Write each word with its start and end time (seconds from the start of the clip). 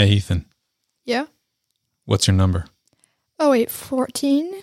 Hey, 0.00 0.12
Ethan, 0.12 0.46
Yeah. 1.04 1.26
what's 2.06 2.26
your 2.26 2.34
number? 2.34 2.64
Oh 3.38 3.50
wait, 3.50 3.70
fourteen. 3.70 4.62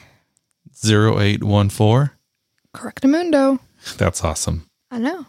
0814? 0.84 2.10
Correctamundo. 2.74 3.60
That's 3.98 4.24
awesome. 4.24 4.66
I 4.90 4.98
know. 4.98 5.28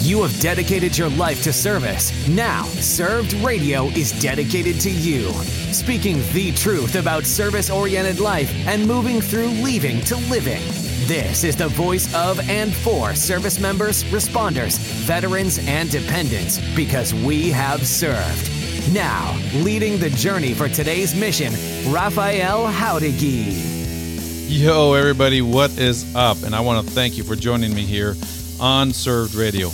You 0.00 0.22
have 0.22 0.40
dedicated 0.40 0.96
your 0.96 1.10
life 1.10 1.42
to 1.44 1.52
service. 1.52 2.10
Now, 2.26 2.64
Served 2.64 3.34
Radio 3.44 3.88
is 3.88 4.18
dedicated 4.22 4.80
to 4.80 4.90
you. 4.90 5.30
Speaking 5.74 6.22
the 6.32 6.52
truth 6.52 6.94
about 6.96 7.24
service 7.26 7.68
oriented 7.68 8.18
life 8.18 8.50
and 8.66 8.86
moving 8.86 9.20
through 9.20 9.48
leaving 9.48 10.00
to 10.06 10.16
living. 10.30 10.62
This 11.06 11.44
is 11.44 11.54
the 11.54 11.68
voice 11.68 12.12
of 12.14 12.40
and 12.48 12.74
for 12.74 13.14
service 13.14 13.60
members, 13.60 14.04
responders, 14.04 14.78
veterans, 15.04 15.58
and 15.66 15.90
dependents 15.90 16.58
because 16.74 17.12
we 17.12 17.50
have 17.50 17.86
served. 17.86 18.50
Now, 18.90 19.38
leading 19.56 19.98
the 19.98 20.08
journey 20.08 20.54
for 20.54 20.66
today's 20.66 21.14
mission, 21.14 21.52
Raphael 21.92 22.66
Howdigi. 22.68 24.48
Yo, 24.48 24.94
everybody, 24.94 25.42
what 25.42 25.76
is 25.76 26.16
up? 26.16 26.42
And 26.42 26.54
I 26.54 26.60
want 26.60 26.86
to 26.86 26.94
thank 26.94 27.18
you 27.18 27.22
for 27.22 27.36
joining 27.36 27.74
me 27.74 27.82
here 27.82 28.14
on 28.58 28.90
Served 28.90 29.34
Radio, 29.34 29.68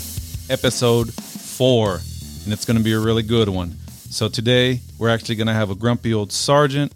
episode 0.48 1.15
four. 1.15 2.01
And 2.42 2.53
it's 2.53 2.65
going 2.65 2.77
to 2.77 2.83
be 2.83 2.95
a 2.95 2.98
really 2.98 3.23
good 3.23 3.48
one. 3.48 3.77
So, 4.11 4.28
today 4.28 4.81
we're 4.98 5.11
actually 5.11 5.37
going 5.37 5.47
to 5.47 5.55
have 5.55 5.70
a 5.70 5.77
grumpy 5.77 6.12
old 6.12 6.33
sergeant 6.33 6.92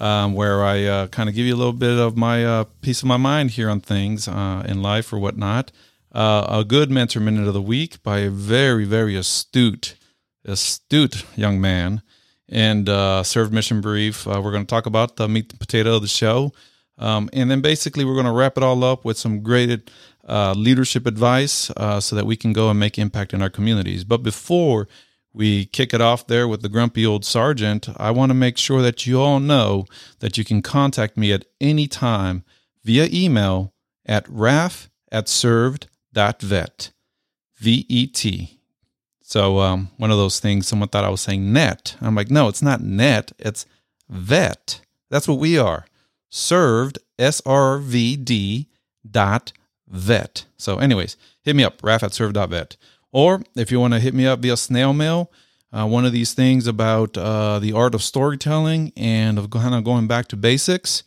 um, 0.00 0.32
where 0.32 0.64
I 0.64 0.84
uh, 0.84 1.06
kind 1.08 1.28
of 1.28 1.34
give 1.34 1.46
you 1.46 1.54
a 1.54 1.56
little 1.56 1.74
bit 1.74 1.98
of 1.98 2.16
my 2.16 2.44
uh, 2.44 2.64
piece 2.80 3.02
of 3.02 3.08
my 3.08 3.18
mind 3.18 3.50
here 3.52 3.68
on 3.68 3.80
things 3.80 4.26
uh, 4.26 4.64
in 4.66 4.82
life 4.82 5.12
or 5.12 5.18
whatnot. 5.18 5.70
Uh, 6.12 6.46
a 6.48 6.64
good 6.64 6.90
mentor 6.90 7.20
minute 7.20 7.46
of 7.46 7.54
the 7.54 7.62
week 7.62 8.02
by 8.02 8.20
a 8.20 8.30
very, 8.30 8.84
very 8.84 9.14
astute, 9.14 9.94
astute 10.44 11.24
young 11.36 11.60
man. 11.60 12.02
And 12.48 12.88
uh, 12.88 13.22
served 13.22 13.52
mission 13.52 13.80
brief. 13.80 14.26
Uh, 14.26 14.40
we're 14.42 14.50
going 14.50 14.66
to 14.66 14.70
talk 14.70 14.86
about 14.86 15.14
the 15.14 15.28
meat 15.28 15.52
and 15.52 15.60
potato 15.60 15.96
of 15.96 16.02
the 16.02 16.08
show. 16.08 16.52
Um, 16.98 17.30
and 17.32 17.48
then 17.48 17.60
basically, 17.60 18.04
we're 18.04 18.14
going 18.14 18.26
to 18.26 18.32
wrap 18.32 18.56
it 18.56 18.64
all 18.64 18.82
up 18.82 19.04
with 19.04 19.16
some 19.16 19.40
great 19.40 19.88
leadership 20.28 21.06
advice 21.06 21.70
so 22.00 22.16
that 22.16 22.26
we 22.26 22.36
can 22.36 22.52
go 22.52 22.68
and 22.68 22.80
make 22.80 22.98
impact 22.98 23.32
in 23.32 23.40
our 23.40 23.50
communities. 23.50 24.02
But 24.02 24.24
before 24.24 24.88
we 25.32 25.66
kick 25.66 25.94
it 25.94 26.00
off 26.00 26.26
there 26.26 26.48
with 26.48 26.62
the 26.62 26.68
grumpy 26.68 27.06
old 27.06 27.24
sergeant, 27.24 27.88
I 27.96 28.10
want 28.10 28.30
to 28.30 28.34
make 28.34 28.58
sure 28.58 28.82
that 28.82 29.06
you 29.06 29.20
all 29.20 29.40
know 29.40 29.86
that 30.18 30.36
you 30.36 30.44
can 30.44 30.62
contact 30.62 31.16
me 31.16 31.32
at 31.32 31.44
any 31.60 31.86
time 31.86 32.44
via 32.84 33.08
email 33.12 33.72
at 34.06 34.28
raf 34.28 34.90
at 35.12 35.28
served.vet. 35.28 36.90
V 37.56 37.86
E 37.88 38.06
T. 38.06 38.58
So, 39.22 39.60
um, 39.60 39.90
one 39.98 40.10
of 40.10 40.16
those 40.16 40.40
things, 40.40 40.66
someone 40.66 40.88
thought 40.88 41.04
I 41.04 41.10
was 41.10 41.20
saying 41.20 41.52
net. 41.52 41.94
I'm 42.00 42.14
like, 42.14 42.30
no, 42.30 42.48
it's 42.48 42.62
not 42.62 42.80
net, 42.80 43.32
it's 43.38 43.66
vet. 44.08 44.80
That's 45.10 45.28
what 45.28 45.38
we 45.38 45.58
are 45.58 45.84
served 46.30 46.98
s-r-v-d 47.18 48.68
dot 49.08 49.52
vet 49.88 50.44
so 50.56 50.78
anyways 50.78 51.16
hit 51.42 51.56
me 51.56 51.64
up 51.64 51.82
raf 51.82 52.02
at 52.02 52.14
served 52.14 52.34
dot 52.34 52.48
vet 52.48 52.76
or 53.12 53.42
if 53.56 53.70
you 53.70 53.80
want 53.80 53.94
to 53.94 54.00
hit 54.00 54.14
me 54.14 54.26
up 54.26 54.40
via 54.40 54.56
snail 54.56 54.92
mail 54.92 55.30
uh, 55.72 55.86
one 55.86 56.04
of 56.04 56.12
these 56.12 56.34
things 56.34 56.66
about 56.66 57.16
uh, 57.16 57.58
the 57.58 57.72
art 57.72 57.94
of 57.94 58.02
storytelling 58.02 58.92
and 58.96 59.38
of 59.38 59.50
kind 59.50 59.74
of 59.74 59.84
going 59.84 60.06
back 60.06 60.26
to 60.26 60.36
basics 60.36 61.02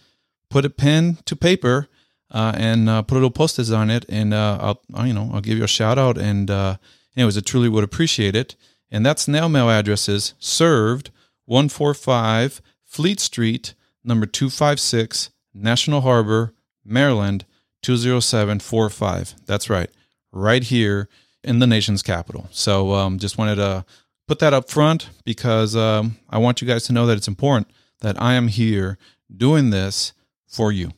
put 0.50 0.66
a 0.66 0.70
pen 0.70 1.18
to 1.26 1.36
paper 1.36 1.88
uh, 2.32 2.54
and 2.56 2.90
uh, 2.90 3.02
put 3.02 3.16
a 3.16 3.20
little 3.20 3.32
post-its 3.32 3.72
on 3.72 3.90
it 3.90 4.06
and 4.10 4.34
uh, 4.34 4.58
I'll, 4.62 4.82
I'll, 4.94 5.08
you 5.08 5.14
know 5.14 5.30
i'll 5.34 5.42
give 5.42 5.58
you 5.58 5.64
a 5.64 5.68
shout 5.68 5.98
out 5.98 6.18
and 6.18 6.50
uh, 6.50 6.78
anyways 7.16 7.38
i 7.38 7.42
truly 7.42 7.70
would 7.70 7.84
appreciate 7.84 8.36
it 8.36 8.56
and 8.92 9.06
that 9.06 9.20
snail 9.20 9.50
mail 9.50 9.70
address 9.70 10.08
is 10.08 10.34
served 10.40 11.12
145 11.46 12.62
fleet 12.86 13.20
street 13.20 13.74
number 14.04 14.26
256, 14.26 15.30
National 15.54 16.02
Harbor, 16.02 16.54
Maryland 16.86 17.46
20745. 17.82 19.36
That's 19.46 19.70
right, 19.70 19.90
right 20.32 20.64
here 20.64 21.10
in 21.44 21.60
the 21.60 21.68
nation's 21.68 22.02
capital. 22.02 22.48
So 22.52 22.94
um, 22.94 23.20
just 23.20 23.38
wanted 23.38 23.56
to 23.56 23.86
put 24.28 24.40
that 24.40 24.54
up 24.54 24.70
front 24.70 25.10
because 25.26 25.76
um, 25.76 26.18
I 26.30 26.38
want 26.38 26.62
you 26.62 26.68
guys 26.68 26.84
to 26.86 26.94
know 26.94 27.06
that 27.06 27.18
it's 27.18 27.28
important 27.28 27.68
that 28.02 28.22
I 28.22 28.34
am 28.34 28.48
here 28.48 28.98
doing 29.36 29.70
this 29.70 30.14
for 30.48 30.72
you. 30.72 30.92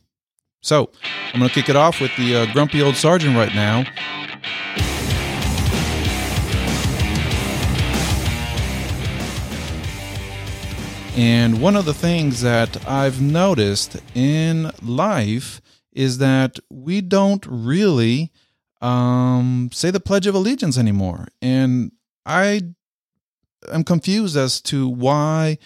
So 0.60 0.90
I'm 1.32 1.38
going 1.38 1.48
to 1.48 1.54
kick 1.54 1.68
it 1.68 1.76
off 1.76 2.00
with 2.00 2.14
the 2.16 2.36
uh, 2.36 2.52
grumpy 2.52 2.82
old 2.82 2.96
sergeant 2.96 3.36
right 3.36 3.54
now. 3.54 3.84
And 11.16 11.62
one 11.62 11.76
of 11.76 11.86
the 11.86 11.94
things 11.94 12.42
that 12.42 12.86
I've 12.86 13.22
noticed 13.22 13.96
in 14.14 14.70
life 14.82 15.62
is 15.92 16.18
that 16.18 16.58
we 16.68 17.00
don't 17.00 17.46
really 17.48 18.32
um, 18.80 19.70
say 19.72 19.90
the 19.90 20.00
Pledge 20.00 20.26
of 20.26 20.34
Allegiance 20.34 20.78
anymore. 20.78 21.28
And 21.40 21.92
I 22.24 22.62
am 23.72 23.84
confused 23.84 24.36
as 24.36 24.60
to 24.62 24.88
why 24.88 25.58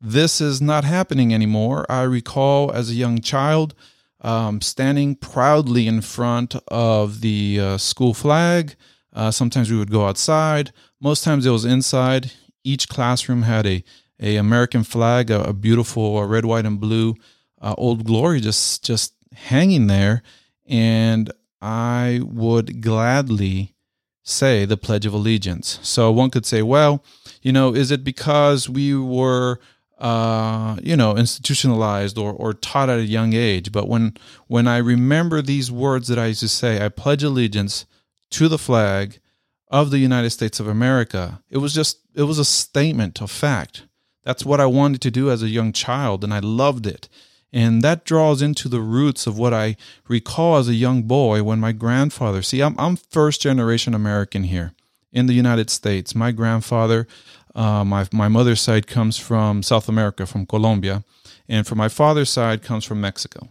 this 0.00 0.40
is 0.40 0.60
not 0.60 0.84
happening 0.84 1.32
anymore. 1.32 1.86
I 1.88 2.02
recall 2.02 2.70
as 2.72 2.90
a 2.90 2.94
young 2.94 3.20
child 3.20 3.74
um, 4.20 4.60
standing 4.60 5.14
proudly 5.14 5.86
in 5.86 6.00
front 6.00 6.56
of 6.68 7.20
the 7.20 7.60
uh, 7.60 7.78
school 7.78 8.14
flag. 8.14 8.74
Uh, 9.12 9.30
sometimes 9.30 9.70
we 9.70 9.78
would 9.78 9.90
go 9.90 10.06
outside, 10.06 10.72
most 11.00 11.24
times 11.24 11.46
it 11.46 11.50
was 11.50 11.64
inside. 11.64 12.32
Each 12.64 12.88
classroom 12.88 13.42
had 13.42 13.66
a 13.66 13.84
a 14.18 14.36
American 14.36 14.82
flag, 14.82 15.30
a, 15.30 15.42
a 15.42 15.52
beautiful 15.52 16.18
uh, 16.18 16.26
red, 16.26 16.46
white, 16.46 16.64
and 16.64 16.80
blue 16.80 17.14
uh, 17.60 17.74
Old 17.76 18.04
Glory 18.04 18.40
just 18.40 18.84
just 18.84 19.14
hanging 19.34 19.86
there, 19.86 20.22
and 20.66 21.30
I 21.60 22.20
would 22.24 22.80
gladly 22.82 23.74
say 24.22 24.64
the 24.64 24.76
Pledge 24.76 25.06
of 25.06 25.14
Allegiance. 25.14 25.78
So 25.82 26.10
one 26.10 26.30
could 26.30 26.46
say, 26.46 26.62
well, 26.62 27.04
you 27.42 27.52
know, 27.52 27.74
is 27.74 27.90
it 27.90 28.02
because 28.04 28.68
we 28.68 28.96
were 28.96 29.60
uh, 29.98 30.76
you 30.82 30.96
know, 30.96 31.16
institutionalized 31.16 32.18
or, 32.18 32.32
or 32.32 32.52
taught 32.52 32.90
at 32.90 32.98
a 32.98 33.04
young 33.04 33.32
age. 33.32 33.72
But 33.72 33.88
when 33.88 34.16
when 34.46 34.68
I 34.68 34.78
remember 34.78 35.40
these 35.40 35.70
words 35.70 36.08
that 36.08 36.18
I 36.18 36.26
used 36.26 36.40
to 36.40 36.48
say, 36.48 36.84
I 36.84 36.88
pledge 36.88 37.22
allegiance 37.22 37.86
to 38.32 38.48
the 38.48 38.58
flag 38.58 39.20
of 39.68 39.90
the 39.90 39.98
United 39.98 40.30
States 40.30 40.60
of 40.60 40.68
America, 40.68 41.42
it 41.48 41.58
was 41.58 41.72
just 41.72 42.00
it 42.14 42.24
was 42.24 42.38
a 42.38 42.44
statement 42.44 43.22
of 43.22 43.30
fact. 43.30 43.86
That's 44.22 44.44
what 44.44 44.60
I 44.60 44.66
wanted 44.66 45.00
to 45.02 45.10
do 45.10 45.30
as 45.30 45.42
a 45.42 45.48
young 45.48 45.72
child, 45.72 46.24
and 46.24 46.34
I 46.34 46.40
loved 46.40 46.86
it. 46.86 47.08
And 47.56 47.80
that 47.80 48.04
draws 48.04 48.42
into 48.42 48.68
the 48.68 48.82
roots 48.82 49.26
of 49.26 49.38
what 49.38 49.54
I 49.54 49.76
recall 50.08 50.58
as 50.58 50.68
a 50.68 50.74
young 50.74 51.04
boy 51.04 51.42
when 51.42 51.58
my 51.58 51.72
grandfather, 51.72 52.42
see, 52.42 52.60
I'm, 52.60 52.78
I'm 52.78 52.96
first 52.96 53.40
generation 53.40 53.94
American 53.94 54.44
here 54.44 54.74
in 55.10 55.24
the 55.24 55.32
United 55.32 55.70
States. 55.70 56.14
My 56.14 56.32
grandfather, 56.32 57.08
uh, 57.54 57.82
my, 57.82 58.06
my 58.12 58.28
mother's 58.28 58.60
side 58.60 58.86
comes 58.86 59.16
from 59.16 59.62
South 59.62 59.88
America, 59.88 60.26
from 60.26 60.44
Colombia, 60.44 61.02
and 61.48 61.66
from 61.66 61.78
my 61.78 61.88
father's 61.88 62.28
side 62.28 62.62
comes 62.62 62.84
from 62.84 63.00
Mexico. 63.00 63.48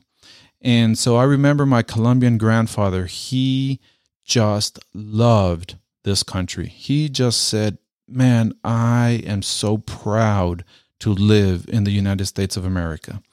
And 0.61 0.99
so 0.99 1.15
I 1.15 1.23
remember 1.23 1.65
my 1.65 1.81
Colombian 1.81 2.37
grandfather, 2.37 3.07
he 3.07 3.79
just 4.23 4.77
loved 4.93 5.77
this 6.03 6.21
country. 6.21 6.67
He 6.67 7.09
just 7.09 7.47
said, 7.47 7.79
man, 8.07 8.53
I 8.63 9.23
am 9.25 9.41
so 9.41 9.79
proud 9.79 10.63
to 10.99 11.09
live 11.11 11.65
in 11.67 11.85
the 11.85 11.91
United 11.91 12.27
States 12.27 12.55
of 12.55 12.65
America. 12.65 13.23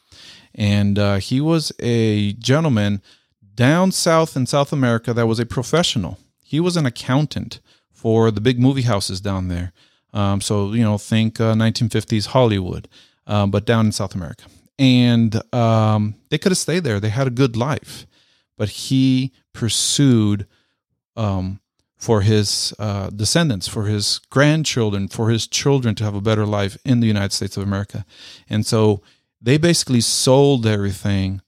And 0.55 0.99
uh, 0.99 1.17
he 1.17 1.41
was 1.41 1.73
a 1.79 2.33
gentleman 2.35 3.03
down 3.55 3.93
south 3.93 4.37
in 4.37 4.47
South 4.47 4.73
America 4.73 5.13
that 5.13 5.27
was 5.27 5.39
a 5.39 5.47
professional. 5.47 6.19
He 6.43 6.61
was 6.61 6.77
an 6.77 6.87
accountant 6.87 7.61
for 7.91 8.31
the 8.31 8.41
big 8.41 8.59
movie 8.59 8.83
houses 8.83 9.21
down 9.21 9.49
there. 9.49 9.73
Um, 10.13 10.41
so, 10.41 10.73
you 10.73 10.83
know, 10.83 10.99
think 10.99 11.41
uh, 11.41 11.55
1950s 11.55 12.27
Hollywood, 12.27 12.89
um, 13.27 13.51
but 13.51 13.65
down 13.65 13.87
in 13.87 13.93
South 13.93 14.15
America. 14.15 14.45
And 14.79 15.41
um, 15.55 16.17
they 16.29 16.39
could 16.39 16.53
have 16.53 16.59
stayed 16.59 16.85
there. 16.85 17.01
They 17.01 17.09
had 17.09 17.27
a 17.27 17.31
good 17.31 17.57
life. 17.57 18.07
But 18.59 18.69
he 18.69 19.33
pursued 19.53 20.47
um, 21.17 21.61
for 21.97 22.23
his 22.23 22.75
uh, 22.79 23.11
descendants, 23.11 23.69
for 23.69 23.85
his 23.85 24.19
grandchildren, 24.29 25.09
for 25.09 25.31
his 25.31 25.47
children 25.47 25.95
to 25.95 26.05
have 26.05 26.15
a 26.15 26.21
better 26.21 26.45
life 26.45 26.77
in 26.85 27.01
the 27.01 27.07
United 27.07 27.33
States 27.33 27.57
of 27.57 27.63
America. 27.63 28.05
And 28.51 28.67
so 28.67 29.03
they 29.43 29.59
basically 29.59 30.01
sold 30.01 30.67
everything 30.67 31.43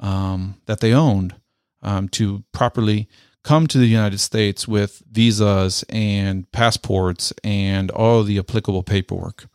um, 0.00 0.56
that 0.66 0.80
they 0.80 0.92
owned 0.92 1.34
um, 1.82 2.08
to 2.08 2.42
properly 2.52 3.08
come 3.42 3.66
to 3.66 3.78
the 3.78 3.86
United 3.86 4.18
States 4.18 4.66
with 4.66 5.02
visas 5.10 5.84
and 5.90 6.50
passports 6.50 7.32
and 7.44 7.90
all 7.90 8.22
the 8.22 8.38
applicable 8.38 8.82
paperwork. 8.82 9.46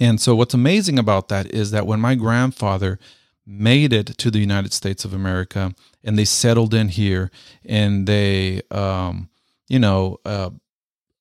And 0.00 0.20
so, 0.20 0.34
what's 0.34 0.54
amazing 0.54 0.98
about 0.98 1.28
that 1.28 1.46
is 1.46 1.70
that 1.70 1.86
when 1.86 2.00
my 2.00 2.14
grandfather 2.16 2.98
made 3.46 3.92
it 3.92 4.06
to 4.18 4.30
the 4.30 4.38
United 4.40 4.72
States 4.72 5.04
of 5.04 5.14
America 5.14 5.74
and 6.04 6.18
they 6.18 6.24
settled 6.24 6.74
in 6.74 6.88
here 6.88 7.30
and 7.64 8.06
they, 8.06 8.62
um, 8.70 9.28
you 9.68 9.78
know, 9.78 10.18
uh, 10.24 10.50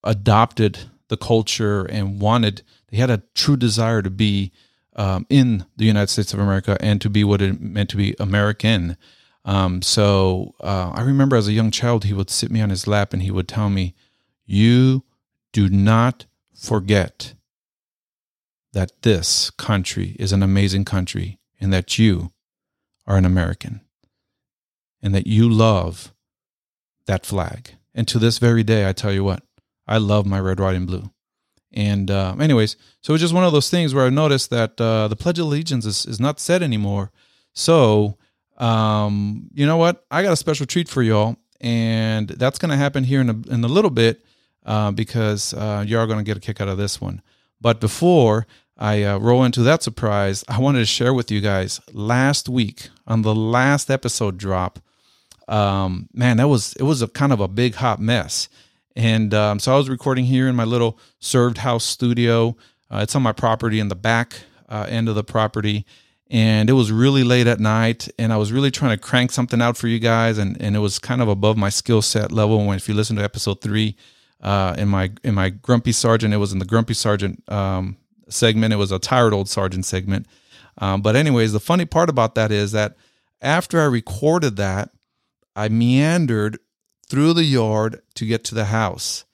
adopted 0.03 0.77
the 1.07 1.17
culture 1.17 1.85
and 1.85 2.19
wanted, 2.19 2.63
they 2.89 2.97
had 2.97 3.09
a 3.09 3.23
true 3.33 3.55
desire 3.55 4.01
to 4.01 4.09
be 4.09 4.51
um, 4.97 5.25
in 5.29 5.65
the 5.77 5.85
United 5.85 6.09
States 6.09 6.33
of 6.33 6.39
America 6.39 6.77
and 6.79 6.99
to 7.01 7.09
be 7.09 7.23
what 7.23 7.41
it 7.41 7.61
meant 7.61 7.89
to 7.89 7.97
be 7.97 8.15
American. 8.19 8.97
Um, 9.45 9.81
so 9.81 10.55
uh, 10.59 10.91
I 10.93 11.01
remember 11.01 11.35
as 11.35 11.47
a 11.47 11.53
young 11.53 11.71
child, 11.71 12.03
he 12.03 12.13
would 12.13 12.29
sit 12.29 12.51
me 12.51 12.61
on 12.61 12.69
his 12.69 12.87
lap 12.87 13.13
and 13.13 13.21
he 13.21 13.31
would 13.31 13.47
tell 13.47 13.69
me, 13.69 13.95
You 14.45 15.03
do 15.53 15.69
not 15.69 16.25
forget 16.53 17.35
that 18.73 19.03
this 19.03 19.49
country 19.51 20.15
is 20.19 20.31
an 20.31 20.43
amazing 20.43 20.85
country 20.85 21.39
and 21.59 21.71
that 21.71 21.97
you 21.97 22.31
are 23.05 23.17
an 23.17 23.25
American 23.25 23.81
and 25.01 25.15
that 25.15 25.27
you 25.27 25.49
love 25.49 26.13
that 27.05 27.25
flag. 27.25 27.75
And 27.95 28.07
to 28.07 28.19
this 28.19 28.37
very 28.37 28.63
day, 28.63 28.87
I 28.87 28.93
tell 28.93 29.11
you 29.11 29.23
what, 29.23 29.43
I 29.87 29.97
love 29.97 30.25
my 30.25 30.39
red, 30.39 30.59
white, 30.59 30.75
and 30.75 30.85
blue. 30.85 31.09
And 31.73 32.09
uh, 32.09 32.35
anyways, 32.39 32.77
so 33.01 33.13
it's 33.13 33.21
just 33.21 33.33
one 33.33 33.43
of 33.43 33.51
those 33.51 33.69
things 33.69 33.93
where 33.93 34.05
I 34.05 34.09
noticed 34.09 34.49
that 34.51 34.79
uh, 34.79 35.07
the 35.07 35.15
Pledge 35.15 35.39
of 35.39 35.45
Allegiance 35.45 35.85
is, 35.85 36.05
is 36.05 36.19
not 36.19 36.39
said 36.39 36.63
anymore. 36.63 37.11
So, 37.53 38.17
um, 38.57 39.49
you 39.53 39.65
know 39.65 39.77
what? 39.77 40.05
I 40.09 40.23
got 40.23 40.33
a 40.33 40.37
special 40.37 40.65
treat 40.65 40.87
for 40.87 41.03
y'all, 41.03 41.37
and 41.59 42.29
that's 42.29 42.59
going 42.59 42.71
to 42.71 42.77
happen 42.77 43.03
here 43.03 43.21
in 43.21 43.29
a, 43.29 43.53
in 43.53 43.63
a 43.63 43.67
little 43.67 43.91
bit 43.91 44.23
uh, 44.65 44.91
because 44.91 45.53
uh, 45.53 45.83
you 45.85 45.97
are 45.97 46.07
going 46.07 46.19
to 46.19 46.23
get 46.23 46.37
a 46.37 46.41
kick 46.41 46.61
out 46.61 46.67
of 46.67 46.77
this 46.77 47.01
one. 47.01 47.21
But 47.59 47.79
before 47.79 48.47
I 48.77 49.03
uh, 49.03 49.17
roll 49.17 49.43
into 49.43 49.63
that 49.63 49.81
surprise, 49.81 50.43
I 50.47 50.59
wanted 50.59 50.79
to 50.79 50.85
share 50.85 51.13
with 51.13 51.31
you 51.31 51.41
guys 51.41 51.81
last 51.91 52.47
week 52.47 52.89
on 53.07 53.23
the 53.23 53.33
last 53.33 53.89
episode 53.89 54.37
drop. 54.37 54.79
Um, 55.47 56.09
man, 56.13 56.37
that 56.37 56.47
was 56.47 56.73
it 56.73 56.83
was 56.83 57.01
a 57.01 57.07
kind 57.07 57.31
of 57.31 57.39
a 57.39 57.47
big 57.47 57.75
hot 57.75 57.99
mess, 57.99 58.49
and 58.97 59.31
um, 59.35 59.59
so 59.59 59.73
I 59.73 59.77
was 59.77 59.89
recording 59.89 60.25
here 60.25 60.47
in 60.47 60.55
my 60.55 60.63
little 60.63 60.97
served 61.19 61.59
house 61.59 61.83
studio. 61.83 62.57
Uh, 62.91 63.01
it's 63.03 63.15
on 63.15 63.21
my 63.21 63.31
property 63.31 63.79
in 63.79 63.89
the 63.89 63.95
back 63.95 64.41
uh, 64.67 64.87
end 64.89 65.07
of 65.07 65.13
the 65.13 65.23
property, 65.23 65.85
and 66.31 66.67
it 66.67 66.73
was 66.73 66.91
really 66.91 67.23
late 67.23 67.45
at 67.45 67.59
night, 67.59 68.09
and 68.17 68.33
I 68.33 68.37
was 68.37 68.51
really 68.51 68.71
trying 68.71 68.97
to 68.97 69.01
crank 69.01 69.31
something 69.31 69.61
out 69.61 69.77
for 69.77 69.87
you 69.87 69.99
guys, 69.99 70.39
and 70.39 70.59
and 70.59 70.75
it 70.75 70.79
was 70.79 70.97
kind 70.97 71.21
of 71.21 71.27
above 71.27 71.57
my 71.57 71.69
skill 71.69 72.01
set 72.01 72.31
level. 72.31 72.65
When 72.65 72.75
if 72.75 72.89
you 72.89 72.95
listen 72.95 73.15
to 73.17 73.23
episode 73.23 73.61
three, 73.61 73.95
uh, 74.41 74.73
in 74.79 74.87
my 74.87 75.11
in 75.23 75.35
my 75.35 75.51
grumpy 75.51 75.91
sergeant, 75.91 76.33
it 76.33 76.37
was 76.37 76.51
in 76.51 76.57
the 76.57 76.65
grumpy 76.65 76.95
sergeant 76.95 77.43
um, 77.51 77.97
segment. 78.29 78.73
It 78.73 78.77
was 78.77 78.91
a 78.91 78.97
tired 78.97 79.31
old 79.31 79.47
sergeant 79.47 79.85
segment. 79.85 80.25
Um, 80.79 81.03
but 81.03 81.15
anyways, 81.15 81.53
the 81.53 81.59
funny 81.59 81.85
part 81.85 82.09
about 82.09 82.33
that 82.33 82.51
is 82.51 82.71
that 82.71 82.97
after 83.41 83.79
I 83.79 83.85
recorded 83.85 84.55
that, 84.55 84.89
I 85.55 85.69
meandered 85.69 86.57
through 87.09 87.33
the 87.33 87.43
yard 87.43 88.01
to 88.15 88.25
get 88.25 88.43
to 88.45 88.55
the 88.55 88.65
house, 88.65 89.25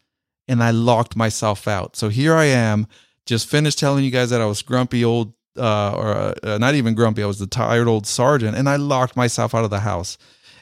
and 0.48 0.64
I 0.64 0.72
locked 0.72 1.16
myself 1.16 1.68
out. 1.68 1.96
So 1.96 2.10
here 2.10 2.36
I 2.36 2.46
am, 2.46 2.88
just 3.26 3.48
finished 3.48 3.80
telling 3.80 4.04
you 4.04 4.12
guys 4.12 4.30
that 4.30 4.42
I 4.42 4.46
was 4.46 4.62
grumpy 4.62 5.04
old, 5.04 5.34
uh, 5.58 5.94
or 5.94 6.36
uh, 6.44 6.58
not 6.58 6.76
even 6.76 6.96
grumpy. 6.96 7.24
I 7.24 7.28
was 7.28 7.40
the 7.40 7.48
tired 7.48 7.88
old 7.88 8.06
sergeant, 8.06 8.58
and 8.58 8.68
I 8.68 8.76
locked 8.76 9.16
myself 9.16 9.56
out 9.56 9.64
of 9.64 9.70
the 9.70 9.82
house. 9.82 10.18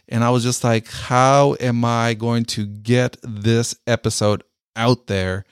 And 0.07 0.23
I 0.25 0.29
was 0.29 0.43
just 0.43 0.63
like, 0.63 0.89
how 0.89 1.55
am 1.61 1.85
I 1.85 2.15
going 2.15 2.43
to 2.45 2.65
get 2.65 3.15
this 3.23 3.75
episode 3.87 4.43
out 4.75 5.07
there? 5.07 5.45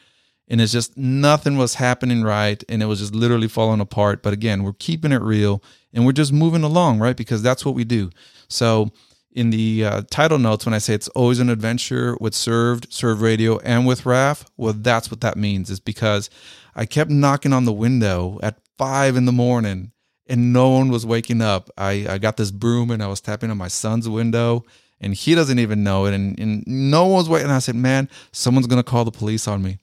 and 0.49 0.59
it's 0.59 0.71
just 0.71 0.97
nothing 0.97 1.57
was 1.57 1.75
happening 1.75 2.23
right 2.23 2.63
and 2.67 2.81
it 2.81 2.87
was 2.87 2.99
just 2.99 3.13
literally 3.13 3.47
falling 3.47 3.79
apart 3.79 4.23
but 4.23 4.33
again 4.33 4.63
we're 4.63 4.73
keeping 4.73 5.11
it 5.11 5.21
real 5.21 5.63
and 5.93 6.05
we're 6.05 6.11
just 6.11 6.33
moving 6.33 6.63
along 6.63 6.99
right 6.99 7.15
because 7.15 7.41
that's 7.41 7.63
what 7.63 7.75
we 7.75 7.83
do 7.83 8.09
so 8.47 8.91
in 9.31 9.49
the 9.49 9.85
uh, 9.85 10.01
title 10.09 10.39
notes 10.39 10.65
when 10.65 10.73
i 10.73 10.77
say 10.77 10.93
it's 10.93 11.07
always 11.09 11.39
an 11.39 11.49
adventure 11.49 12.17
with 12.19 12.33
served 12.33 12.91
served 12.91 13.21
radio 13.21 13.59
and 13.59 13.85
with 13.85 14.05
raf 14.05 14.45
well 14.57 14.73
that's 14.73 15.11
what 15.11 15.21
that 15.21 15.37
means 15.37 15.69
is 15.69 15.79
because 15.79 16.29
i 16.75 16.85
kept 16.85 17.11
knocking 17.11 17.53
on 17.53 17.65
the 17.65 17.73
window 17.73 18.39
at 18.41 18.59
five 18.77 19.15
in 19.15 19.25
the 19.25 19.31
morning 19.31 19.91
and 20.27 20.53
no 20.53 20.69
one 20.69 20.89
was 20.89 21.05
waking 21.05 21.41
up 21.41 21.69
i, 21.77 22.05
I 22.09 22.17
got 22.17 22.37
this 22.37 22.51
broom 22.51 22.91
and 22.91 23.03
i 23.03 23.07
was 23.07 23.21
tapping 23.21 23.51
on 23.51 23.57
my 23.57 23.67
son's 23.67 24.09
window 24.09 24.65
and 25.01 25.13
he 25.13 25.35
doesn't 25.35 25.59
even 25.59 25.83
know 25.83 26.05
it 26.05 26.13
and, 26.13 26.39
and 26.39 26.63
no 26.67 27.05
one's 27.05 27.29
waiting 27.29 27.51
i 27.51 27.59
said 27.59 27.75
man 27.75 28.09
someone's 28.31 28.67
going 28.67 28.81
to 28.81 28.89
call 28.89 29.05
the 29.05 29.11
police 29.11 29.47
on 29.47 29.61
me 29.61 29.79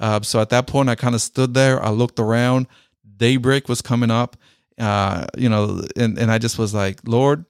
uh, 0.00 0.20
so 0.22 0.40
at 0.40 0.48
that 0.48 0.66
point, 0.66 0.88
I 0.88 0.94
kind 0.94 1.14
of 1.14 1.20
stood 1.20 1.54
there. 1.54 1.82
I 1.82 1.90
looked 1.90 2.18
around. 2.18 2.66
Daybreak 3.18 3.68
was 3.68 3.82
coming 3.82 4.10
up, 4.10 4.36
uh, 4.78 5.26
you 5.36 5.48
know, 5.48 5.82
and, 5.94 6.18
and 6.18 6.32
I 6.32 6.38
just 6.38 6.58
was 6.58 6.72
like, 6.72 7.00
Lord, 7.04 7.44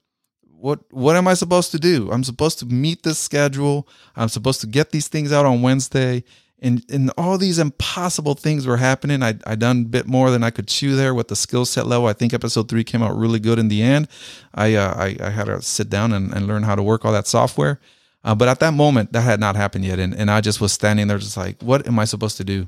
what 0.61 0.79
what 0.91 1.15
am 1.15 1.27
I 1.27 1.33
supposed 1.33 1.71
to 1.71 1.79
do? 1.79 2.11
I'm 2.11 2.23
supposed 2.23 2.59
to 2.59 2.65
meet 2.65 3.03
this 3.03 3.19
schedule. 3.19 3.87
I'm 4.15 4.29
supposed 4.29 4.61
to 4.61 4.67
get 4.67 4.91
these 4.91 5.07
things 5.07 5.31
out 5.31 5.45
on 5.45 5.61
Wednesday. 5.61 6.23
And, 6.63 6.85
and 6.91 7.11
all 7.17 7.39
these 7.39 7.57
impossible 7.57 8.35
things 8.35 8.67
were 8.67 8.77
happening. 8.77 9.23
I 9.23 9.33
I 9.47 9.55
done 9.55 9.81
a 9.81 9.89
bit 9.89 10.05
more 10.05 10.29
than 10.29 10.43
I 10.43 10.51
could 10.51 10.67
chew 10.67 10.95
there 10.95 11.15
with 11.15 11.27
the 11.27 11.35
skill 11.35 11.65
set 11.65 11.87
level. 11.87 12.07
I 12.07 12.13
think 12.13 12.33
episode 12.33 12.69
three 12.69 12.83
came 12.83 13.01
out 13.01 13.17
really 13.17 13.39
good 13.39 13.57
in 13.57 13.67
the 13.67 13.81
end. 13.81 14.07
I 14.53 14.75
uh, 14.75 14.93
I, 14.95 15.17
I 15.19 15.29
had 15.31 15.45
to 15.45 15.61
sit 15.63 15.89
down 15.89 16.13
and, 16.13 16.31
and 16.31 16.45
learn 16.45 16.63
how 16.63 16.75
to 16.75 16.83
work 16.83 17.03
all 17.03 17.13
that 17.13 17.27
software. 17.27 17.79
Uh, 18.23 18.35
but 18.35 18.47
at 18.47 18.59
that 18.59 18.75
moment, 18.75 19.11
that 19.13 19.21
had 19.21 19.39
not 19.39 19.55
happened 19.55 19.85
yet, 19.85 19.97
and 19.97 20.13
and 20.13 20.29
I 20.29 20.41
just 20.41 20.61
was 20.61 20.71
standing 20.71 21.07
there, 21.07 21.17
just 21.17 21.35
like, 21.35 21.59
what 21.63 21.87
am 21.87 21.97
I 21.97 22.05
supposed 22.05 22.37
to 22.37 22.43
do? 22.43 22.67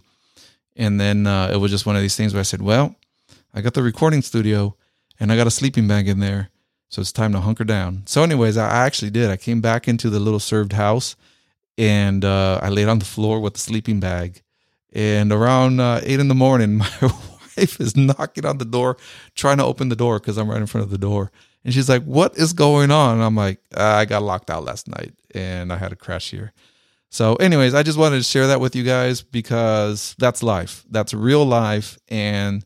And 0.75 0.99
then 0.99 1.27
uh, 1.27 1.51
it 1.53 1.57
was 1.57 1.69
just 1.69 1.85
one 1.85 1.95
of 1.95 2.01
these 2.01 2.15
things 2.15 2.33
where 2.33 2.39
I 2.39 2.43
said, 2.43 2.63
well, 2.63 2.95
I 3.53 3.61
got 3.61 3.75
the 3.75 3.83
recording 3.83 4.23
studio, 4.23 4.75
and 5.19 5.31
I 5.31 5.35
got 5.35 5.45
a 5.45 5.51
sleeping 5.51 5.87
bag 5.87 6.07
in 6.07 6.19
there, 6.19 6.49
so 6.93 7.01
it's 7.01 7.11
time 7.11 7.31
to 7.31 7.39
hunker 7.39 7.63
down. 7.63 8.03
So, 8.05 8.21
anyways, 8.21 8.55
I 8.55 8.85
actually 8.85 9.09
did. 9.09 9.31
I 9.31 9.35
came 9.35 9.61
back 9.61 9.87
into 9.87 10.11
the 10.11 10.19
little 10.19 10.39
served 10.39 10.73
house, 10.73 11.15
and 11.75 12.23
uh, 12.23 12.59
I 12.61 12.69
laid 12.69 12.87
on 12.87 12.99
the 12.99 13.05
floor 13.05 13.39
with 13.39 13.53
the 13.53 13.59
sleeping 13.59 13.99
bag. 13.99 14.43
And 14.93 15.31
around 15.31 15.79
uh, 15.79 16.01
eight 16.03 16.19
in 16.19 16.27
the 16.27 16.35
morning, 16.35 16.77
my 16.77 16.91
wife 17.01 17.81
is 17.81 17.97
knocking 17.97 18.45
on 18.45 18.59
the 18.59 18.65
door, 18.65 18.97
trying 19.33 19.57
to 19.57 19.63
open 19.65 19.89
the 19.89 19.95
door 19.95 20.19
because 20.19 20.37
I'm 20.37 20.47
right 20.47 20.61
in 20.61 20.67
front 20.67 20.85
of 20.85 20.91
the 20.91 20.99
door. 20.99 21.31
And 21.65 21.73
she's 21.73 21.89
like, 21.89 22.03
What 22.03 22.37
is 22.37 22.53
going 22.53 22.91
on? 22.91 23.15
And 23.15 23.23
I'm 23.23 23.35
like, 23.35 23.59
I 23.75 24.05
got 24.05 24.21
locked 24.21 24.51
out 24.51 24.63
last 24.63 24.87
night 24.87 25.15
and 25.33 25.73
I 25.73 25.77
had 25.77 25.91
a 25.91 25.95
crash 25.95 26.29
here. 26.29 26.53
So, 27.09 27.33
anyways, 27.37 27.73
I 27.73 27.81
just 27.81 27.97
wanted 27.97 28.17
to 28.17 28.23
share 28.23 28.45
that 28.45 28.61
with 28.61 28.75
you 28.75 28.83
guys 28.83 29.23
because 29.23 30.15
that's 30.19 30.43
life. 30.43 30.85
That's 30.91 31.11
real 31.15 31.43
life. 31.43 31.97
And 32.07 32.63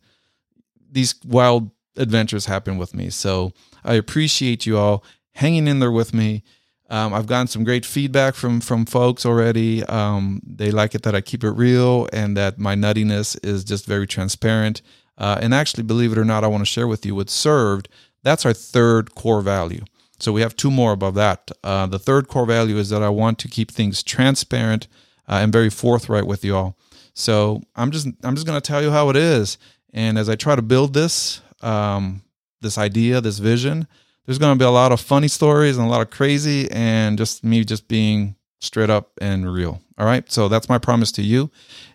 these 0.91 1.15
wild 1.23 1.71
adventures 1.95 2.45
happen 2.45 2.77
with 2.77 2.93
me. 2.93 3.09
So, 3.09 3.53
I 3.87 3.93
appreciate 3.93 4.65
you 4.65 4.77
all 4.77 5.03
hanging 5.33 5.67
in 5.67 5.79
there 5.79 5.91
with 5.91 6.13
me. 6.13 6.43
Um, 6.89 7.13
I've 7.13 7.27
gotten 7.27 7.47
some 7.47 7.63
great 7.63 7.85
feedback 7.85 8.35
from 8.35 8.61
from 8.61 8.85
folks 8.85 9.25
already. 9.25 9.83
Um, 9.85 10.41
they 10.45 10.71
like 10.71 10.95
it 10.95 11.03
that 11.03 11.15
I 11.15 11.21
keep 11.21 11.43
it 11.43 11.51
real 11.51 12.07
and 12.13 12.37
that 12.37 12.59
my 12.59 12.75
nuttiness 12.75 13.37
is 13.43 13.63
just 13.63 13.85
very 13.85 14.07
transparent. 14.07 14.81
Uh, 15.17 15.39
and 15.41 15.53
actually, 15.53 15.83
believe 15.83 16.11
it 16.11 16.17
or 16.17 16.23
not, 16.23 16.43
I 16.43 16.47
want 16.47 16.61
to 16.61 16.65
share 16.65 16.87
with 16.87 17.05
you 17.05 17.15
what's 17.15 17.33
served 17.33 17.89
that's 18.27 18.45
our 18.45 18.53
third 18.53 19.15
core 19.15 19.41
value. 19.41 19.85
So 20.19 20.33
we 20.33 20.41
have 20.41 20.55
two 20.55 20.71
more 20.71 20.91
above 20.91 21.15
that. 21.15 21.49
Uh, 21.63 21.85
the 21.85 21.99
third 21.99 22.27
core 22.27 22.45
value 22.45 22.77
is 22.77 22.89
that 22.89 23.01
I 23.03 23.09
want 23.09 23.39
to 23.39 23.47
keep 23.47 23.71
things 23.71 24.03
transparent 24.03 24.87
uh, 25.29 25.39
and 25.41 25.53
very 25.53 25.69
forthright 25.69 26.25
with 26.25 26.43
you 26.43 26.55
all. 26.55 26.77
So 27.13 27.61
I'm 27.75 27.91
just 27.91 28.07
I'm 28.23 28.35
just 28.35 28.45
going 28.45 28.59
to 28.59 28.67
tell 28.67 28.81
you 28.81 28.91
how 28.91 29.09
it 29.09 29.15
is. 29.15 29.57
And 29.93 30.17
as 30.17 30.27
I 30.27 30.35
try 30.35 30.55
to 30.55 30.61
build 30.61 30.93
this 30.93 31.41
um, 31.61 32.21
this 32.61 32.77
idea, 32.77 33.21
this 33.21 33.39
vision, 33.39 33.87
there's 34.25 34.37
going 34.37 34.57
to 34.57 34.61
be 34.61 34.67
a 34.67 34.71
lot 34.71 34.91
of 34.91 34.99
funny 34.99 35.27
stories 35.27 35.77
and 35.77 35.87
a 35.87 35.89
lot 35.89 36.01
of 36.01 36.09
crazy, 36.09 36.69
and 36.71 37.17
just 37.17 37.43
me 37.43 37.63
just 37.63 37.87
being 37.87 38.35
straight 38.59 38.89
up 38.89 39.11
and 39.21 39.51
real. 39.51 39.81
All 39.97 40.05
right. 40.05 40.29
So 40.31 40.47
that's 40.47 40.69
my 40.69 40.77
promise 40.77 41.11
to 41.13 41.21
you, 41.21 41.49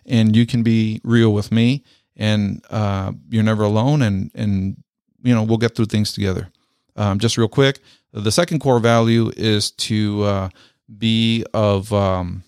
and 0.05 0.35
you 0.35 0.45
can 0.45 0.63
be 0.63 0.99
real 1.03 1.33
with 1.33 1.51
me, 1.51 1.83
and 2.17 2.63
uh, 2.69 3.13
you're 3.29 3.43
never 3.43 3.63
alone. 3.63 4.01
And 4.01 4.31
and 4.33 4.83
you 5.21 5.33
know, 5.33 5.43
we'll 5.43 5.57
get 5.57 5.75
through 5.75 5.85
things 5.85 6.11
together. 6.11 6.49
Um, 6.95 7.19
just 7.19 7.37
real 7.37 7.47
quick, 7.47 7.79
the 8.11 8.31
second 8.31 8.59
core 8.59 8.79
value 8.79 9.31
is 9.37 9.71
to 9.71 10.23
uh, 10.23 10.49
be 10.97 11.45
of 11.53 11.91
um, 11.93 12.43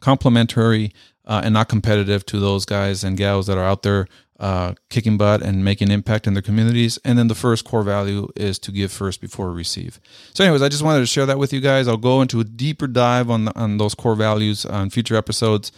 complementary 0.00 0.92
uh, 1.24 1.42
and 1.44 1.54
not 1.54 1.68
competitive 1.68 2.26
to 2.26 2.40
those 2.40 2.64
guys 2.64 3.04
and 3.04 3.16
gals 3.16 3.46
that 3.46 3.56
are 3.56 3.64
out 3.64 3.82
there 3.82 4.08
uh, 4.40 4.74
kicking 4.88 5.16
butt 5.16 5.42
and 5.42 5.64
making 5.64 5.90
impact 5.90 6.26
in 6.26 6.34
their 6.34 6.42
communities. 6.42 6.98
And 7.04 7.16
then 7.18 7.28
the 7.28 7.34
first 7.34 7.64
core 7.64 7.82
value 7.82 8.28
is 8.34 8.58
to 8.60 8.72
give 8.72 8.90
first 8.90 9.20
before 9.20 9.52
receive. 9.52 10.00
So, 10.34 10.42
anyways, 10.42 10.62
I 10.62 10.68
just 10.68 10.82
wanted 10.82 11.00
to 11.00 11.06
share 11.06 11.26
that 11.26 11.38
with 11.38 11.52
you 11.52 11.60
guys. 11.60 11.86
I'll 11.86 11.96
go 11.96 12.22
into 12.22 12.40
a 12.40 12.44
deeper 12.44 12.86
dive 12.86 13.30
on 13.30 13.44
the, 13.44 13.58
on 13.58 13.76
those 13.76 13.94
core 13.94 14.16
values 14.16 14.66
on 14.66 14.90
future 14.90 15.14
episodes 15.14 15.70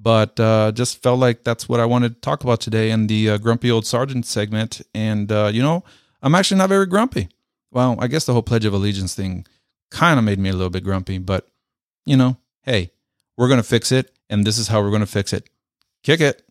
but 0.00 0.38
uh, 0.38 0.72
just 0.72 1.02
felt 1.02 1.18
like 1.18 1.44
that's 1.44 1.68
what 1.68 1.80
I 1.80 1.84
wanted 1.84 2.14
to 2.14 2.20
talk 2.20 2.44
about 2.44 2.60
today 2.60 2.90
in 2.90 3.08
the 3.08 3.30
uh, 3.30 3.38
grumpy 3.38 3.70
old 3.70 3.86
sergeant 3.86 4.26
segment. 4.26 4.80
And 4.94 5.30
uh, 5.30 5.50
you 5.52 5.62
know, 5.62 5.84
I'm 6.22 6.34
actually 6.34 6.58
not 6.58 6.68
very 6.68 6.86
grumpy. 6.86 7.28
Well, 7.70 7.96
I 7.98 8.06
guess 8.06 8.24
the 8.24 8.32
whole 8.32 8.42
Pledge 8.42 8.64
of 8.64 8.72
Allegiance 8.72 9.14
thing 9.14 9.46
kind 9.90 10.18
of 10.18 10.24
made 10.24 10.38
me 10.38 10.48
a 10.48 10.52
little 10.52 10.70
bit 10.70 10.84
grumpy, 10.84 11.18
but 11.18 11.48
you 12.06 12.16
know, 12.16 12.36
hey, 12.62 12.92
we're 13.36 13.48
gonna 13.48 13.62
fix 13.62 13.92
it, 13.92 14.12
and 14.30 14.46
this 14.46 14.58
is 14.58 14.68
how 14.68 14.82
we're 14.82 14.90
gonna 14.90 15.06
fix 15.06 15.32
it. 15.32 15.48
Kick 16.02 16.20
it. 16.20 16.47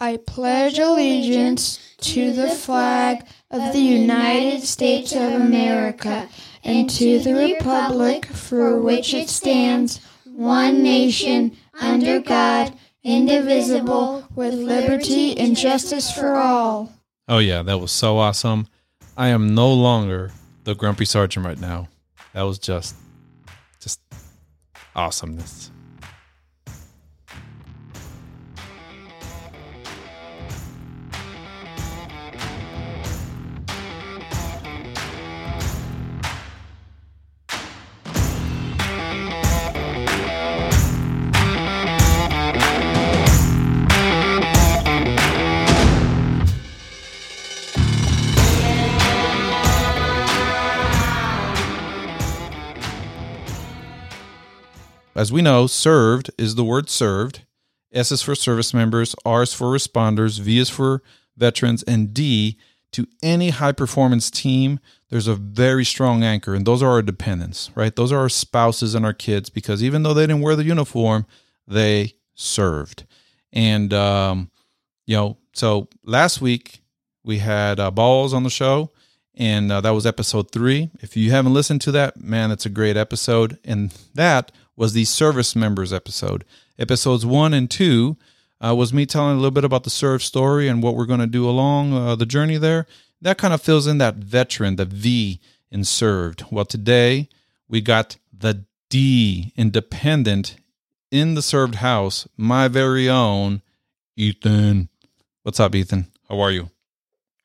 I 0.00 0.16
pledge 0.16 0.78
allegiance 0.78 1.80
to 2.02 2.32
the 2.32 2.50
flag 2.50 3.26
of 3.50 3.72
the 3.72 3.80
United 3.80 4.62
States 4.62 5.12
of 5.12 5.32
America 5.32 6.28
and 6.62 6.88
to 6.90 7.18
the 7.18 7.34
republic 7.34 8.26
for 8.26 8.80
which 8.80 9.12
it 9.12 9.28
stands, 9.28 10.00
one 10.24 10.84
nation 10.84 11.56
under 11.80 12.20
God, 12.20 12.74
indivisible, 13.02 14.28
with 14.36 14.54
liberty 14.54 15.36
and 15.36 15.56
justice 15.56 16.12
for 16.12 16.36
all. 16.36 16.92
Oh 17.26 17.38
yeah, 17.38 17.62
that 17.62 17.80
was 17.80 17.90
so 17.90 18.18
awesome. 18.18 18.68
I 19.16 19.28
am 19.28 19.52
no 19.52 19.72
longer 19.72 20.30
the 20.62 20.76
grumpy 20.76 21.06
sergeant 21.06 21.44
right 21.44 21.58
now. 21.58 21.88
That 22.34 22.42
was 22.42 22.60
just 22.60 22.94
just 23.80 24.00
awesomeness. 24.94 25.72
As 55.18 55.32
we 55.32 55.42
know, 55.42 55.66
served 55.66 56.30
is 56.38 56.54
the 56.54 56.62
word 56.62 56.88
served. 56.88 57.44
S 57.92 58.12
is 58.12 58.22
for 58.22 58.36
service 58.36 58.72
members, 58.72 59.16
R 59.24 59.42
is 59.42 59.52
for 59.52 59.66
responders, 59.66 60.38
V 60.38 60.60
is 60.60 60.70
for 60.70 61.02
veterans, 61.36 61.82
and 61.82 62.14
D 62.14 62.56
to 62.92 63.04
any 63.20 63.50
high 63.50 63.72
performance 63.72 64.30
team, 64.30 64.78
there's 65.10 65.26
a 65.26 65.34
very 65.34 65.84
strong 65.84 66.22
anchor, 66.22 66.54
and 66.54 66.64
those 66.64 66.84
are 66.84 66.90
our 66.90 67.02
dependents, 67.02 67.72
right? 67.74 67.96
Those 67.96 68.12
are 68.12 68.20
our 68.20 68.28
spouses 68.28 68.94
and 68.94 69.04
our 69.04 69.12
kids 69.12 69.50
because 69.50 69.82
even 69.82 70.04
though 70.04 70.14
they 70.14 70.22
didn't 70.22 70.40
wear 70.40 70.54
the 70.54 70.62
uniform, 70.62 71.26
they 71.66 72.14
served. 72.36 73.04
And, 73.52 73.92
um, 73.92 74.52
you 75.04 75.16
know, 75.16 75.36
so 75.52 75.88
last 76.04 76.40
week 76.40 76.80
we 77.24 77.38
had 77.38 77.80
uh, 77.80 77.90
Balls 77.90 78.32
on 78.32 78.44
the 78.44 78.50
show, 78.50 78.92
and 79.34 79.72
uh, 79.72 79.80
that 79.80 79.90
was 79.90 80.06
episode 80.06 80.52
three. 80.52 80.90
If 81.00 81.16
you 81.16 81.32
haven't 81.32 81.54
listened 81.54 81.80
to 81.82 81.92
that, 81.92 82.20
man, 82.20 82.50
that's 82.50 82.66
a 82.66 82.70
great 82.70 82.96
episode. 82.96 83.58
And 83.64 83.92
that 84.14 84.52
was 84.78 84.92
the 84.92 85.04
service 85.04 85.56
members 85.56 85.92
episode. 85.92 86.44
Episodes 86.78 87.26
one 87.26 87.52
and 87.52 87.68
two 87.68 88.16
uh, 88.64 88.74
was 88.74 88.92
me 88.92 89.04
telling 89.04 89.32
a 89.32 89.40
little 89.40 89.50
bit 89.50 89.64
about 89.64 89.82
the 89.82 89.90
serve 89.90 90.22
story 90.22 90.68
and 90.68 90.82
what 90.82 90.94
we're 90.94 91.04
going 91.04 91.18
to 91.20 91.26
do 91.26 91.48
along 91.48 91.92
uh, 91.92 92.14
the 92.14 92.24
journey 92.24 92.56
there. 92.56 92.86
That 93.20 93.38
kind 93.38 93.52
of 93.52 93.60
fills 93.60 93.88
in 93.88 93.98
that 93.98 94.14
veteran, 94.14 94.76
the 94.76 94.84
V 94.84 95.40
in 95.72 95.82
served. 95.82 96.44
Well, 96.50 96.64
today 96.64 97.28
we 97.68 97.80
got 97.80 98.16
the 98.32 98.64
D 98.88 99.52
independent 99.56 100.56
in 101.10 101.34
the 101.34 101.42
served 101.42 101.76
house, 101.76 102.28
my 102.36 102.68
very 102.68 103.08
own 103.08 103.62
Ethan. 104.16 104.88
What's 105.42 105.58
up, 105.58 105.74
Ethan? 105.74 106.06
How 106.28 106.38
are 106.40 106.52
you? 106.52 106.70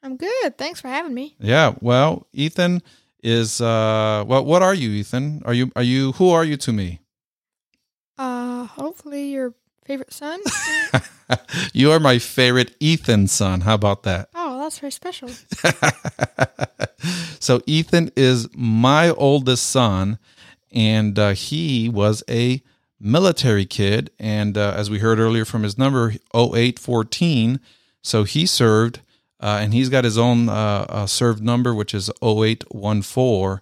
I'm 0.03 0.17
good. 0.17 0.57
Thanks 0.57 0.81
for 0.81 0.89
having 0.89 1.15
me. 1.15 1.35
Yeah, 1.39 1.73
well, 1.81 2.27
Ethan 2.31 2.83
is 3.23 3.61
uh 3.61 4.23
well 4.27 4.45
what 4.45 4.61
are 4.61 4.73
you, 4.73 4.89
Ethan? 4.89 5.41
Are 5.45 5.53
you 5.53 5.71
are 5.75 5.83
you 5.83 6.11
who 6.13 6.29
are 6.29 6.43
you 6.43 6.57
to 6.57 6.71
me? 6.71 6.99
Uh, 8.63 8.67
hopefully 8.67 9.29
your 9.29 9.53
favorite 9.84 10.13
son. 10.13 10.39
you 11.74 11.91
are 11.91 12.00
my 12.00 12.17
favorite 12.17 12.75
Ethan 12.79 13.27
son. 13.27 13.62
How 13.62 13.74
about 13.74 14.03
that? 14.03 14.29
oh, 14.34 14.60
that's 14.60 14.79
very 14.79 14.91
special. 14.91 15.27
so 17.39 17.62
Ethan 17.65 18.12
is 18.15 18.48
my 18.55 19.10
oldest 19.10 19.70
son, 19.70 20.17
and 20.72 21.20
uh, 21.20 21.32
he 21.32 21.89
was 21.89 22.24
a 22.29 22.62
military 23.00 23.65
kid. 23.65 24.12
And 24.17 24.58
uh, 24.58 24.74
as 24.77 24.89
we 24.89 25.00
heard 25.00 25.20
earlier 25.20 25.43
from 25.43 25.63
his 25.63 25.77
number, 25.77 26.13
0814, 26.34 27.60
so 28.01 28.24
he 28.24 28.46
served, 28.46 29.01
uh, 29.41 29.60
and 29.62 29.74
he's 29.74 29.89
got 29.89 30.05
his 30.05 30.17
own 30.17 30.48
uh, 30.48 30.86
uh, 30.88 31.05
served 31.05 31.43
number, 31.43 31.74
which 31.74 31.93
is 31.93 32.10
0814. 32.24 33.60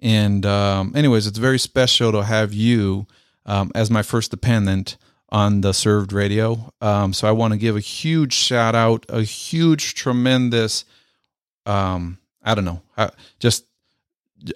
And 0.00 0.46
um, 0.46 0.92
anyways, 0.94 1.26
it's 1.26 1.38
very 1.38 1.58
special 1.58 2.12
to 2.12 2.22
have 2.22 2.52
you 2.52 3.08
um, 3.46 3.70
as 3.74 3.90
my 3.90 4.02
first 4.02 4.30
dependent 4.30 4.96
on 5.28 5.62
the 5.62 5.72
served 5.72 6.12
radio. 6.12 6.72
Um, 6.80 7.12
so 7.12 7.28
I 7.28 7.32
want 7.32 7.52
to 7.52 7.58
give 7.58 7.76
a 7.76 7.80
huge 7.80 8.32
shout 8.32 8.74
out, 8.74 9.04
a 9.08 9.22
huge, 9.22 9.94
tremendous, 9.94 10.84
um, 11.66 12.18
I 12.42 12.54
don't 12.54 12.64
know, 12.64 12.82
just 13.40 13.64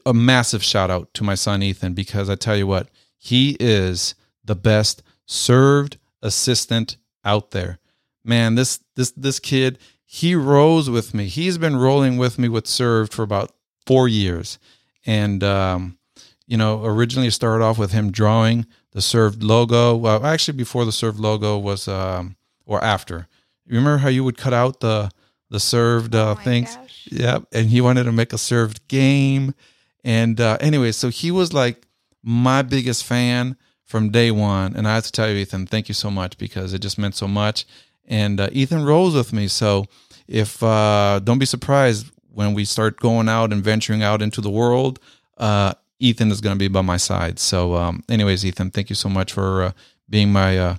a 0.04 0.14
massive 0.14 0.62
shout 0.62 0.90
out 0.90 1.12
to 1.14 1.24
my 1.24 1.34
son 1.34 1.62
Ethan 1.62 1.94
because 1.94 2.28
I 2.28 2.34
tell 2.34 2.56
you 2.56 2.66
what, 2.66 2.88
he 3.16 3.56
is 3.58 4.14
the 4.44 4.54
best 4.54 5.02
served 5.26 5.98
assistant 6.22 6.96
out 7.24 7.50
there. 7.50 7.78
Man, 8.24 8.54
this 8.54 8.80
this 8.94 9.10
this 9.12 9.38
kid, 9.40 9.78
he 10.04 10.34
rose 10.34 10.90
with 10.90 11.14
me. 11.14 11.26
He's 11.26 11.58
been 11.58 11.76
rolling 11.76 12.18
with 12.18 12.38
me 12.38 12.48
with 12.48 12.66
served 12.66 13.12
for 13.12 13.22
about 13.22 13.52
four 13.86 14.06
years, 14.08 14.58
and 15.06 15.42
um, 15.42 15.98
you 16.46 16.56
know, 16.56 16.84
originally 16.84 17.30
started 17.30 17.64
off 17.64 17.78
with 17.78 17.92
him 17.92 18.10
drawing 18.10 18.66
the 18.92 19.00
served 19.02 19.42
logo. 19.42 19.94
Well, 19.96 20.24
actually, 20.24 20.56
before 20.56 20.84
the 20.84 20.92
served 20.92 21.18
logo 21.20 21.58
was, 21.58 21.88
um, 21.88 22.36
or 22.66 22.82
after. 22.84 23.26
Remember 23.66 23.98
how 23.98 24.08
you 24.08 24.24
would 24.24 24.36
cut 24.38 24.54
out 24.54 24.80
the 24.80 25.10
the 25.50 25.60
served 25.60 26.14
uh, 26.14 26.32
Oh 26.32 26.34
things? 26.42 26.76
gosh. 26.76 27.08
Yep. 27.10 27.44
And 27.52 27.68
he 27.70 27.80
wanted 27.80 28.04
to 28.04 28.12
make 28.12 28.32
a 28.34 28.38
served 28.38 28.86
game. 28.88 29.54
And 30.04 30.40
uh, 30.40 30.58
anyway, 30.60 30.92
so 30.92 31.08
he 31.08 31.30
was 31.30 31.52
like 31.52 31.86
my 32.22 32.60
biggest 32.62 33.04
fan 33.04 33.56
from 33.84 34.10
day 34.10 34.30
one. 34.30 34.76
And 34.76 34.86
I 34.86 34.94
have 34.94 35.04
to 35.04 35.12
tell 35.12 35.28
you, 35.28 35.36
Ethan, 35.36 35.66
thank 35.66 35.88
you 35.88 35.94
so 35.94 36.10
much 36.10 36.36
because 36.36 36.74
it 36.74 36.80
just 36.80 36.98
meant 36.98 37.14
so 37.14 37.26
much. 37.26 37.64
And 38.06 38.40
uh, 38.40 38.50
Ethan 38.52 38.84
rolls 38.84 39.14
with 39.14 39.32
me. 39.32 39.48
So 39.48 39.86
if 40.26 40.62
uh, 40.62 41.20
don't 41.24 41.38
be 41.38 41.46
surprised 41.46 42.10
when 42.30 42.52
we 42.52 42.66
start 42.66 43.00
going 43.00 43.28
out 43.28 43.50
and 43.52 43.64
venturing 43.64 44.02
out 44.02 44.20
into 44.20 44.42
the 44.42 44.50
world, 44.50 44.98
uh, 45.38 45.72
Ethan 46.00 46.30
is 46.30 46.40
going 46.40 46.54
to 46.54 46.58
be 46.58 46.68
by 46.68 46.82
my 46.82 46.96
side. 46.96 47.38
So, 47.38 47.74
um, 47.74 48.02
anyways, 48.08 48.44
Ethan, 48.44 48.70
thank 48.70 48.90
you 48.90 48.96
so 48.96 49.08
much 49.08 49.32
for 49.32 49.62
uh, 49.62 49.72
being 50.08 50.32
my 50.32 50.58
uh, 50.58 50.76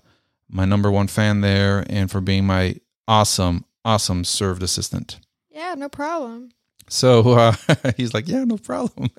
my 0.49 0.65
number 0.65 0.89
one 0.89 1.07
fan 1.07 1.41
there 1.41 1.85
and 1.89 2.09
for 2.09 2.21
being 2.21 2.45
my 2.45 2.75
awesome, 3.07 3.65
awesome 3.85 4.23
served 4.23 4.63
assistant. 4.63 5.19
Yeah, 5.49 5.75
no 5.75 5.89
problem. 5.89 6.51
So 6.87 7.31
uh, 7.31 7.53
he's 7.97 8.13
like, 8.13 8.27
"Yeah, 8.27 8.43
no 8.45 8.57
problem." 8.57 9.09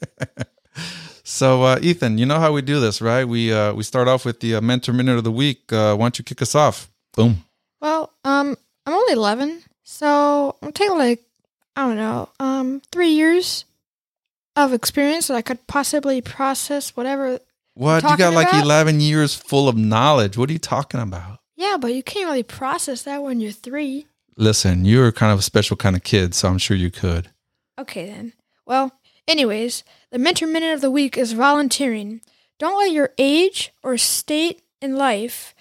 so 1.22 1.62
uh, 1.62 1.78
Ethan, 1.80 2.18
you 2.18 2.26
know 2.26 2.40
how 2.40 2.52
we 2.52 2.62
do 2.62 2.80
this, 2.80 3.00
right? 3.00 3.24
We 3.24 3.52
uh, 3.52 3.74
we 3.74 3.82
start 3.82 4.08
off 4.08 4.24
with 4.24 4.40
the 4.40 4.56
uh, 4.56 4.60
mentor 4.60 4.92
minute 4.92 5.18
of 5.18 5.24
the 5.24 5.30
week. 5.30 5.72
Uh, 5.72 5.94
why 5.96 6.04
don't 6.04 6.18
you 6.18 6.24
kick 6.24 6.42
us 6.42 6.54
off? 6.54 6.90
Boom. 7.14 7.44
Well, 7.80 8.12
um, 8.24 8.56
I'm 8.84 8.92
only 8.92 9.14
11, 9.14 9.62
so 9.84 10.56
I'm 10.62 10.72
taking 10.72 10.98
like 10.98 11.22
I 11.76 11.86
don't 11.86 11.96
know, 11.96 12.28
um, 12.40 12.82
three 12.92 13.10
years 13.10 13.64
of 14.66 14.72
experience 14.72 15.28
that 15.28 15.34
I 15.36 15.42
could 15.42 15.66
possibly 15.66 16.20
process 16.20 16.96
whatever. 16.96 17.38
What 17.74 18.02
you 18.02 18.16
got 18.16 18.34
like 18.34 18.48
about- 18.48 18.62
eleven 18.64 19.00
years 19.00 19.34
full 19.34 19.68
of 19.68 19.76
knowledge. 19.76 20.36
What 20.36 20.50
are 20.50 20.52
you 20.52 20.58
talking 20.58 21.00
about? 21.00 21.38
Yeah, 21.56 21.76
but 21.78 21.94
you 21.94 22.02
can't 22.02 22.26
really 22.26 22.42
process 22.42 23.02
that 23.02 23.22
when 23.22 23.40
you're 23.40 23.52
three. 23.52 24.06
Listen, 24.36 24.84
you're 24.84 25.12
kind 25.12 25.32
of 25.32 25.38
a 25.38 25.42
special 25.42 25.76
kind 25.76 25.94
of 25.94 26.02
kid, 26.02 26.34
so 26.34 26.48
I'm 26.48 26.58
sure 26.58 26.76
you 26.76 26.90
could. 26.90 27.30
Okay, 27.78 28.06
then. 28.06 28.32
Well, 28.66 28.92
anyways, 29.28 29.84
the 30.10 30.18
mentor 30.18 30.46
minute 30.46 30.72
of 30.72 30.80
the 30.80 30.90
week 30.90 31.16
is 31.18 31.32
volunteering. 31.32 32.20
Don't 32.58 32.78
let 32.78 32.92
your 32.92 33.10
age 33.18 33.72
or 33.82 33.96
state 33.98 34.62
in 34.80 34.96
life 34.96 35.54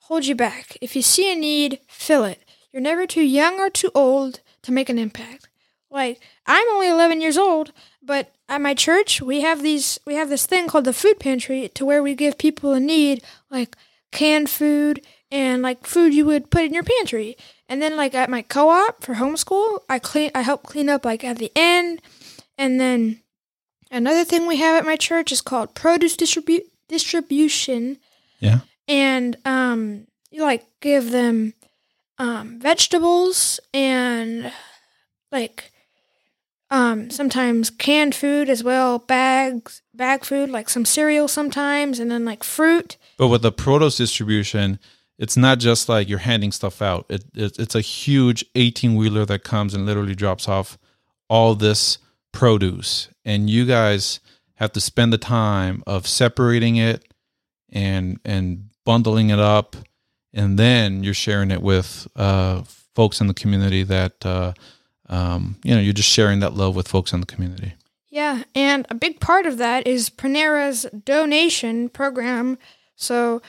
hold 0.00 0.26
you 0.26 0.34
back. 0.34 0.76
If 0.80 0.96
you 0.96 1.02
see 1.02 1.30
a 1.30 1.34
need, 1.36 1.80
fill 1.88 2.24
it. 2.24 2.42
You're 2.72 2.82
never 2.82 3.06
too 3.06 3.22
young 3.22 3.60
or 3.60 3.68
too 3.70 3.90
old 3.94 4.40
to 4.62 4.72
make 4.72 4.88
an 4.88 4.98
impact. 4.98 5.48
Like, 5.90 6.20
I'm 6.46 6.66
only 6.70 6.88
11 6.88 7.20
years 7.20 7.36
old, 7.36 7.72
but 8.02 8.32
at 8.52 8.60
my 8.60 8.74
church, 8.74 9.22
we 9.22 9.40
have 9.40 9.62
these 9.62 9.98
we 10.04 10.14
have 10.14 10.28
this 10.28 10.44
thing 10.46 10.68
called 10.68 10.84
the 10.84 10.92
food 10.92 11.18
pantry 11.18 11.68
to 11.74 11.86
where 11.86 12.02
we 12.02 12.14
give 12.14 12.36
people 12.36 12.74
in 12.74 12.84
need 12.86 13.22
like 13.50 13.74
canned 14.10 14.50
food 14.50 15.00
and 15.30 15.62
like 15.62 15.86
food 15.86 16.12
you 16.12 16.26
would 16.26 16.50
put 16.50 16.64
in 16.64 16.74
your 16.74 16.82
pantry. 16.82 17.36
And 17.68 17.80
then 17.80 17.96
like 17.96 18.14
at 18.14 18.28
my 18.28 18.42
co-op 18.42 19.02
for 19.02 19.14
homeschool, 19.14 19.78
I 19.88 19.98
clean 19.98 20.30
I 20.34 20.42
help 20.42 20.64
clean 20.64 20.90
up 20.90 21.04
like 21.06 21.24
at 21.24 21.38
the 21.38 21.50
end. 21.56 22.02
And 22.58 22.78
then 22.78 23.20
another 23.90 24.22
thing 24.24 24.46
we 24.46 24.58
have 24.58 24.76
at 24.76 24.84
my 24.84 24.96
church 24.96 25.32
is 25.32 25.40
called 25.40 25.74
produce 25.74 26.14
distribu- 26.16 26.68
distribution 26.88 27.96
Yeah. 28.40 28.60
and 28.86 29.36
um 29.46 30.06
you 30.30 30.42
like 30.42 30.66
give 30.80 31.10
them 31.10 31.54
um 32.18 32.60
vegetables 32.60 33.60
and 33.72 34.52
like 35.30 35.71
um 36.72 37.10
sometimes 37.10 37.70
canned 37.70 38.14
food 38.14 38.48
as 38.48 38.64
well 38.64 38.98
bags 38.98 39.82
bag 39.94 40.24
food 40.24 40.48
like 40.50 40.68
some 40.70 40.84
cereal 40.84 41.28
sometimes 41.28 42.00
and 42.00 42.10
then 42.10 42.24
like 42.24 42.42
fruit 42.42 42.96
But 43.18 43.28
with 43.28 43.42
the 43.42 43.52
produce 43.52 43.98
distribution, 43.98 44.78
it's 45.18 45.36
not 45.36 45.58
just 45.58 45.88
like 45.88 46.08
you're 46.08 46.26
handing 46.30 46.50
stuff 46.50 46.82
out. 46.82 47.04
It, 47.08 47.24
it 47.34 47.58
it's 47.58 47.74
a 47.76 47.80
huge 47.80 48.44
18 48.54 48.96
wheeler 48.96 49.24
that 49.26 49.44
comes 49.44 49.74
and 49.74 49.86
literally 49.86 50.14
drops 50.14 50.48
off 50.48 50.78
all 51.28 51.54
this 51.54 51.98
produce, 52.32 53.08
and 53.24 53.48
you 53.48 53.64
guys 53.66 54.20
have 54.54 54.72
to 54.72 54.80
spend 54.80 55.12
the 55.12 55.18
time 55.18 55.82
of 55.86 56.06
separating 56.06 56.76
it 56.76 57.04
and 57.70 58.18
and 58.24 58.70
bundling 58.84 59.30
it 59.30 59.38
up, 59.38 59.76
and 60.32 60.58
then 60.58 61.04
you're 61.04 61.14
sharing 61.14 61.50
it 61.50 61.62
with 61.62 62.08
uh, 62.16 62.62
folks 62.94 63.20
in 63.20 63.26
the 63.28 63.34
community 63.34 63.84
that 63.84 64.26
uh, 64.26 64.52
um, 65.08 65.56
you 65.62 65.74
know 65.74 65.80
you're 65.80 65.92
just 65.92 66.08
sharing 66.08 66.40
that 66.40 66.54
love 66.54 66.76
with 66.76 66.88
folks 66.88 67.12
in 67.12 67.20
the 67.20 67.26
community. 67.26 67.74
Yeah, 68.10 68.44
and 68.54 68.86
a 68.90 68.94
big 68.94 69.20
part 69.20 69.46
of 69.46 69.58
that 69.58 69.86
is 69.86 70.10
Panera's 70.10 70.86
donation 71.04 71.88
program. 71.88 72.58
So 72.94 73.40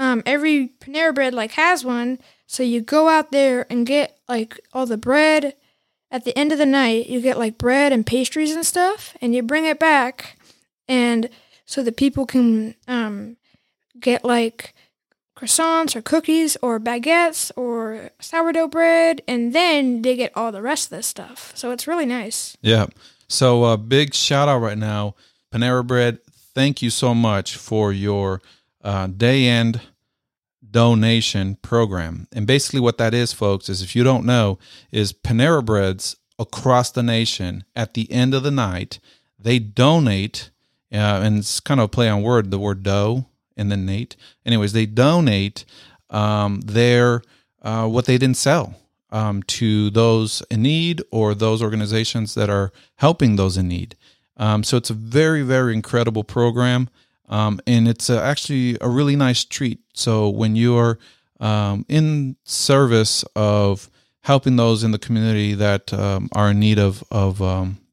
um, 0.00 0.22
every 0.26 0.72
Panera 0.80 1.14
Bread 1.14 1.32
like 1.32 1.52
has 1.52 1.84
one. 1.84 2.18
So 2.46 2.64
you 2.64 2.80
go 2.80 3.08
out 3.08 3.30
there 3.30 3.66
and 3.70 3.86
get 3.86 4.18
like 4.28 4.58
all 4.72 4.86
the 4.86 4.96
bread. 4.96 5.54
At 6.10 6.24
the 6.24 6.36
end 6.36 6.50
of 6.50 6.58
the 6.58 6.66
night, 6.66 7.06
you 7.06 7.20
get 7.20 7.38
like 7.38 7.56
bread 7.56 7.92
and 7.92 8.04
pastries 8.04 8.52
and 8.52 8.66
stuff, 8.66 9.16
and 9.20 9.32
you 9.32 9.44
bring 9.44 9.64
it 9.64 9.78
back, 9.78 10.36
and 10.88 11.28
so 11.64 11.84
that 11.84 11.96
people 11.96 12.26
can 12.26 12.74
um, 12.88 13.36
get 14.00 14.24
like 14.24 14.74
croissants 15.40 15.96
or 15.96 16.02
cookies 16.02 16.56
or 16.60 16.78
baguettes 16.78 17.50
or 17.56 18.10
sourdough 18.20 18.68
bread, 18.68 19.22
and 19.26 19.52
then 19.54 20.02
they 20.02 20.16
get 20.16 20.32
all 20.36 20.52
the 20.52 20.62
rest 20.62 20.86
of 20.86 20.98
this 20.98 21.06
stuff. 21.06 21.52
So 21.54 21.70
it's 21.70 21.86
really 21.86 22.06
nice. 22.06 22.56
Yeah. 22.60 22.86
So 23.28 23.64
uh, 23.64 23.76
big 23.76 24.14
shout 24.14 24.48
out 24.48 24.58
right 24.58 24.78
now, 24.78 25.14
Panera 25.52 25.86
Bread. 25.86 26.18
Thank 26.54 26.82
you 26.82 26.90
so 26.90 27.14
much 27.14 27.56
for 27.56 27.92
your 27.92 28.42
uh, 28.82 29.06
day 29.06 29.46
end 29.46 29.80
donation 30.68 31.56
program. 31.62 32.28
And 32.32 32.46
basically, 32.46 32.80
what 32.80 32.98
that 32.98 33.14
is, 33.14 33.32
folks, 33.32 33.68
is 33.68 33.82
if 33.82 33.96
you 33.96 34.04
don't 34.04 34.26
know, 34.26 34.58
is 34.92 35.12
Panera 35.12 35.64
Breads 35.64 36.16
across 36.38 36.90
the 36.90 37.02
nation 37.02 37.64
at 37.74 37.94
the 37.94 38.10
end 38.12 38.34
of 38.34 38.42
the 38.42 38.50
night, 38.50 38.98
they 39.38 39.58
donate, 39.58 40.50
uh, 40.92 40.96
and 41.22 41.38
it's 41.38 41.60
kind 41.60 41.80
of 41.80 41.84
a 41.84 41.88
play 41.88 42.08
on 42.08 42.22
word, 42.22 42.50
the 42.50 42.58
word 42.58 42.82
dough 42.82 43.26
and 43.60 43.70
then 43.70 43.84
Nate. 43.84 44.16
Anyways, 44.46 44.72
they 44.72 44.86
donate 44.86 45.64
um, 46.08 46.62
their 46.62 47.22
uh, 47.62 47.86
what 47.86 48.06
they 48.06 48.18
didn't 48.18 48.38
sell 48.38 48.74
um, 49.10 49.42
to 49.44 49.90
those 49.90 50.42
in 50.50 50.62
need 50.62 51.02
or 51.10 51.34
those 51.34 51.62
organizations 51.62 52.34
that 52.34 52.48
are 52.48 52.72
helping 52.96 53.36
those 53.36 53.56
in 53.56 53.68
need. 53.68 53.96
Um, 54.36 54.64
so 54.64 54.76
it's 54.78 54.90
a 54.90 54.94
very, 54.94 55.42
very 55.42 55.74
incredible 55.74 56.24
program. 56.24 56.88
Um, 57.28 57.60
and 57.66 57.86
it's 57.86 58.10
a, 58.10 58.20
actually 58.20 58.78
a 58.80 58.88
really 58.88 59.14
nice 59.14 59.44
treat. 59.44 59.80
So 59.92 60.28
when 60.30 60.56
you 60.56 60.76
are 60.76 60.98
um, 61.38 61.84
in 61.88 62.36
service 62.44 63.24
of 63.36 63.90
helping 64.22 64.56
those 64.56 64.82
in 64.82 64.90
the 64.90 64.98
community 64.98 65.54
that 65.54 65.92
um, 65.92 66.28
are 66.34 66.50
in 66.50 66.58
need 66.58 66.78
of, 66.78 67.04
of 67.10 67.40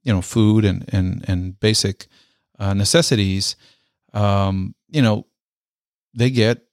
you 0.03 0.13
know, 0.13 0.21
food 0.21 0.65
and, 0.65 0.85
and, 0.93 1.25
and 1.27 1.59
basic 1.59 2.07
uh, 2.57 2.73
necessities, 2.73 3.55
you 4.13 5.01
know, 5.01 5.26
they 6.17 6.31
get 6.31 6.63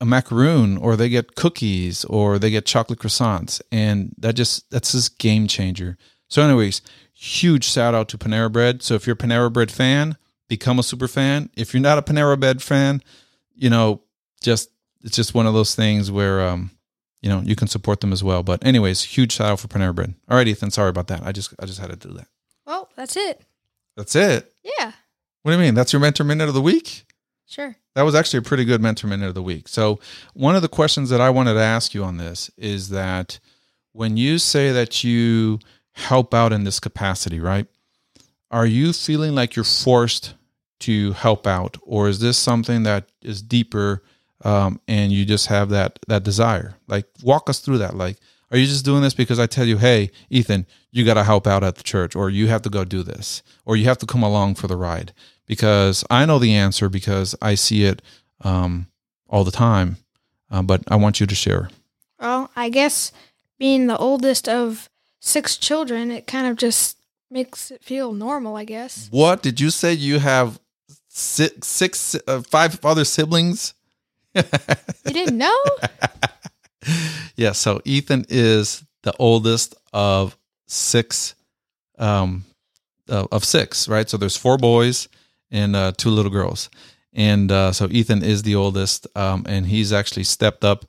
a 0.00 0.04
macaroon 0.04 0.76
or 0.76 0.94
they 0.94 1.08
get 1.08 1.34
cookies 1.34 2.04
or 2.04 2.38
they 2.38 2.50
get 2.50 2.66
chocolate 2.66 2.98
croissants. 2.98 3.60
And 3.72 4.14
that 4.18 4.34
just 4.34 4.70
that's 4.70 4.92
this 4.92 5.08
game 5.08 5.48
changer. 5.48 5.96
So 6.28 6.42
anyways 6.42 6.82
huge 7.14 7.64
shout 7.64 7.94
out 7.94 8.08
to 8.10 8.18
panera 8.18 8.52
bread. 8.52 8.82
So 8.82 8.94
if 8.94 9.06
you're 9.06 9.14
a 9.14 9.16
panera 9.16 9.52
bread 9.52 9.70
fan 9.70 10.16
become 10.48 10.78
a 10.78 10.82
super 10.82 11.08
fan. 11.08 11.48
If 11.56 11.72
you're 11.72 11.80
not 11.80 11.98
a 11.98 12.02
panera 12.02 12.38
bread 12.38 12.62
fan 12.62 13.02
you 13.54 13.70
know 13.70 14.02
just 14.42 14.68
it's 15.02 15.16
just 15.16 15.34
one 15.34 15.46
of 15.46 15.54
those 15.54 15.74
things 15.74 16.10
where 16.10 16.46
um 16.46 16.70
you 17.22 17.30
know 17.30 17.40
you 17.40 17.56
can 17.56 17.68
support 17.68 18.02
them 18.02 18.12
as 18.12 18.22
well. 18.22 18.42
But 18.42 18.64
anyways 18.64 19.02
huge 19.02 19.32
shout 19.32 19.50
out 19.52 19.60
for 19.60 19.68
panera 19.68 19.94
bread. 19.94 20.14
All 20.28 20.36
right 20.36 20.46
ethan 20.46 20.70
sorry 20.70 20.90
about 20.90 21.06
that. 21.08 21.24
I 21.24 21.32
just 21.32 21.54
i 21.58 21.64
just 21.64 21.80
had 21.80 21.88
to 21.90 21.96
do 21.96 22.12
that. 22.14 22.28
Well, 22.66 22.90
that's 22.96 23.16
it. 23.16 23.42
that's 23.96 24.14
it? 24.14 24.52
Yeah, 24.62 24.92
what 25.42 25.52
do 25.52 25.56
you 25.56 25.62
mean? 25.62 25.74
That's 25.74 25.92
your 25.92 26.00
mentor 26.00 26.24
minute 26.24 26.48
of 26.48 26.54
the 26.54 26.62
week? 26.62 27.04
Sure. 27.46 27.76
That 27.94 28.02
was 28.02 28.14
actually 28.14 28.38
a 28.38 28.42
pretty 28.42 28.64
good 28.64 28.82
mentor 28.82 29.06
minute 29.06 29.28
of 29.28 29.34
the 29.34 29.42
week. 29.42 29.68
So, 29.68 30.00
one 30.34 30.56
of 30.56 30.62
the 30.62 30.68
questions 30.68 31.10
that 31.10 31.20
I 31.20 31.30
wanted 31.30 31.54
to 31.54 31.60
ask 31.60 31.94
you 31.94 32.04
on 32.04 32.16
this 32.16 32.50
is 32.56 32.88
that 32.90 33.38
when 33.92 34.16
you 34.16 34.38
say 34.38 34.72
that 34.72 35.04
you 35.04 35.60
help 35.92 36.34
out 36.34 36.52
in 36.52 36.64
this 36.64 36.80
capacity, 36.80 37.40
right? 37.40 37.66
Are 38.50 38.66
you 38.66 38.92
feeling 38.92 39.34
like 39.34 39.56
you're 39.56 39.64
forced 39.64 40.34
to 40.80 41.12
help 41.12 41.46
out, 41.46 41.76
or 41.82 42.08
is 42.08 42.20
this 42.20 42.36
something 42.36 42.82
that 42.82 43.08
is 43.22 43.42
deeper 43.42 44.02
um, 44.44 44.80
and 44.86 45.12
you 45.12 45.24
just 45.24 45.46
have 45.46 45.70
that 45.70 45.98
that 46.08 46.24
desire? 46.24 46.74
Like, 46.86 47.06
walk 47.22 47.48
us 47.48 47.60
through 47.60 47.78
that. 47.78 47.96
Like, 47.96 48.18
are 48.50 48.58
you 48.58 48.66
just 48.66 48.84
doing 48.84 49.02
this 49.02 49.14
because 49.14 49.38
I 49.38 49.46
tell 49.46 49.66
you, 49.66 49.78
hey, 49.78 50.10
Ethan, 50.30 50.66
you 50.90 51.04
got 51.04 51.14
to 51.14 51.24
help 51.24 51.46
out 51.46 51.64
at 51.64 51.76
the 51.76 51.82
church, 51.82 52.14
or 52.14 52.30
you 52.30 52.48
have 52.48 52.62
to 52.62 52.70
go 52.70 52.84
do 52.84 53.02
this, 53.02 53.42
or 53.64 53.76
you 53.76 53.84
have 53.86 53.98
to 53.98 54.06
come 54.06 54.22
along 54.22 54.56
for 54.56 54.66
the 54.66 54.76
ride? 54.76 55.12
Because 55.46 56.04
I 56.10 56.24
know 56.24 56.38
the 56.38 56.54
answer 56.54 56.88
because 56.88 57.34
I 57.42 57.54
see 57.54 57.84
it 57.84 58.00
um, 58.40 58.86
all 59.28 59.44
the 59.44 59.50
time. 59.50 59.98
Uh, 60.50 60.62
but 60.62 60.82
I 60.88 60.96
want 60.96 61.20
you 61.20 61.26
to 61.26 61.34
share. 61.34 61.68
Well, 62.20 62.50
I 62.54 62.68
guess 62.68 63.12
being 63.58 63.86
the 63.86 63.98
oldest 63.98 64.48
of 64.48 64.88
six 65.20 65.56
children, 65.56 66.10
it 66.10 66.26
kind 66.26 66.46
of 66.46 66.56
just 66.56 66.98
makes 67.30 67.70
it 67.70 67.82
feel 67.82 68.12
normal, 68.12 68.56
I 68.56 68.64
guess. 68.64 69.08
What 69.10 69.42
did 69.42 69.60
you 69.60 69.70
say? 69.70 69.92
You 69.92 70.18
have 70.20 70.60
six, 71.08 71.66
six 71.66 72.16
uh, 72.26 72.42
five 72.42 72.82
other 72.84 73.04
siblings? 73.04 73.74
You 74.34 74.42
didn't 75.12 75.38
know? 75.38 75.58
yeah. 77.36 77.52
So 77.52 77.80
Ethan 77.84 78.26
is 78.28 78.84
the 79.02 79.14
oldest 79.18 79.74
of 79.92 80.36
six, 80.66 81.34
um, 81.98 82.44
uh, 83.08 83.26
of 83.30 83.44
six, 83.44 83.88
right? 83.88 84.08
So 84.08 84.16
there's 84.16 84.36
four 84.36 84.56
boys 84.58 85.08
and 85.54 85.76
uh, 85.76 85.92
two 85.96 86.10
little 86.10 86.30
girls, 86.30 86.68
and 87.12 87.50
uh, 87.50 87.72
so 87.72 87.88
Ethan 87.90 88.22
is 88.22 88.42
the 88.42 88.56
oldest, 88.56 89.06
um, 89.16 89.46
and 89.48 89.66
he's 89.66 89.92
actually 89.92 90.24
stepped 90.24 90.64
up 90.64 90.84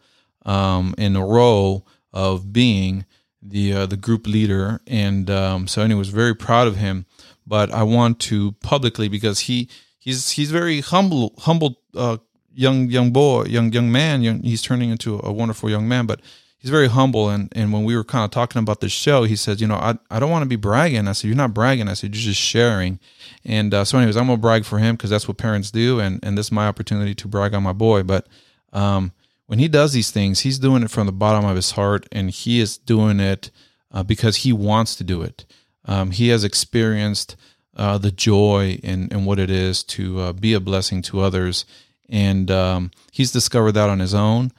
um, 0.45 0.95
in 0.97 1.13
the 1.13 1.21
role 1.21 1.87
of 2.11 2.51
being 2.51 3.05
the 3.41 3.73
uh, 3.73 3.85
the 3.85 3.97
group 3.97 4.27
leader, 4.27 4.81
and 4.87 5.29
um, 5.29 5.67
so 5.67 5.81
anyway, 5.81 5.99
was 5.99 6.09
very 6.09 6.35
proud 6.35 6.67
of 6.67 6.77
him. 6.77 7.05
But 7.45 7.71
I 7.71 7.83
want 7.83 8.19
to 8.21 8.53
publicly 8.53 9.07
because 9.07 9.41
he 9.41 9.69
he's 9.99 10.31
he's 10.31 10.51
very 10.51 10.81
humble 10.81 11.35
humble 11.37 11.79
uh, 11.95 12.17
young 12.51 12.89
young 12.89 13.11
boy 13.11 13.43
young 13.43 13.71
young 13.71 13.91
man. 13.91 14.23
Young, 14.23 14.41
he's 14.41 14.63
turning 14.63 14.89
into 14.89 15.19
a 15.23 15.31
wonderful 15.31 15.69
young 15.69 15.87
man, 15.87 16.07
but 16.07 16.21
he's 16.65 16.71
very 16.71 16.87
humble. 16.87 17.29
And 17.29 17.47
and 17.55 17.71
when 17.71 17.83
we 17.83 17.95
were 17.95 18.03
kind 18.03 18.25
of 18.25 18.31
talking 18.31 18.59
about 18.59 18.81
this 18.81 18.91
show, 18.91 19.23
he 19.23 19.35
said, 19.35 19.61
you 19.61 19.67
know, 19.67 19.75
I 19.75 19.99
I 20.09 20.19
don't 20.19 20.31
want 20.31 20.41
to 20.41 20.49
be 20.49 20.55
bragging. 20.55 21.07
I 21.07 21.11
said, 21.11 21.27
you're 21.27 21.37
not 21.37 21.53
bragging. 21.53 21.87
I 21.87 21.93
said, 21.93 22.15
you're 22.15 22.23
just 22.23 22.41
sharing. 22.41 22.99
And 23.45 23.71
uh, 23.71 23.85
so, 23.85 23.99
anyways, 23.99 24.17
I'm 24.17 24.25
gonna 24.25 24.37
brag 24.37 24.65
for 24.65 24.79
him 24.79 24.95
because 24.95 25.11
that's 25.11 25.27
what 25.27 25.37
parents 25.37 25.69
do, 25.69 25.99
and 25.99 26.19
and 26.23 26.35
this 26.35 26.47
is 26.47 26.51
my 26.51 26.67
opportunity 26.67 27.13
to 27.13 27.27
brag 27.27 27.53
on 27.53 27.61
my 27.61 27.71
boy. 27.71 28.01
But 28.01 28.27
um, 28.73 29.11
when 29.45 29.59
he 29.59 29.67
does 29.67 29.93
these 29.93 30.09
things, 30.09 30.39
he's 30.39 30.57
doing 30.57 30.81
it 30.81 30.89
from 30.89 31.05
the 31.05 31.13
bottom 31.13 31.45
of 31.45 31.55
his 31.55 31.71
heart, 31.71 32.07
and 32.11 32.31
he 32.31 32.59
is 32.59 32.79
doing 32.79 33.19
it 33.19 33.51
uh, 33.91 34.01
because 34.01 34.37
he 34.37 34.51
wants 34.51 34.95
to 34.95 35.03
do 35.03 35.21
it. 35.21 35.45
Um, 35.85 36.09
he 36.09 36.29
has 36.29 36.43
experienced 36.43 37.35
uh, 37.77 37.99
the 37.99 38.11
joy 38.11 38.79
in, 38.81 39.09
in 39.11 39.25
what 39.25 39.37
it 39.37 39.51
is 39.51 39.83
to 39.83 40.19
uh, 40.19 40.33
be 40.33 40.53
a 40.53 40.59
blessing 40.59 41.03
to 41.03 41.19
others, 41.19 41.65
and 42.09 42.49
um, 42.49 42.89
he's 43.11 43.31
discovered 43.31 43.73
that 43.73 43.87
on 43.87 43.99
his 43.99 44.15
own. 44.15 44.51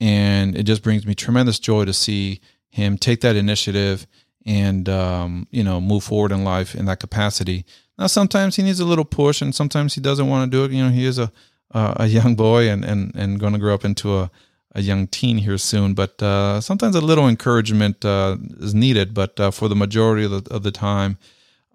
And 0.00 0.56
it 0.56 0.64
just 0.64 0.82
brings 0.82 1.06
me 1.06 1.14
tremendous 1.14 1.58
joy 1.58 1.84
to 1.84 1.92
see 1.92 2.40
him 2.70 2.98
take 2.98 3.20
that 3.20 3.36
initiative 3.36 4.06
and 4.46 4.88
um, 4.88 5.46
you 5.50 5.64
know 5.64 5.80
move 5.80 6.04
forward 6.04 6.32
in 6.32 6.44
life 6.44 6.74
in 6.74 6.86
that 6.86 7.00
capacity. 7.00 7.64
Now, 7.98 8.08
sometimes 8.08 8.56
he 8.56 8.62
needs 8.62 8.80
a 8.80 8.84
little 8.84 9.04
push, 9.04 9.40
and 9.40 9.54
sometimes 9.54 9.94
he 9.94 10.00
doesn't 10.00 10.28
want 10.28 10.50
to 10.50 10.56
do 10.56 10.64
it. 10.64 10.72
You 10.76 10.84
know, 10.84 10.90
he 10.90 11.04
is 11.04 11.18
a 11.18 11.30
uh, 11.72 11.94
a 11.96 12.06
young 12.06 12.34
boy 12.34 12.68
and 12.68 12.84
and 12.84 13.14
and 13.14 13.40
going 13.40 13.52
to 13.52 13.58
grow 13.58 13.74
up 13.74 13.84
into 13.84 14.16
a 14.18 14.30
a 14.74 14.82
young 14.82 15.06
teen 15.06 15.38
here 15.38 15.58
soon. 15.58 15.94
But 15.94 16.20
uh, 16.22 16.60
sometimes 16.60 16.96
a 16.96 17.00
little 17.00 17.28
encouragement 17.28 18.04
uh, 18.04 18.36
is 18.58 18.74
needed. 18.74 19.14
But 19.14 19.38
uh, 19.38 19.50
for 19.50 19.68
the 19.68 19.76
majority 19.76 20.24
of 20.24 20.44
the, 20.44 20.54
of 20.54 20.62
the 20.62 20.72
time, 20.72 21.18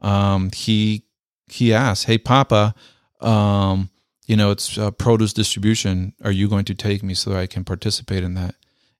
um, 0.01 0.51
he 0.53 1.03
he 1.47 1.73
asks, 1.73 2.05
"Hey, 2.05 2.17
Papa, 2.17 2.75
um, 3.21 3.89
you 4.29 4.37
know 4.37 4.51
it's 4.51 4.77
uh, 4.77 4.91
produce 4.91 5.33
distribution. 5.33 6.13
Are 6.23 6.31
you 6.31 6.47
going 6.47 6.65
to 6.65 6.75
take 6.75 7.01
me 7.01 7.15
so 7.15 7.31
that 7.31 7.39
I 7.39 7.47
can 7.47 7.65
participate 7.65 8.23
in 8.23 8.35
that?" 8.35 8.53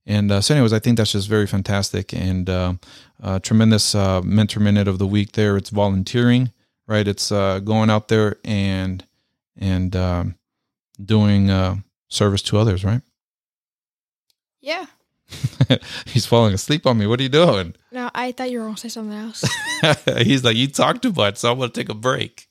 And 0.04 0.32
uh, 0.32 0.42
so, 0.42 0.56
anyways, 0.56 0.74
I 0.74 0.80
think 0.80 0.98
that's 0.98 1.12
just 1.12 1.30
very 1.30 1.46
fantastic 1.46 2.14
and 2.16 2.50
uh, 2.50 2.74
uh, 3.22 3.38
tremendous 3.38 3.94
uh, 3.94 4.22
mentor 4.24 4.60
minute 4.60 4.88
of 4.88 4.98
the 4.98 5.06
week. 5.06 5.34
There, 5.34 5.56
it's 5.56 5.70
volunteering, 5.70 6.52
right? 6.88 7.08
It's 7.08 7.32
uh, 7.32 7.60
going 7.60 7.92
out 7.92 8.08
there 8.08 8.38
and 8.44 9.06
and 9.56 9.96
um, 9.96 10.36
doing 11.04 11.52
uh, 11.52 11.76
service 12.08 12.42
to 12.44 12.58
others, 12.58 12.84
right? 12.84 13.02
Yeah. 14.62 14.88
He's 16.08 16.26
falling 16.26 16.56
asleep 16.56 16.88
on 16.88 16.98
me. 16.98 17.06
What 17.06 17.20
are 17.20 17.24
you 17.24 17.30
doing? 17.30 17.76
No, 17.92 18.10
I 18.16 18.32
thought 18.32 18.50
you 18.50 18.58
were 18.58 18.66
going 18.66 18.76
to 18.76 18.82
say 18.82 18.90
something 18.90 19.16
else. 19.16 19.46
He's 20.18 20.44
like, 20.44 20.58
you 20.58 20.68
talk 20.68 21.04
too 21.04 21.14
much, 21.14 21.38
so 21.38 21.52
I'm 21.52 21.60
gonna 21.60 21.70
take 21.70 21.90
a 21.90 21.94
break. 21.94 22.49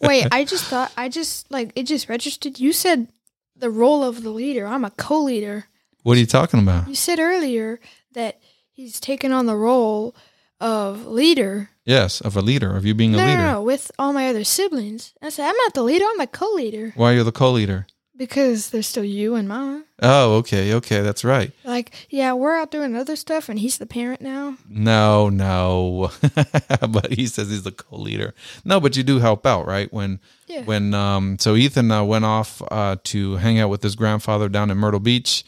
Wait, 0.00 0.26
I 0.32 0.44
just 0.44 0.64
thought, 0.64 0.92
I 0.96 1.08
just, 1.08 1.50
like, 1.50 1.72
it 1.74 1.84
just 1.84 2.08
registered. 2.08 2.58
You 2.60 2.72
said 2.72 3.08
the 3.56 3.70
role 3.70 4.02
of 4.04 4.22
the 4.22 4.30
leader. 4.30 4.66
I'm 4.66 4.84
a 4.84 4.90
co 4.90 5.22
leader. 5.22 5.66
What 6.02 6.16
are 6.16 6.20
you 6.20 6.26
talking 6.26 6.60
about? 6.60 6.88
You 6.88 6.94
said 6.94 7.18
earlier 7.18 7.80
that 8.12 8.40
he's 8.70 9.00
taken 9.00 9.32
on 9.32 9.46
the 9.46 9.56
role 9.56 10.14
of 10.60 11.06
leader. 11.06 11.70
Yes, 11.84 12.20
of 12.20 12.36
a 12.36 12.40
leader, 12.42 12.76
of 12.76 12.84
you 12.84 12.94
being 12.94 13.14
a 13.14 13.18
leader. 13.18 13.36
no, 13.36 13.52
no, 13.52 13.62
with 13.62 13.90
all 13.98 14.12
my 14.12 14.28
other 14.28 14.44
siblings. 14.44 15.14
I 15.22 15.30
said, 15.30 15.48
I'm 15.48 15.56
not 15.56 15.74
the 15.74 15.82
leader, 15.82 16.04
I'm 16.08 16.20
a 16.20 16.26
co 16.26 16.46
leader. 16.54 16.92
Why 16.94 17.12
are 17.12 17.14
you're 17.16 17.24
the 17.24 17.32
co-leader? 17.32 17.86
Because 18.20 18.68
there's 18.68 18.86
still 18.86 19.02
you 19.02 19.34
and 19.34 19.48
Mama. 19.48 19.82
Oh, 20.02 20.34
okay, 20.34 20.74
okay, 20.74 21.00
that's 21.00 21.24
right. 21.24 21.52
Like, 21.64 21.94
yeah, 22.10 22.34
we're 22.34 22.54
out 22.54 22.70
doing 22.70 22.94
other 22.94 23.16
stuff, 23.16 23.48
and 23.48 23.58
he's 23.58 23.78
the 23.78 23.86
parent 23.86 24.20
now. 24.20 24.58
No, 24.68 25.30
no. 25.30 26.10
but 26.90 27.14
he 27.14 27.26
says 27.26 27.48
he's 27.48 27.62
the 27.62 27.72
co-leader. 27.72 28.34
No, 28.62 28.78
but 28.78 28.94
you 28.94 29.02
do 29.02 29.20
help 29.20 29.46
out, 29.46 29.66
right? 29.66 29.90
When 29.90 30.20
Yeah. 30.46 30.64
when 30.64 30.92
um 30.92 31.38
so 31.38 31.56
Ethan 31.56 31.90
uh, 31.90 32.04
went 32.04 32.26
off 32.26 32.60
uh 32.70 32.96
to 33.04 33.36
hang 33.36 33.58
out 33.58 33.70
with 33.70 33.82
his 33.82 33.96
grandfather 33.96 34.50
down 34.50 34.70
in 34.70 34.76
Myrtle 34.76 35.00
Beach 35.00 35.42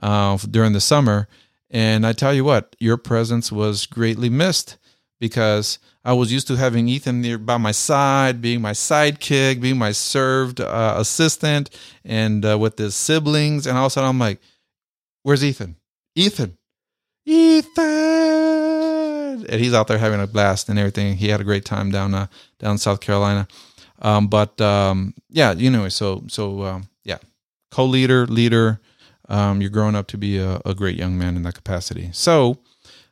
uh 0.00 0.36
during 0.50 0.74
the 0.74 0.82
summer, 0.82 1.28
and 1.70 2.06
I 2.06 2.12
tell 2.12 2.34
you 2.34 2.44
what, 2.44 2.76
your 2.78 2.98
presence 2.98 3.50
was 3.50 3.86
greatly 3.86 4.28
missed 4.28 4.76
because 5.18 5.78
I 6.04 6.12
was 6.12 6.32
used 6.32 6.46
to 6.48 6.56
having 6.56 6.88
Ethan 6.88 7.20
near 7.20 7.38
by 7.38 7.56
my 7.58 7.72
side, 7.72 8.40
being 8.40 8.60
my 8.60 8.72
sidekick, 8.72 9.60
being 9.60 9.78
my 9.78 9.92
served 9.92 10.60
uh, 10.60 10.94
assistant, 10.96 11.70
and 12.04 12.44
uh, 12.44 12.58
with 12.58 12.78
his 12.78 12.94
siblings. 12.94 13.66
And 13.66 13.76
all 13.76 13.86
of 13.86 13.88
a 13.88 13.90
sudden, 13.90 14.08
I'm 14.08 14.18
like, 14.18 14.40
"Where's 15.22 15.44
Ethan? 15.44 15.76
Ethan, 16.14 16.56
Ethan!" 17.26 17.84
And 19.48 19.60
he's 19.60 19.74
out 19.74 19.88
there 19.88 19.98
having 19.98 20.20
a 20.20 20.26
blast 20.26 20.68
and 20.68 20.78
everything. 20.78 21.16
He 21.16 21.28
had 21.28 21.40
a 21.40 21.44
great 21.44 21.64
time 21.64 21.90
down 21.90 22.14
uh, 22.14 22.28
down 22.58 22.78
South 22.78 23.00
Carolina. 23.00 23.46
Um, 24.00 24.28
but 24.28 24.60
um, 24.60 25.14
yeah, 25.28 25.52
you 25.52 25.70
know, 25.70 25.88
so 25.88 26.24
so 26.28 26.62
um, 26.62 26.88
yeah, 27.04 27.18
co-leader, 27.70 28.26
leader. 28.26 28.80
Um, 29.28 29.60
you're 29.60 29.70
growing 29.70 29.94
up 29.94 30.06
to 30.08 30.16
be 30.16 30.38
a, 30.38 30.58
a 30.64 30.74
great 30.74 30.96
young 30.96 31.18
man 31.18 31.36
in 31.36 31.42
that 31.42 31.54
capacity. 31.54 32.10
So. 32.12 32.58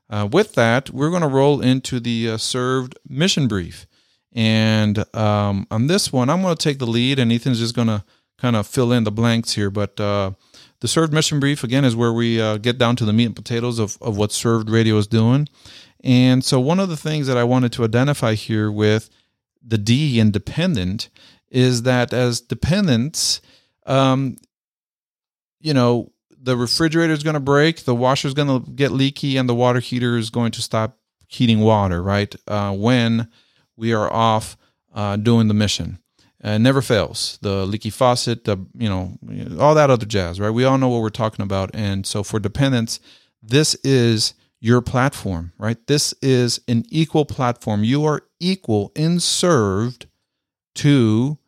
Uh, 0.09 0.29
with 0.31 0.55
that, 0.55 0.91
we're 0.91 1.11
going 1.11 1.23
to 1.23 1.29
roll 1.29 1.61
into 1.61 1.99
the 1.99 2.31
uh, 2.31 2.37
served 2.37 2.97
mission 3.09 3.49
brief. 3.49 3.87
And 4.33 5.05
um, 5.17 5.67
on 5.71 5.87
this 5.87 6.13
one, 6.13 6.29
I'm 6.29 6.43
going 6.43 6.55
to 6.55 6.63
take 6.63 6.79
the 6.79 6.87
lead, 6.87 7.19
and 7.19 7.33
Ethan's 7.33 7.59
just 7.59 7.75
going 7.75 7.89
to 7.89 8.05
kind 8.39 8.55
of 8.55 8.67
fill 8.67 8.93
in 8.93 9.05
the 9.05 9.11
blanks 9.11 9.55
here. 9.55 9.71
But 9.71 9.99
uh, 9.99 10.33
the 10.81 10.89
served 10.89 11.13
mission 11.13 11.41
brief, 11.41 11.65
again, 11.65 11.85
is 11.85 11.97
where 11.97 12.13
we 12.13 12.41
uh, 12.41 12.59
get 12.59 12.79
down 12.79 12.97
to 12.97 13.05
the 13.05 13.13
meat 13.13 13.27
and 13.27 13.37
potatoes 13.37 13.79
of, 13.79 13.97
of 14.01 14.17
what 14.17 14.33
served 14.33 14.69
radio 14.69 14.97
is 14.99 15.07
doing. 15.07 15.49
And 16.05 16.45
so, 16.45 16.61
one 16.61 16.79
of 16.79 16.89
the 16.89 16.97
things 16.97 17.27
that 17.27 17.39
I 17.39 17.45
wanted 17.45 17.73
to 17.73 17.85
identify 17.85 18.35
here 18.35 18.71
with 18.71 19.09
the 19.67 19.79
D 19.79 20.21
in 20.21 20.31
dependent 20.31 21.09
is 21.51 21.83
that 21.83 22.13
as 22.13 22.41
dependents, 22.41 23.41
um, 23.87 24.37
you 25.61 25.73
know, 25.73 26.13
the 26.47 26.57
refrigerator 26.57 27.13
is 27.13 27.25
going 27.25 27.35
to 27.35 27.41
break, 27.41 27.85
the 27.85 27.95
washer 27.95 28.29
is 28.29 28.35
going 28.35 28.47
to 28.49 28.71
get 28.71 28.93
leaky, 28.93 29.37
and 29.37 29.49
the 29.49 29.55
water 29.55 29.81
heater 29.81 30.17
is 30.17 30.31
going 30.31 30.53
to 30.53 30.63
stop 30.63 30.97
heating 31.27 31.61
water, 31.61 32.01
right? 32.01 32.35
Uh, 32.47 32.73
when 32.73 33.29
we 33.77 33.93
are 33.93 34.11
off 34.11 34.57
uh, 34.95 35.17
doing 35.17 35.49
the 35.49 35.55
mission. 35.55 35.99
Uh, 36.43 36.57
never 36.57 36.81
fails. 36.81 37.39
The 37.43 37.67
leaky 37.67 37.91
faucet, 37.91 38.45
the 38.45 38.59
you 38.79 38.89
know, 38.89 39.19
all 39.59 39.75
that 39.75 39.91
other 39.91 40.07
jazz, 40.07 40.39
right? 40.39 40.51
We 40.51 40.65
all 40.65 40.79
know 40.79 40.89
what 40.89 41.03
we're 41.03 41.09
talking 41.09 41.43
about. 41.43 41.71
And 41.75 42.07
so 42.07 42.23
for 42.23 42.39
dependents, 42.39 43.01
this 43.43 43.75
is 43.83 44.35
your 44.61 44.81
platform, 44.81 45.53
right? 45.59 45.85
This 45.89 46.15
is 46.23 46.61
an 46.69 46.85
equal 46.91 47.25
platform. 47.25 47.83
You 47.83 48.05
are 48.05 48.23
equal 48.39 48.93
in 48.95 49.19
served 49.19 50.07
to 50.77 51.39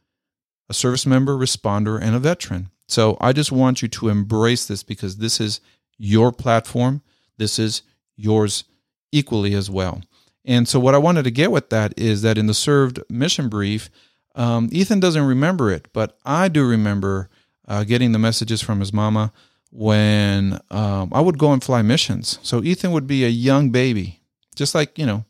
a 0.68 0.74
service 0.74 1.06
member, 1.06 1.36
responder, 1.36 2.00
and 2.02 2.16
a 2.16 2.18
veteran. 2.18 2.70
So 2.88 3.16
I 3.20 3.32
just 3.32 3.52
want 3.52 3.82
you 3.82 3.88
to 3.88 4.08
embrace 4.08 4.66
this 4.66 4.82
because 4.82 5.18
this 5.18 5.40
is 5.40 5.60
your 5.98 6.32
platform. 6.32 7.02
This 7.36 7.58
is 7.58 7.82
yours 8.16 8.64
equally 9.12 9.54
as 9.54 9.70
well. 9.70 10.02
And 10.44 10.66
so 10.66 10.80
what 10.80 10.94
I 10.94 10.98
wanted 10.98 11.24
to 11.24 11.30
get 11.30 11.52
with 11.52 11.68
that 11.70 11.92
is 11.98 12.22
that 12.22 12.38
in 12.38 12.46
the 12.46 12.54
served 12.54 13.00
mission 13.10 13.48
brief, 13.48 13.90
um, 14.34 14.68
Ethan 14.72 15.00
doesn't 15.00 15.26
remember 15.26 15.70
it, 15.70 15.88
but 15.92 16.16
I 16.24 16.48
do 16.48 16.66
remember 16.66 17.28
uh, 17.66 17.84
getting 17.84 18.12
the 18.12 18.18
messages 18.18 18.62
from 18.62 18.80
his 18.80 18.92
mama 18.92 19.32
when 19.70 20.58
um, 20.70 21.10
I 21.12 21.20
would 21.20 21.38
go 21.38 21.52
and 21.52 21.62
fly 21.62 21.82
missions. 21.82 22.38
So 22.42 22.62
Ethan 22.62 22.92
would 22.92 23.06
be 23.06 23.24
a 23.24 23.28
young 23.28 23.70
baby, 23.70 24.20
just 24.54 24.74
like 24.74 24.98
you 24.98 25.04
know, 25.04 25.24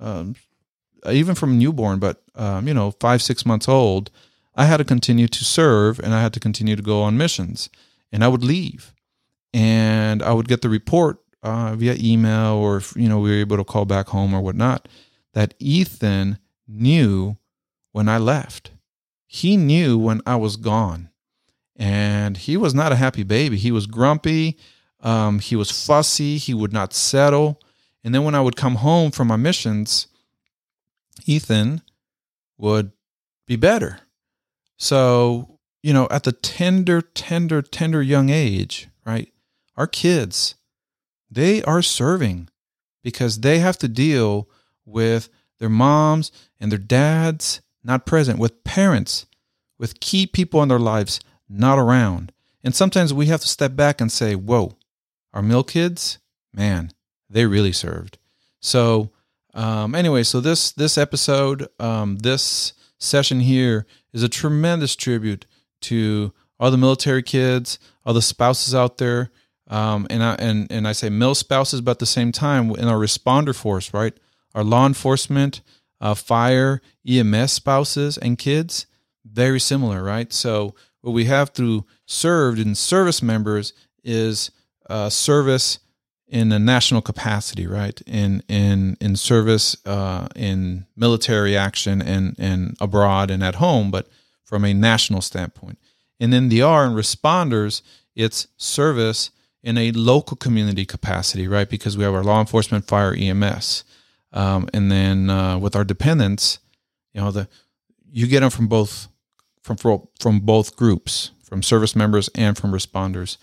um, 0.00 0.36
even 1.10 1.34
from 1.34 1.58
newborn, 1.58 1.98
but 1.98 2.22
um, 2.34 2.66
you 2.66 2.74
know, 2.74 2.92
five 2.92 3.20
six 3.20 3.44
months 3.44 3.68
old. 3.68 4.10
I 4.56 4.64
had 4.64 4.78
to 4.78 4.84
continue 4.84 5.28
to 5.28 5.44
serve 5.44 5.98
and 6.00 6.14
I 6.14 6.22
had 6.22 6.32
to 6.32 6.40
continue 6.40 6.76
to 6.76 6.82
go 6.82 7.02
on 7.02 7.18
missions. 7.18 7.68
And 8.10 8.24
I 8.24 8.28
would 8.28 8.42
leave 8.42 8.94
and 9.52 10.22
I 10.22 10.32
would 10.32 10.48
get 10.48 10.62
the 10.62 10.68
report 10.68 11.18
uh, 11.42 11.74
via 11.76 11.96
email 11.98 12.54
or, 12.54 12.78
if, 12.78 12.96
you 12.96 13.08
know, 13.08 13.18
we 13.18 13.30
were 13.30 13.36
able 13.36 13.56
to 13.58 13.64
call 13.64 13.84
back 13.84 14.08
home 14.08 14.34
or 14.34 14.40
whatnot 14.40 14.88
that 15.34 15.54
Ethan 15.58 16.38
knew 16.66 17.36
when 17.92 18.08
I 18.08 18.18
left. 18.18 18.70
He 19.26 19.56
knew 19.56 19.98
when 19.98 20.22
I 20.26 20.36
was 20.36 20.56
gone. 20.56 21.10
And 21.76 22.38
he 22.38 22.56
was 22.56 22.74
not 22.74 22.92
a 22.92 22.96
happy 22.96 23.22
baby. 23.22 23.58
He 23.58 23.70
was 23.70 23.86
grumpy. 23.86 24.56
Um, 25.00 25.40
he 25.40 25.56
was 25.56 25.70
fussy. 25.70 26.38
He 26.38 26.54
would 26.54 26.72
not 26.72 26.94
settle. 26.94 27.60
And 28.02 28.14
then 28.14 28.24
when 28.24 28.34
I 28.34 28.40
would 28.40 28.56
come 28.56 28.76
home 28.76 29.10
from 29.10 29.28
my 29.28 29.36
missions, 29.36 30.06
Ethan 31.26 31.82
would 32.56 32.92
be 33.46 33.56
better. 33.56 34.00
So, 34.76 35.58
you 35.82 35.92
know, 35.92 36.08
at 36.10 36.24
the 36.24 36.32
tender, 36.32 37.00
tender, 37.00 37.62
tender 37.62 38.02
young 38.02 38.28
age, 38.30 38.88
right? 39.04 39.32
Our 39.76 39.86
kids, 39.86 40.54
they 41.30 41.62
are 41.62 41.82
serving 41.82 42.48
because 43.02 43.40
they 43.40 43.58
have 43.58 43.78
to 43.78 43.88
deal 43.88 44.48
with 44.84 45.28
their 45.58 45.68
moms 45.68 46.32
and 46.60 46.70
their 46.70 46.78
dads 46.78 47.60
not 47.84 48.04
present, 48.04 48.38
with 48.38 48.64
parents, 48.64 49.26
with 49.78 50.00
key 50.00 50.26
people 50.26 50.62
in 50.62 50.68
their 50.68 50.78
lives 50.78 51.20
not 51.48 51.78
around. 51.78 52.32
And 52.64 52.74
sometimes 52.74 53.14
we 53.14 53.26
have 53.26 53.40
to 53.42 53.48
step 53.48 53.76
back 53.76 54.00
and 54.00 54.10
say, 54.10 54.34
whoa, 54.34 54.76
our 55.32 55.42
mill 55.42 55.62
kids, 55.62 56.18
man, 56.52 56.90
they 57.30 57.46
really 57.46 57.72
served. 57.72 58.18
So, 58.60 59.12
um, 59.54 59.94
anyway, 59.94 60.24
so 60.24 60.40
this 60.40 60.72
this 60.72 60.98
episode, 60.98 61.68
um, 61.78 62.16
this 62.16 62.72
session 62.98 63.40
here 63.40 63.86
is 64.16 64.22
a 64.22 64.28
tremendous 64.30 64.96
tribute 64.96 65.44
to 65.82 66.32
all 66.58 66.70
the 66.70 66.78
military 66.78 67.22
kids, 67.22 67.78
all 68.06 68.14
the 68.14 68.22
spouses 68.22 68.74
out 68.74 68.96
there, 68.96 69.30
um, 69.68 70.06
and 70.08 70.22
I 70.22 70.34
and 70.38 70.66
and 70.72 70.88
I 70.88 70.92
say 70.92 71.10
mill 71.10 71.34
spouses, 71.34 71.82
but 71.82 71.92
at 71.92 71.98
the 71.98 72.06
same 72.06 72.32
time 72.32 72.70
in 72.70 72.88
our 72.88 72.96
responder 72.96 73.54
force, 73.54 73.92
right? 73.92 74.14
Our 74.54 74.64
law 74.64 74.86
enforcement, 74.86 75.60
uh, 76.00 76.14
fire, 76.14 76.80
EMS 77.06 77.52
spouses 77.52 78.16
and 78.16 78.38
kids, 78.38 78.86
very 79.24 79.60
similar, 79.60 80.02
right? 80.02 80.32
So 80.32 80.74
what 81.02 81.12
we 81.12 81.26
have 81.26 81.50
through 81.50 81.84
served 82.06 82.58
and 82.58 82.76
service 82.76 83.22
members 83.22 83.74
is 84.02 84.50
uh, 84.88 85.10
service 85.10 85.78
in 86.28 86.50
a 86.50 86.58
national 86.58 87.02
capacity, 87.02 87.66
right? 87.66 88.00
In 88.06 88.42
in 88.48 88.96
in 89.00 89.16
service, 89.16 89.76
uh, 89.86 90.28
in 90.34 90.86
military 90.96 91.56
action, 91.56 92.02
and 92.02 92.34
and 92.38 92.76
abroad 92.80 93.30
and 93.30 93.42
at 93.42 93.56
home, 93.56 93.90
but 93.90 94.08
from 94.44 94.64
a 94.64 94.74
national 94.74 95.20
standpoint. 95.20 95.78
And 96.18 96.32
then 96.32 96.48
the 96.48 96.62
R 96.62 96.86
in 96.86 96.94
responders, 96.94 97.82
it's 98.14 98.48
service 98.56 99.30
in 99.62 99.76
a 99.76 99.90
local 99.92 100.36
community 100.36 100.84
capacity, 100.84 101.48
right? 101.48 101.68
Because 101.68 101.96
we 101.96 102.04
have 102.04 102.14
our 102.14 102.24
law 102.24 102.40
enforcement, 102.40 102.86
fire, 102.86 103.12
EMS, 103.12 103.84
um, 104.32 104.68
and 104.72 104.90
then 104.90 105.28
uh, 105.28 105.58
with 105.58 105.74
our 105.74 105.84
dependents, 105.84 106.58
you 107.12 107.20
know, 107.20 107.30
the 107.30 107.48
you 108.10 108.26
get 108.26 108.40
them 108.40 108.50
from 108.50 108.66
both 108.66 109.08
from 109.62 109.76
from 110.20 110.40
both 110.40 110.76
groups, 110.76 111.30
from 111.42 111.62
service 111.62 111.94
members 111.94 112.28
and 112.34 112.56
from 112.56 112.72
responders, 112.72 113.36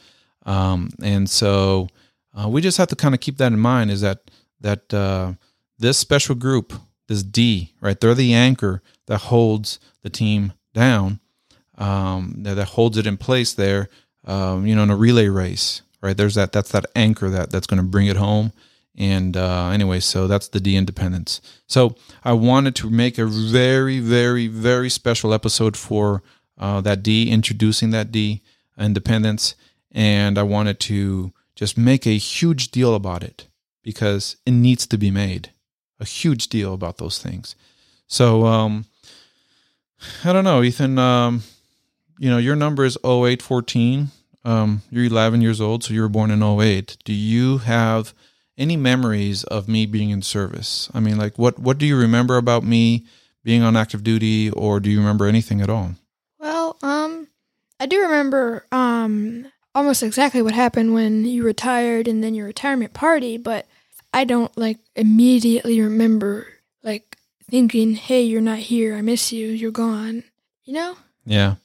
um, 0.45 0.89
and 1.01 1.29
so 1.29 1.87
uh, 2.33 2.47
we 2.47 2.61
just 2.61 2.77
have 2.77 2.87
to 2.89 2.95
kind 2.95 3.13
of 3.13 3.21
keep 3.21 3.37
that 3.37 3.51
in 3.51 3.59
mind. 3.59 3.91
Is 3.91 4.01
that 4.01 4.31
that 4.61 4.93
uh, 4.93 5.33
this 5.77 5.97
special 5.97 6.35
group, 6.35 6.73
this 7.07 7.23
D, 7.23 7.73
right? 7.81 7.99
They're 7.99 8.13
the 8.13 8.33
anchor 8.33 8.81
that 9.07 9.19
holds 9.19 9.79
the 10.01 10.09
team 10.09 10.53
down, 10.73 11.19
um, 11.77 12.35
that, 12.43 12.55
that 12.55 12.69
holds 12.69 12.97
it 12.97 13.07
in 13.07 13.17
place 13.17 13.53
there. 13.53 13.89
Um, 14.25 14.65
you 14.65 14.73
know, 14.73 14.83
in 14.83 14.89
a 14.89 14.95
relay 14.95 15.27
race, 15.27 15.81
right? 16.01 16.15
There's 16.15 16.35
that. 16.35 16.53
That's 16.53 16.71
that 16.71 16.85
anchor 16.95 17.29
that 17.29 17.51
that's 17.51 17.67
going 17.67 17.81
to 17.81 17.87
bring 17.87 18.07
it 18.07 18.15
home. 18.15 18.53
And 18.95 19.35
uh, 19.35 19.69
anyway, 19.69 19.99
so 19.99 20.27
that's 20.27 20.47
the 20.47 20.59
D 20.59 20.77
independence. 20.77 21.41
So 21.67 21.95
I 22.23 22.33
wanted 22.33 22.75
to 22.75 22.89
make 22.89 23.17
a 23.17 23.25
very, 23.25 23.99
very, 23.99 24.47
very 24.47 24.89
special 24.89 25.33
episode 25.33 25.75
for 25.75 26.21
uh, 26.57 26.79
that 26.81 27.03
D, 27.03 27.29
introducing 27.29 27.89
that 27.89 28.11
D 28.11 28.43
independence, 28.77 29.55
and 29.91 30.37
I 30.37 30.43
wanted 30.43 30.79
to 30.81 31.33
just 31.55 31.77
make 31.77 32.05
a 32.05 32.17
huge 32.17 32.71
deal 32.71 32.95
about 32.95 33.23
it 33.23 33.47
because 33.83 34.37
it 34.45 34.51
needs 34.51 34.87
to 34.87 34.97
be 34.97 35.11
made 35.11 35.51
a 35.99 36.05
huge 36.05 36.49
deal 36.49 36.73
about 36.73 36.97
those 36.97 37.17
things. 37.17 37.55
So 38.07 38.45
um, 38.45 38.85
I 40.23 40.33
don't 40.33 40.43
know, 40.43 40.61
Ethan. 40.61 40.99
Um, 40.99 41.43
you 42.19 42.29
know, 42.29 42.37
your 42.37 42.55
number 42.55 42.85
is 42.85 42.97
0814. 43.03 44.09
Um, 44.45 44.81
you're 44.91 45.05
11 45.05 45.41
years 45.41 45.61
old, 45.61 45.83
so 45.83 45.93
you 45.93 46.01
were 46.01 46.09
born 46.09 46.29
in 46.29 46.43
08. 46.43 46.97
Do 47.05 47.13
you 47.13 47.59
have 47.59 48.13
any 48.57 48.75
memories 48.75 49.43
of 49.45 49.67
me 49.67 49.85
being 49.85 50.09
in 50.09 50.21
service? 50.21 50.89
I 50.93 50.99
mean, 50.99 51.17
like, 51.17 51.39
what 51.39 51.57
what 51.57 51.77
do 51.77 51.85
you 51.85 51.97
remember 51.97 52.37
about 52.37 52.63
me 52.63 53.05
being 53.43 53.63
on 53.63 53.77
active 53.77 54.03
duty, 54.03 54.51
or 54.51 54.79
do 54.79 54.89
you 54.89 54.99
remember 54.99 55.25
anything 55.25 55.61
at 55.61 55.69
all? 55.69 55.95
Well, 56.39 56.77
um, 56.83 57.27
I 57.79 57.85
do 57.85 58.01
remember 58.01 58.65
um, 58.71 59.47
almost 59.75 60.03
exactly 60.03 60.41
what 60.41 60.53
happened 60.53 60.93
when 60.93 61.25
you 61.25 61.43
retired 61.43 62.07
and 62.07 62.23
then 62.23 62.33
your 62.33 62.47
retirement 62.47 62.93
party, 62.93 63.37
but 63.37 63.67
I 64.13 64.23
don't 64.23 64.55
like 64.57 64.79
immediately 64.95 65.81
remember 65.81 66.47
like 66.83 67.17
thinking, 67.49 67.95
"Hey, 67.95 68.23
you're 68.23 68.41
not 68.41 68.59
here. 68.59 68.95
I 68.95 69.01
miss 69.01 69.31
you. 69.31 69.47
You're 69.47 69.71
gone." 69.71 70.23
You 70.65 70.73
know? 70.73 70.97
Yeah. 71.25 71.55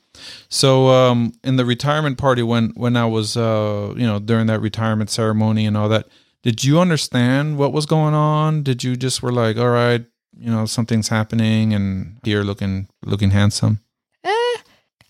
So 0.48 0.88
um, 0.88 1.32
in 1.44 1.56
the 1.56 1.64
retirement 1.64 2.18
party, 2.18 2.42
when 2.42 2.70
when 2.70 2.96
I 2.96 3.06
was 3.06 3.36
uh, 3.36 3.94
you 3.96 4.06
know 4.06 4.18
during 4.18 4.46
that 4.46 4.60
retirement 4.60 5.10
ceremony 5.10 5.66
and 5.66 5.76
all 5.76 5.88
that, 5.88 6.08
did 6.42 6.64
you 6.64 6.80
understand 6.80 7.58
what 7.58 7.72
was 7.72 7.86
going 7.86 8.14
on? 8.14 8.62
Did 8.62 8.82
you 8.82 8.96
just 8.96 9.22
were 9.22 9.32
like, 9.32 9.56
all 9.58 9.70
right, 9.70 10.04
you 10.36 10.50
know, 10.50 10.66
something's 10.66 11.08
happening, 11.08 11.74
and 11.74 12.18
here 12.24 12.42
looking 12.42 12.88
looking 13.04 13.30
handsome? 13.30 13.80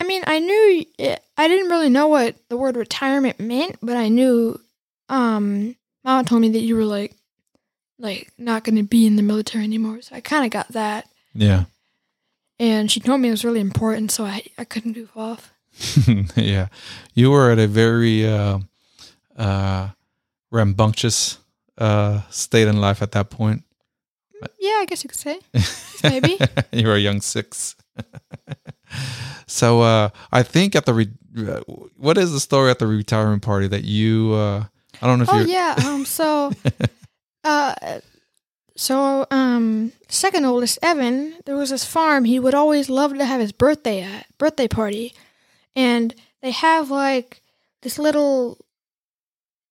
I 0.00 0.04
mean, 0.04 0.22
I 0.26 0.38
knew 0.38 0.84
it, 0.98 1.22
I 1.37 1.48
didn't 1.48 1.70
really 1.70 1.88
know 1.88 2.08
what 2.08 2.37
the 2.48 2.56
word 2.56 2.76
retirement 2.76 3.40
meant, 3.40 3.76
but 3.82 3.96
I 3.96 4.08
knew. 4.08 4.61
Um, 5.08 5.74
Mama 6.04 6.24
told 6.24 6.40
me 6.42 6.50
that 6.50 6.61
you 6.61 6.76
were 6.76 6.84
like, 6.84 7.14
like 7.98 8.30
not 8.38 8.62
going 8.64 8.76
to 8.76 8.82
be 8.82 9.06
in 9.06 9.16
the 9.16 9.22
military 9.22 9.64
anymore, 9.64 10.00
so 10.02 10.14
I 10.14 10.20
kind 10.20 10.44
of 10.44 10.50
got 10.50 10.68
that. 10.68 11.08
Yeah. 11.34 11.64
And 12.61 12.90
she 12.90 13.00
told 13.00 13.20
me 13.20 13.28
it 13.28 13.32
was 13.32 13.44
really 13.44 13.61
important, 13.61 14.11
so 14.11 14.24
I 14.24 14.42
I 14.56 14.64
couldn't 14.64 14.92
goof 14.92 15.11
off. 15.16 15.52
yeah. 16.37 16.68
You 17.14 17.30
were 17.30 17.50
at 17.50 17.58
a 17.58 17.66
very 17.66 18.26
uh, 18.26 18.58
uh, 19.37 19.88
rambunctious 20.50 21.38
uh, 21.76 22.22
state 22.30 22.68
in 22.68 22.80
life 22.80 23.02
at 23.02 23.12
that 23.12 23.30
point. 23.30 23.62
Yeah, 24.58 24.78
I 24.80 24.87
guess 24.87 25.02
you 25.02 25.11
could 25.11 25.18
say 25.18 25.40
maybe. 26.02 26.38
you 26.72 26.87
were 26.87 26.94
a 26.94 27.00
young 27.00 27.20
six. 27.20 27.76
so 29.46 29.81
uh, 29.81 30.11
I 30.33 30.42
think 30.42 30.74
at 30.77 30.87
the 30.87 30.94
re- 30.94 31.12
uh, 31.38 31.61
what 31.96 32.18
is 32.18 32.33
the 32.33 32.40
story 32.40 32.70
at 32.70 32.79
the 32.79 32.87
retirement 32.87 33.42
party 33.42 33.66
that 33.68 33.85
you 33.85 34.33
uh, 34.33 34.64
I 35.01 35.07
don't 35.07 35.18
know 35.18 35.24
if 35.24 35.31
Oh 35.31 35.40
you 35.40 35.53
yeah. 35.53 35.74
Um. 35.85 36.05
So, 36.05 36.53
uh, 37.44 38.01
so 38.77 39.27
um, 39.31 39.92
second 40.09 40.44
oldest 40.44 40.79
Evan, 40.83 41.35
there 41.44 41.57
was 41.57 41.70
this 41.70 41.85
farm 41.85 42.24
he 42.24 42.38
would 42.38 42.55
always 42.55 42.88
love 42.88 43.14
to 43.14 43.24
have 43.24 43.40
his 43.40 43.53
birthday 43.53 44.03
at 44.03 44.27
birthday 44.38 44.68
party, 44.68 45.14
and 45.77 46.14
they 46.42 46.51
have 46.51 46.90
like 46.90 47.42
this 47.83 47.98
little, 47.98 48.59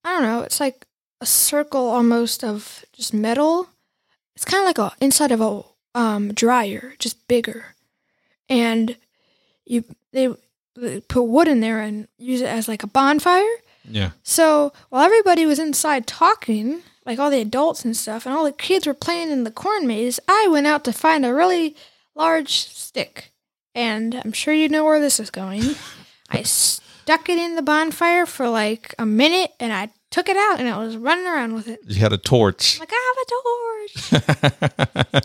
I 0.03 0.13
don't 0.13 0.23
know, 0.23 0.41
it's 0.41 0.59
like 0.59 0.85
a 1.19 1.25
circle 1.25 1.89
almost 1.89 2.43
of 2.43 2.85
just 2.93 3.13
metal. 3.13 3.69
It's 4.35 4.45
kind 4.45 4.61
of 4.61 4.67
like 4.67 4.77
a 4.77 4.95
inside 5.03 5.31
of 5.31 5.41
a 5.41 5.63
um 5.95 6.33
dryer, 6.33 6.93
just 6.99 7.27
bigger, 7.27 7.75
and 8.47 8.95
you 9.67 9.83
they 10.13 10.29
they 10.75 11.01
put 11.01 11.23
wood 11.23 11.47
in 11.47 11.59
there 11.59 11.79
and 11.79 12.07
use 12.17 12.41
it 12.41 12.47
as 12.47 12.67
like 12.67 12.83
a 12.83 12.87
bonfire. 12.87 13.43
yeah 13.89 14.11
So 14.23 14.73
while 14.89 15.03
everybody 15.03 15.45
was 15.45 15.59
inside 15.59 16.05
talking, 16.07 16.81
like 17.05 17.19
all 17.19 17.29
the 17.31 17.41
adults 17.41 17.83
and 17.83 17.95
stuff, 17.95 18.25
and 18.25 18.35
all 18.35 18.43
the 18.43 18.51
kids 18.51 18.85
were 18.85 18.93
playing 18.93 19.31
in 19.31 19.43
the 19.43 19.51
corn 19.51 19.87
maze, 19.87 20.19
I 20.27 20.47
went 20.49 20.67
out 20.67 20.83
to 20.85 20.93
find 20.93 21.25
a 21.25 21.33
really 21.33 21.75
large 22.15 22.67
stick. 22.69 23.31
And 23.73 24.15
I'm 24.23 24.33
sure 24.33 24.53
you 24.53 24.69
know 24.69 24.83
where 24.85 24.99
this 24.99 25.19
is 25.19 25.29
going. 25.29 25.63
I 26.29 26.43
stuck 26.43 27.29
it 27.29 27.37
in 27.37 27.55
the 27.55 27.61
bonfire 27.61 28.25
for 28.25 28.49
like 28.49 28.93
a 28.99 29.05
minute 29.05 29.51
and 29.59 29.71
I 29.71 29.89
took 30.11 30.29
it 30.29 30.37
out 30.37 30.59
and 30.59 30.67
I 30.69 30.77
was 30.77 30.95
running 30.97 31.25
around 31.27 31.53
with 31.53 31.67
it. 31.67 31.79
you 31.87 31.95
had 31.99 32.13
a 32.13 32.17
torch. 32.17 32.79
Like, 32.79 32.91
I 32.93 33.13
have 34.11 34.21
a 34.21 34.21
torch. 34.21 35.23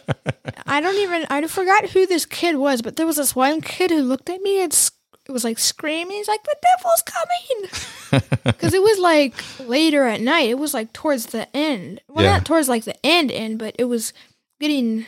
I 0.67 0.81
don't 0.81 0.97
even, 0.97 1.27
I 1.31 1.47
forgot 1.47 1.91
who 1.91 2.07
this 2.07 2.27
kid 2.27 2.57
was, 2.57 2.83
but 2.83 2.97
there 2.97 3.07
was 3.07 3.17
this 3.17 3.35
one 3.37 3.61
kid 3.61 3.91
who 3.91 4.03
looked 4.03 4.29
at 4.31 4.41
me 4.43 4.63
and 4.63 4.73
it 4.73 5.33
was 5.33 5.45
like 5.45 5.59
screaming. 5.59 6.17
He's 6.17 6.29
like, 6.29 6.43
the 6.45 6.57
devil's 6.77 7.03
coming. 7.03 7.71
Because 8.45 8.75
it 8.75 8.83
was 8.83 8.99
like 8.99 9.43
later 9.61 10.05
at 10.05 10.21
night. 10.21 10.51
It 10.51 10.59
was 10.59 10.75
like 10.75 10.93
towards 10.93 11.27
the 11.27 11.49
end. 11.57 12.01
Well, 12.09 12.25
Yeah. 12.25 12.33
not 12.33 12.45
towards 12.45 12.69
like 12.69 12.85
the 12.85 12.95
end 13.07 13.33
end, 13.33 13.59
but 13.59 13.75
it 13.79 13.85
was 13.85 14.13
getting 14.61 15.07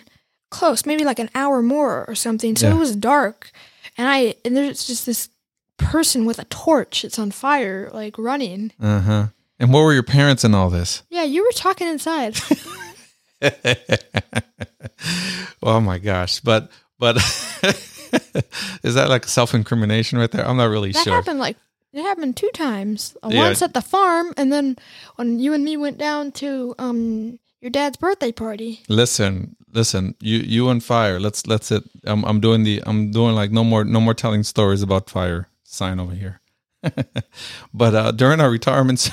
close, 0.51 0.87
maybe 0.87 1.05
like 1.05 1.19
an 1.19 1.29
hour 1.35 1.61
more 1.63 2.07
or 2.09 2.15
something. 2.15 2.57
So 2.57 2.69
Yeah. 2.69 2.75
it 2.77 2.79
was 2.79 2.97
dark. 2.97 3.51
And 3.99 4.09
I, 4.09 4.37
and 4.45 4.57
there's 4.57 4.87
just 4.87 5.05
this 5.05 5.29
person 5.77 6.25
with 6.25 6.39
a 6.39 6.45
torch. 6.47 7.05
It's 7.05 7.19
on 7.19 7.31
fire, 7.31 7.91
like 7.93 8.17
running. 8.17 8.73
Uh 8.81 9.01
huh. 9.01 9.27
And 9.59 9.73
what 9.73 9.83
were 9.83 9.93
your 9.93 10.03
parents 10.03 10.45
in 10.45 10.55
all 10.55 10.71
this? 10.71 11.03
Yeah, 11.11 11.23
you 11.23 11.43
were 11.43 11.53
talking 11.53 11.87
inside. 11.87 12.37
oh 15.63 15.81
my 15.81 15.99
gosh! 15.99 16.41
But 16.41 16.71
but 16.99 17.17
is 18.83 18.95
that 18.95 19.09
like 19.09 19.27
self 19.27 19.55
incrimination 19.55 20.19
right 20.19 20.31
there? 20.31 20.47
I'm 20.47 20.57
not 20.57 20.71
really 20.71 20.93
sure. 20.93 21.01
That 21.01 21.05
sure. 21.05 21.15
happened 21.15 21.39
like 21.39 21.57
it 21.93 22.03
happened 22.03 22.37
two 22.37 22.51
times. 22.53 23.17
Uh, 23.23 23.31
Yeah. 23.33 23.45
Once 23.45 23.63
at 23.63 23.75
the 23.75 23.83
farm, 23.83 24.35
and 24.37 24.53
then 24.53 24.77
when 25.17 25.39
you 25.39 25.53
and 25.55 25.65
me 25.65 25.77
went 25.77 25.99
down 25.99 26.33
to 26.33 26.75
um 26.79 27.39
your 27.61 27.71
dad's 27.71 27.97
birthday 27.97 28.33
party. 28.33 28.83
Listen, 28.89 29.57
listen. 29.73 30.15
You 30.21 30.39
you 30.39 30.69
and 30.69 30.83
fire. 30.83 31.21
Let's 31.21 31.47
let's 31.47 31.71
it. 31.71 31.85
I'm 32.05 32.25
I'm 32.25 32.41
doing 32.41 32.65
the 32.65 32.83
I'm 32.87 33.11
doing 33.11 33.35
like 33.35 33.53
no 33.53 33.65
more 33.65 33.85
no 33.85 34.01
more 34.01 34.15
telling 34.15 34.43
stories 34.43 34.83
about 34.83 35.09
fire. 35.09 35.49
Sign 35.63 36.01
over 36.01 36.15
here. 36.15 36.41
but 37.73 37.95
uh, 37.95 38.13
during 38.13 38.41
our 38.41 38.51
retirement, 38.51 39.11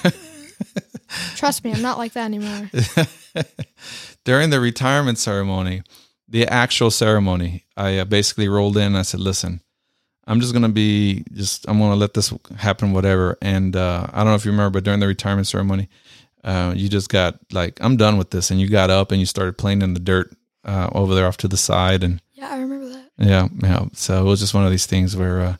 Trust 1.35 1.63
me, 1.63 1.71
I'm 1.73 1.81
not 1.81 1.97
like 1.97 2.13
that 2.13 2.25
anymore. 2.25 2.69
during 4.23 4.49
the 4.49 4.59
retirement 4.59 5.17
ceremony, 5.17 5.83
the 6.27 6.47
actual 6.47 6.91
ceremony, 6.91 7.65
I 7.75 7.97
uh, 7.99 8.05
basically 8.05 8.47
rolled 8.47 8.77
in. 8.77 8.83
And 8.83 8.97
I 8.97 9.01
said, 9.01 9.19
"Listen, 9.19 9.61
I'm 10.25 10.39
just 10.39 10.53
gonna 10.53 10.69
be 10.69 11.23
just. 11.33 11.65
I'm 11.67 11.79
gonna 11.79 11.95
let 11.95 12.13
this 12.13 12.33
happen, 12.57 12.93
whatever." 12.93 13.37
And 13.41 13.75
uh, 13.75 14.07
I 14.11 14.17
don't 14.17 14.27
know 14.27 14.35
if 14.35 14.45
you 14.45 14.51
remember, 14.51 14.79
but 14.79 14.83
during 14.85 14.99
the 14.99 15.07
retirement 15.07 15.47
ceremony, 15.47 15.89
uh, 16.43 16.73
you 16.75 16.87
just 16.89 17.09
got 17.09 17.37
like, 17.51 17.77
"I'm 17.81 17.97
done 17.97 18.17
with 18.17 18.29
this," 18.31 18.51
and 18.51 18.59
you 18.61 18.69
got 18.69 18.89
up 18.89 19.11
and 19.11 19.19
you 19.19 19.25
started 19.25 19.57
playing 19.57 19.81
in 19.81 19.93
the 19.93 19.99
dirt 19.99 20.33
uh, 20.63 20.89
over 20.93 21.13
there 21.15 21.27
off 21.27 21.37
to 21.37 21.47
the 21.49 21.57
side, 21.57 22.03
and 22.03 22.21
Yeah, 22.33 22.49
I 22.51 22.59
remember 22.59 22.87
that. 22.89 23.09
yeah, 23.17 23.47
yeah. 23.61 23.85
So 23.93 24.21
it 24.21 24.29
was 24.29 24.39
just 24.39 24.53
one 24.53 24.63
of 24.65 24.71
these 24.71 24.85
things 24.85 25.15
where 25.17 25.41
uh, 25.41 25.55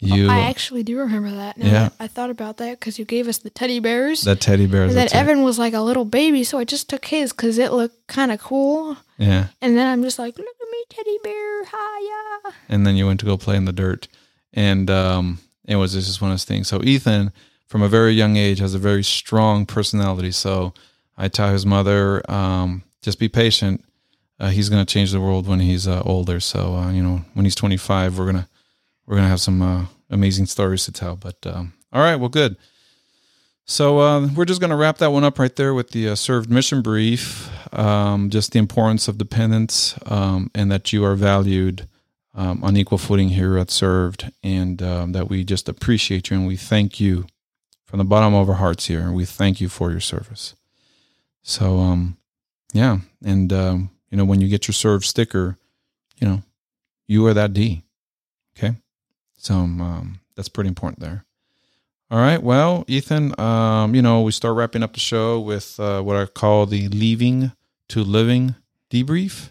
you 0.00 0.28
I 0.28 0.40
actually 0.40 0.82
do 0.82 0.98
remember 0.98 1.30
that. 1.30 1.56
Now 1.58 1.66
Yeah. 1.66 1.88
I 2.00 2.06
thought 2.06 2.30
about 2.30 2.56
that 2.58 2.78
because 2.80 2.98
you 2.98 3.04
gave 3.04 3.28
us 3.28 3.38
the 3.38 3.50
teddy 3.50 3.80
bears. 3.80 4.22
that 4.22 4.40
teddy 4.40 4.66
bear. 4.66 4.84
and 4.84 4.92
then 4.92 5.06
it. 5.06 5.14
Evan 5.14 5.42
was 5.42 5.58
like 5.58 5.74
a 5.74 5.80
little 5.80 6.04
baby, 6.06 6.42
so 6.44 6.58
I 6.58 6.64
just 6.64 6.88
took 6.88 7.04
his 7.06 7.32
because 7.32 7.58
it 7.58 7.72
looked 7.72 8.06
kind 8.06 8.32
of 8.32 8.40
cool. 8.40 8.96
yeah. 9.18 9.48
And 9.60 9.76
then 9.76 9.86
I'm 9.86 10.02
just 10.02 10.18
like, 10.18 10.36
look 10.38 10.46
at 10.46 10.68
me, 10.70 10.78
teddy 10.88 11.18
bear, 11.22 11.64
hiya. 11.64 12.52
and 12.68 12.86
then 12.86 12.96
you 12.96 13.06
went 13.06 13.20
to 13.20 13.26
go 13.26 13.36
play 13.36 13.56
in 13.56 13.64
the 13.66 13.72
dirt 13.72 14.08
and 14.52 14.90
um 14.90 15.38
it 15.66 15.76
was 15.76 15.92
just 15.92 16.20
one 16.20 16.30
of 16.30 16.34
those 16.34 16.44
things 16.44 16.66
so 16.66 16.82
ethan 16.82 17.30
from 17.68 17.82
a 17.82 17.88
very 17.88 18.12
young 18.12 18.36
age 18.36 18.58
has 18.58 18.74
a 18.74 18.78
very 18.80 19.04
strong 19.04 19.64
personality 19.64 20.32
so 20.32 20.74
i 21.16 21.28
tell 21.28 21.52
his 21.52 21.64
mother 21.64 22.20
um 22.28 22.82
just 23.02 23.20
be 23.20 23.28
patient 23.28 23.84
uh, 24.40 24.48
he's 24.48 24.68
going 24.68 24.84
to 24.84 24.92
change 24.92 25.12
the 25.12 25.20
world 25.20 25.46
when 25.46 25.60
he's 25.60 25.86
uh, 25.86 26.02
older 26.04 26.40
so 26.40 26.74
uh, 26.74 26.90
you 26.90 27.00
know 27.02 27.22
when 27.34 27.44
he's 27.44 27.54
25 27.54 28.18
we're 28.18 28.24
going 28.24 28.42
to 28.42 28.48
we're 29.10 29.16
to 29.24 29.28
have 29.28 29.40
some 29.40 29.60
uh, 29.60 29.84
amazing 30.08 30.46
stories 30.46 30.84
to 30.84 30.92
tell 30.92 31.16
but 31.16 31.36
um 31.44 31.72
all 31.92 32.00
right 32.00 32.16
well 32.16 32.28
good 32.28 32.56
so 33.66 34.00
uh, 34.00 34.28
we're 34.34 34.44
just 34.44 34.60
to 34.70 34.76
wrap 34.76 34.98
that 34.98 35.12
one 35.12 35.22
up 35.22 35.38
right 35.38 35.54
there 35.56 35.74
with 35.74 35.90
the 35.90 36.08
uh, 36.08 36.14
served 36.14 36.48
mission 36.48 36.80
brief 36.80 37.50
um, 37.74 38.30
just 38.30 38.52
the 38.52 38.58
importance 38.58 39.08
of 39.08 39.18
dependence 39.18 39.98
um, 40.06 40.50
and 40.54 40.70
that 40.70 40.92
you 40.92 41.04
are 41.04 41.14
valued 41.14 41.86
um, 42.34 42.62
on 42.62 42.76
equal 42.76 42.98
footing 42.98 43.30
here 43.30 43.58
at 43.58 43.70
Served, 43.70 44.30
and 44.42 44.82
um, 44.82 45.12
that 45.12 45.28
we 45.28 45.44
just 45.44 45.68
appreciate 45.68 46.30
you 46.30 46.36
and 46.36 46.46
we 46.46 46.56
thank 46.56 47.00
you 47.00 47.26
from 47.84 47.98
the 47.98 48.04
bottom 48.04 48.34
of 48.34 48.48
our 48.48 48.56
hearts 48.56 48.86
here. 48.86 49.00
And 49.00 49.14
we 49.14 49.24
thank 49.24 49.60
you 49.60 49.68
for 49.68 49.90
your 49.90 50.00
service. 50.00 50.54
So, 51.42 52.06
yeah, 52.72 52.98
and 53.24 53.50
you 53.50 54.16
know 54.16 54.24
when 54.24 54.40
you 54.40 54.48
get 54.48 54.68
your 54.68 54.74
Served 54.74 55.04
sticker, 55.04 55.58
you 56.20 56.28
know 56.28 56.42
you 57.06 57.26
are 57.26 57.34
that 57.34 57.52
D. 57.52 57.82
So 59.40 59.54
um, 59.54 60.20
that's 60.36 60.48
pretty 60.48 60.68
important 60.68 61.00
there. 61.00 61.24
All 62.10 62.18
right, 62.18 62.42
well, 62.42 62.84
Ethan, 62.88 63.38
um, 63.40 63.94
you 63.94 64.02
know 64.02 64.22
we 64.22 64.32
start 64.32 64.54
wrapping 64.54 64.82
up 64.82 64.92
the 64.92 65.00
show 65.00 65.40
with 65.40 65.80
uh, 65.80 66.02
what 66.02 66.16
I 66.16 66.26
call 66.26 66.66
the 66.66 66.88
leaving 66.88 67.52
to 67.88 68.04
living 68.04 68.54
debrief, 68.90 69.50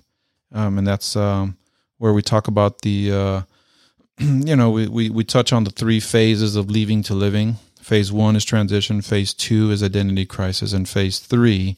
um, 0.52 0.78
and 0.78 0.86
that's 0.86 1.16
um, 1.16 1.58
where 1.98 2.14
we 2.14 2.22
talk 2.22 2.48
about 2.48 2.82
the 2.82 3.12
uh, 3.12 3.42
you 4.20 4.56
know 4.56 4.70
we, 4.70 4.88
we 4.88 5.10
we 5.10 5.24
touch 5.24 5.52
on 5.52 5.64
the 5.64 5.72
three 5.72 6.00
phases 6.00 6.56
of 6.56 6.70
leaving 6.70 7.02
to 7.04 7.14
living. 7.14 7.56
Phase 7.82 8.12
one 8.12 8.36
is 8.36 8.46
transition. 8.46 9.02
Phase 9.02 9.34
two 9.34 9.72
is 9.72 9.82
identity 9.82 10.26
crisis. 10.26 10.74
And 10.74 10.88
phase 10.88 11.18
three 11.18 11.76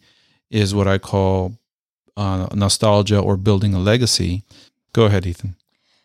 is 0.50 0.76
what 0.76 0.86
i 0.86 0.98
call 0.98 1.58
uh, 2.18 2.48
nostalgia 2.54 3.18
or 3.18 3.38
building 3.38 3.74
a 3.74 3.80
legacy. 3.80 4.44
Go 4.92 5.06
ahead 5.06 5.26
ethan. 5.26 5.56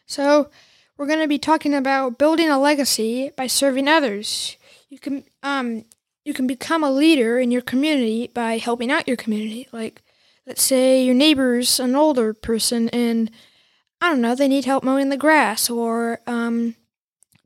So, 0.06 0.48
we're 0.96 1.06
going 1.06 1.20
to 1.20 1.28
be 1.28 1.38
talking 1.38 1.74
about 1.74 2.18
building 2.18 2.48
a 2.48 2.58
legacy 2.58 3.30
by 3.36 3.46
serving 3.46 3.88
others. 3.88 4.56
You 4.88 4.98
can 4.98 5.24
um 5.42 5.84
you 6.24 6.34
can 6.34 6.46
become 6.46 6.82
a 6.82 6.90
leader 6.90 7.38
in 7.38 7.50
your 7.50 7.62
community 7.62 8.30
by 8.32 8.58
helping 8.58 8.90
out 8.90 9.06
your 9.06 9.16
community. 9.16 9.68
Like 9.72 10.02
let's 10.46 10.62
say 10.62 11.02
your 11.02 11.14
neighbor's 11.14 11.78
an 11.78 11.94
older 11.94 12.32
person 12.32 12.88
and 12.90 13.30
I 14.00 14.10
don't 14.10 14.20
know, 14.20 14.34
they 14.34 14.48
need 14.48 14.64
help 14.64 14.84
mowing 14.84 15.08
the 15.08 15.16
grass 15.16 15.68
or 15.68 16.20
um 16.26 16.76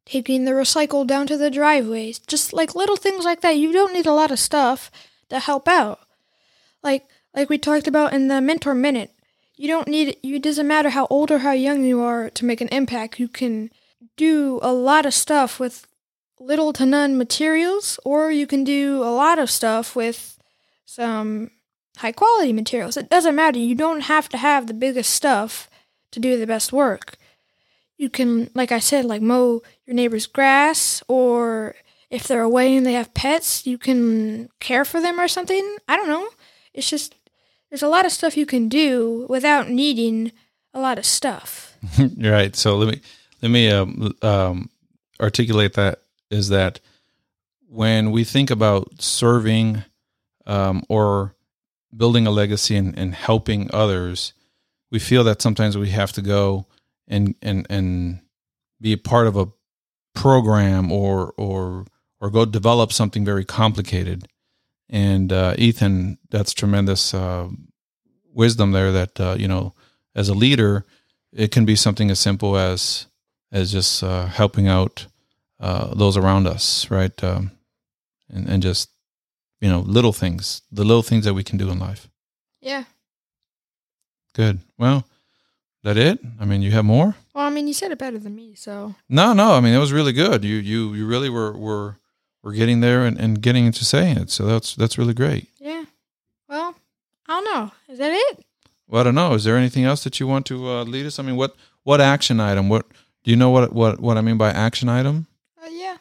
taking 0.04 0.44
the 0.44 0.52
recycle 0.52 1.06
down 1.06 1.26
to 1.28 1.36
the 1.36 1.50
driveways, 1.50 2.18
just 2.18 2.52
like 2.52 2.74
little 2.74 2.96
things 2.96 3.24
like 3.24 3.42
that. 3.42 3.56
You 3.56 3.72
don't 3.72 3.92
need 3.92 4.06
a 4.06 4.14
lot 4.14 4.32
of 4.32 4.38
stuff 4.38 4.90
to 5.28 5.38
help 5.38 5.66
out. 5.66 6.00
Like 6.82 7.04
like 7.34 7.48
we 7.48 7.58
talked 7.58 7.88
about 7.88 8.12
in 8.12 8.28
the 8.28 8.40
mentor 8.40 8.74
minute. 8.74 9.12
You 9.60 9.68
don't 9.68 9.88
need 9.88 10.16
it 10.22 10.42
doesn't 10.42 10.66
matter 10.66 10.90
how 10.90 11.06
old 11.10 11.30
or 11.30 11.38
how 11.38 11.52
young 11.52 11.84
you 11.84 12.00
are 12.00 12.30
to 12.30 12.44
make 12.44 12.60
an 12.60 12.68
impact. 12.68 13.20
You 13.20 13.28
can 13.28 13.70
do 14.16 14.58
a 14.62 14.72
lot 14.72 15.04
of 15.04 15.12
stuff 15.12 15.60
with 15.60 15.86
little 16.38 16.72
to 16.72 16.86
none 16.86 17.18
materials 17.18 18.00
or 18.04 18.32
you 18.32 18.46
can 18.46 18.64
do 18.64 19.02
a 19.02 19.12
lot 19.12 19.38
of 19.38 19.50
stuff 19.50 19.94
with 19.94 20.38
some 20.86 21.50
high 21.98 22.12
quality 22.12 22.54
materials. 22.54 22.96
It 22.96 23.10
doesn't 23.10 23.34
matter. 23.34 23.58
You 23.58 23.74
don't 23.74 24.02
have 24.14 24.28
to 24.30 24.38
have 24.38 24.66
the 24.66 24.74
biggest 24.74 25.12
stuff 25.12 25.68
to 26.12 26.20
do 26.20 26.38
the 26.38 26.46
best 26.46 26.72
work 26.72 27.18
you 28.00 28.08
can, 28.08 28.50
like 28.54 28.72
I 28.72 28.78
said, 28.78 29.04
like 29.04 29.20
mow 29.20 29.60
your 29.84 29.94
neighbor's 29.94 30.26
grass, 30.26 31.02
or 31.06 31.74
if 32.08 32.26
they're 32.26 32.40
away 32.40 32.74
and 32.74 32.86
they 32.86 32.94
have 32.94 33.12
pets, 33.12 33.66
you 33.66 33.76
can 33.76 34.48
care 34.58 34.86
for 34.86 35.02
them 35.02 35.20
or 35.20 35.28
something. 35.28 35.76
I 35.86 35.96
don't 35.96 36.08
know. 36.08 36.26
It's 36.72 36.88
just 36.88 37.14
there's 37.70 37.82
a 37.82 37.88
lot 37.88 38.04
of 38.04 38.12
stuff 38.12 38.36
you 38.36 38.46
can 38.46 38.68
do 38.68 39.26
without 39.28 39.70
needing 39.70 40.32
a 40.74 40.80
lot 40.80 40.98
of 40.98 41.06
stuff. 41.06 41.76
right. 42.18 42.54
So 42.54 42.76
let 42.76 42.88
me 42.88 43.00
let 43.42 43.50
me 43.50 43.70
um, 43.70 44.14
um, 44.22 44.70
articulate 45.20 45.74
that 45.74 46.02
is 46.30 46.48
that 46.48 46.80
when 47.68 48.10
we 48.10 48.24
think 48.24 48.50
about 48.50 49.00
serving 49.00 49.84
um, 50.46 50.82
or 50.88 51.34
building 51.96 52.26
a 52.26 52.30
legacy 52.30 52.76
and, 52.76 52.96
and 52.98 53.14
helping 53.14 53.72
others, 53.72 54.32
we 54.90 54.98
feel 54.98 55.24
that 55.24 55.40
sometimes 55.40 55.78
we 55.78 55.90
have 55.90 56.12
to 56.12 56.22
go 56.22 56.66
and 57.08 57.34
and 57.42 57.66
and 57.70 58.20
be 58.80 58.92
a 58.92 58.98
part 58.98 59.26
of 59.26 59.36
a 59.36 59.46
program 60.14 60.90
or 60.90 61.32
or 61.36 61.86
or 62.20 62.30
go 62.30 62.44
develop 62.44 62.92
something 62.92 63.24
very 63.24 63.44
complicated. 63.44 64.26
And 64.90 65.32
uh, 65.32 65.54
Ethan, 65.56 66.18
that's 66.30 66.52
tremendous 66.52 67.14
uh, 67.14 67.48
wisdom 68.34 68.72
there. 68.72 68.92
That 68.92 69.20
uh, 69.20 69.36
you 69.38 69.48
know, 69.48 69.72
as 70.14 70.28
a 70.28 70.34
leader, 70.34 70.84
it 71.32 71.52
can 71.52 71.64
be 71.64 71.76
something 71.76 72.10
as 72.10 72.18
simple 72.18 72.56
as 72.56 73.06
as 73.52 73.72
just 73.72 74.02
uh, 74.02 74.26
helping 74.26 74.68
out 74.68 75.06
uh, 75.60 75.94
those 75.94 76.16
around 76.16 76.46
us, 76.46 76.90
right? 76.90 77.22
Um, 77.22 77.52
and 78.28 78.48
and 78.48 78.62
just 78.62 78.90
you 79.60 79.68
know, 79.68 79.80
little 79.80 80.12
things, 80.12 80.62
the 80.72 80.84
little 80.84 81.02
things 81.02 81.24
that 81.24 81.34
we 81.34 81.44
can 81.44 81.58
do 81.58 81.70
in 81.70 81.78
life. 81.78 82.08
Yeah. 82.60 82.84
Good. 84.34 84.60
Well, 84.78 85.06
that 85.82 85.96
it? 85.96 86.18
I 86.40 86.44
mean, 86.44 86.62
you 86.62 86.70
have 86.72 86.84
more? 86.84 87.14
Well, 87.34 87.46
I 87.46 87.50
mean, 87.50 87.66
you 87.66 87.74
said 87.74 87.92
it 87.92 87.98
better 87.98 88.18
than 88.18 88.34
me, 88.34 88.54
so. 88.54 88.94
No, 89.08 89.32
no. 89.32 89.52
I 89.52 89.60
mean, 89.60 89.74
it 89.74 89.78
was 89.78 89.92
really 89.92 90.12
good. 90.12 90.44
You, 90.44 90.56
you, 90.56 90.94
you 90.94 91.06
really 91.06 91.28
were, 91.28 91.56
were, 91.56 91.98
were 92.42 92.52
getting 92.52 92.80
there 92.80 93.04
and, 93.04 93.18
and 93.18 93.40
getting 93.42 93.66
into 93.66 93.84
saying 93.84 94.16
it. 94.16 94.30
So 94.30 94.46
that's, 94.46 94.74
that's 94.74 94.96
really 94.98 95.14
great. 95.14 95.48
Yeah. 95.58 95.84
Well, 96.48 96.74
I 97.28 97.40
don't 97.40 97.44
know. 97.44 97.72
Is 97.88 97.98
that 97.98 98.12
it? 98.12 98.44
Well, 98.88 99.00
I 99.00 99.04
don't 99.04 99.14
know. 99.14 99.34
Is 99.34 99.44
there 99.44 99.56
anything 99.56 99.84
else 99.84 100.02
that 100.04 100.18
you 100.18 100.26
want 100.26 100.46
to 100.46 100.68
uh, 100.68 100.84
lead 100.84 101.06
us? 101.06 101.18
I 101.18 101.22
mean, 101.22 101.36
what, 101.36 101.54
what 101.84 102.00
action 102.00 102.40
item? 102.40 102.68
What 102.68 102.86
do 103.22 103.30
you 103.30 103.36
know? 103.36 103.50
What, 103.50 103.72
what, 103.72 104.00
what 104.00 104.16
I 104.16 104.20
mean 104.20 104.36
by 104.36 104.50
action 104.50 104.88
item? 104.88 105.26
Uh, 105.62 105.68
yeah. 105.70 105.98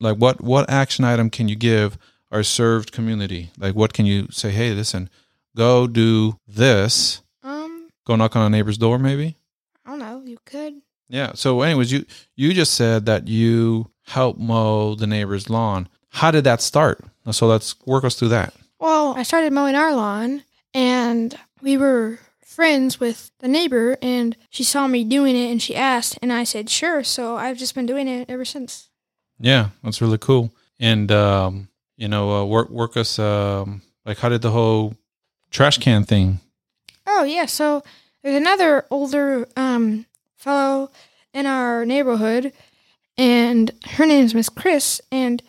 Like 0.00 0.18
what, 0.18 0.40
what 0.40 0.70
action 0.70 1.04
item 1.04 1.30
can 1.30 1.48
you 1.48 1.56
give 1.56 1.98
our 2.30 2.42
served 2.42 2.92
community? 2.92 3.50
Like, 3.58 3.74
what 3.74 3.92
can 3.92 4.06
you 4.06 4.28
say? 4.30 4.50
Hey, 4.50 4.72
listen, 4.72 5.08
go 5.56 5.86
do 5.86 6.38
this 6.46 7.22
Um. 7.42 7.88
Go 8.06 8.16
knock 8.16 8.36
on 8.36 8.46
a 8.46 8.50
neighbor's 8.50 8.78
door, 8.78 8.98
maybe. 8.98 9.36
I 9.84 9.90
don't 9.90 9.98
know. 9.98 10.22
You 10.24 10.38
could. 10.44 10.74
Yeah. 11.08 11.32
So, 11.34 11.62
anyways, 11.62 11.90
you 11.90 12.04
you 12.36 12.52
just 12.52 12.74
said 12.74 13.06
that 13.06 13.26
you 13.26 13.90
help 14.08 14.38
mow 14.38 14.94
the 14.94 15.06
neighbor's 15.06 15.48
lawn. 15.48 15.88
How 16.10 16.30
did 16.30 16.44
that 16.44 16.60
start? 16.62 17.04
So 17.30 17.46
let's 17.46 17.74
work 17.86 18.04
us 18.04 18.14
through 18.14 18.28
that. 18.28 18.54
Well, 18.78 19.14
I 19.16 19.22
started 19.22 19.52
mowing 19.52 19.74
our 19.74 19.94
lawn, 19.94 20.44
and 20.72 21.38
we 21.60 21.76
were 21.76 22.18
friends 22.44 22.98
with 22.98 23.30
the 23.40 23.48
neighbor, 23.48 23.98
and 24.00 24.36
she 24.50 24.64
saw 24.64 24.86
me 24.86 25.04
doing 25.04 25.36
it, 25.36 25.50
and 25.50 25.60
she 25.60 25.76
asked, 25.76 26.18
and 26.22 26.32
I 26.32 26.44
said 26.44 26.70
sure. 26.70 27.04
So 27.04 27.36
I've 27.36 27.58
just 27.58 27.74
been 27.74 27.86
doing 27.86 28.08
it 28.08 28.30
ever 28.30 28.44
since. 28.44 28.88
Yeah, 29.38 29.70
that's 29.82 30.00
really 30.00 30.18
cool. 30.18 30.52
And 30.80 31.12
um, 31.12 31.68
you 31.96 32.08
know, 32.08 32.32
uh, 32.32 32.44
work 32.44 32.70
work 32.70 32.96
us 32.96 33.18
um, 33.18 33.82
like 34.06 34.18
how 34.18 34.28
did 34.28 34.42
the 34.42 34.50
whole 34.50 34.94
trash 35.50 35.78
can 35.78 36.04
thing 36.04 36.40
Oh 37.10 37.24
yeah, 37.24 37.46
so 37.46 37.82
there's 38.22 38.36
another 38.36 38.84
older 38.90 39.48
um, 39.56 40.04
fellow 40.36 40.90
in 41.32 41.46
our 41.46 41.86
neighborhood, 41.86 42.52
and 43.18 43.72
her 43.90 44.06
name 44.06 44.24
is 44.24 44.34
Miss 44.34 44.48
Chris, 44.48 45.02
and 45.12 45.42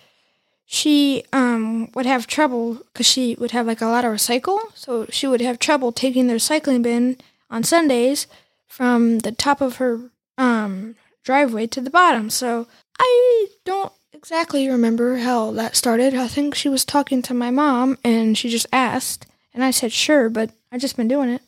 she 0.65 1.23
um, 1.31 1.89
would 1.93 2.05
have 2.05 2.27
trouble 2.27 2.75
because 2.91 3.05
she 3.05 3.35
would 3.39 3.51
have 3.51 3.67
like 3.67 3.81
a 3.81 3.85
lot 3.85 4.03
of 4.03 4.11
recycle, 4.11 4.59
so 4.73 5.05
she 5.09 5.27
would 5.27 5.41
have 5.41 5.59
trouble 5.59 5.91
taking 5.91 6.27
the 6.27 6.33
recycling 6.33 6.81
bin 6.81 7.17
on 7.49 7.63
Sundays 7.63 8.27
from 8.67 9.19
the 9.19 9.31
top 9.31 9.61
of 9.61 9.77
her 9.77 9.99
um, 10.37 10.95
driveway 11.23 11.67
to 11.67 11.81
the 11.81 11.89
bottom. 11.89 12.29
So 12.29 12.67
I 12.99 13.47
don't 13.65 13.93
exactly 14.13 14.67
remember 14.67 15.17
how 15.17 15.51
that 15.51 15.75
started. 15.75 16.13
I 16.13 16.27
think 16.27 16.55
she 16.55 16.69
was 16.69 16.83
talking 16.83 17.21
to 17.23 17.33
my 17.33 17.51
mom 17.51 17.97
and 18.03 18.37
she 18.37 18.49
just 18.49 18.67
asked, 18.73 19.25
and 19.53 19.63
I 19.63 19.71
said 19.71 19.91
sure, 19.91 20.29
but 20.29 20.51
I 20.71 20.77
just 20.77 20.97
been 20.97 21.07
doing 21.07 21.29
it. 21.29 21.41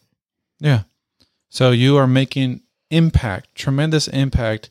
Yeah. 0.60 0.84
So 1.50 1.72
you 1.72 1.98
are 1.98 2.08
making 2.08 2.62
impact, 2.90 3.56
tremendous 3.56 4.08
impact 4.08 4.70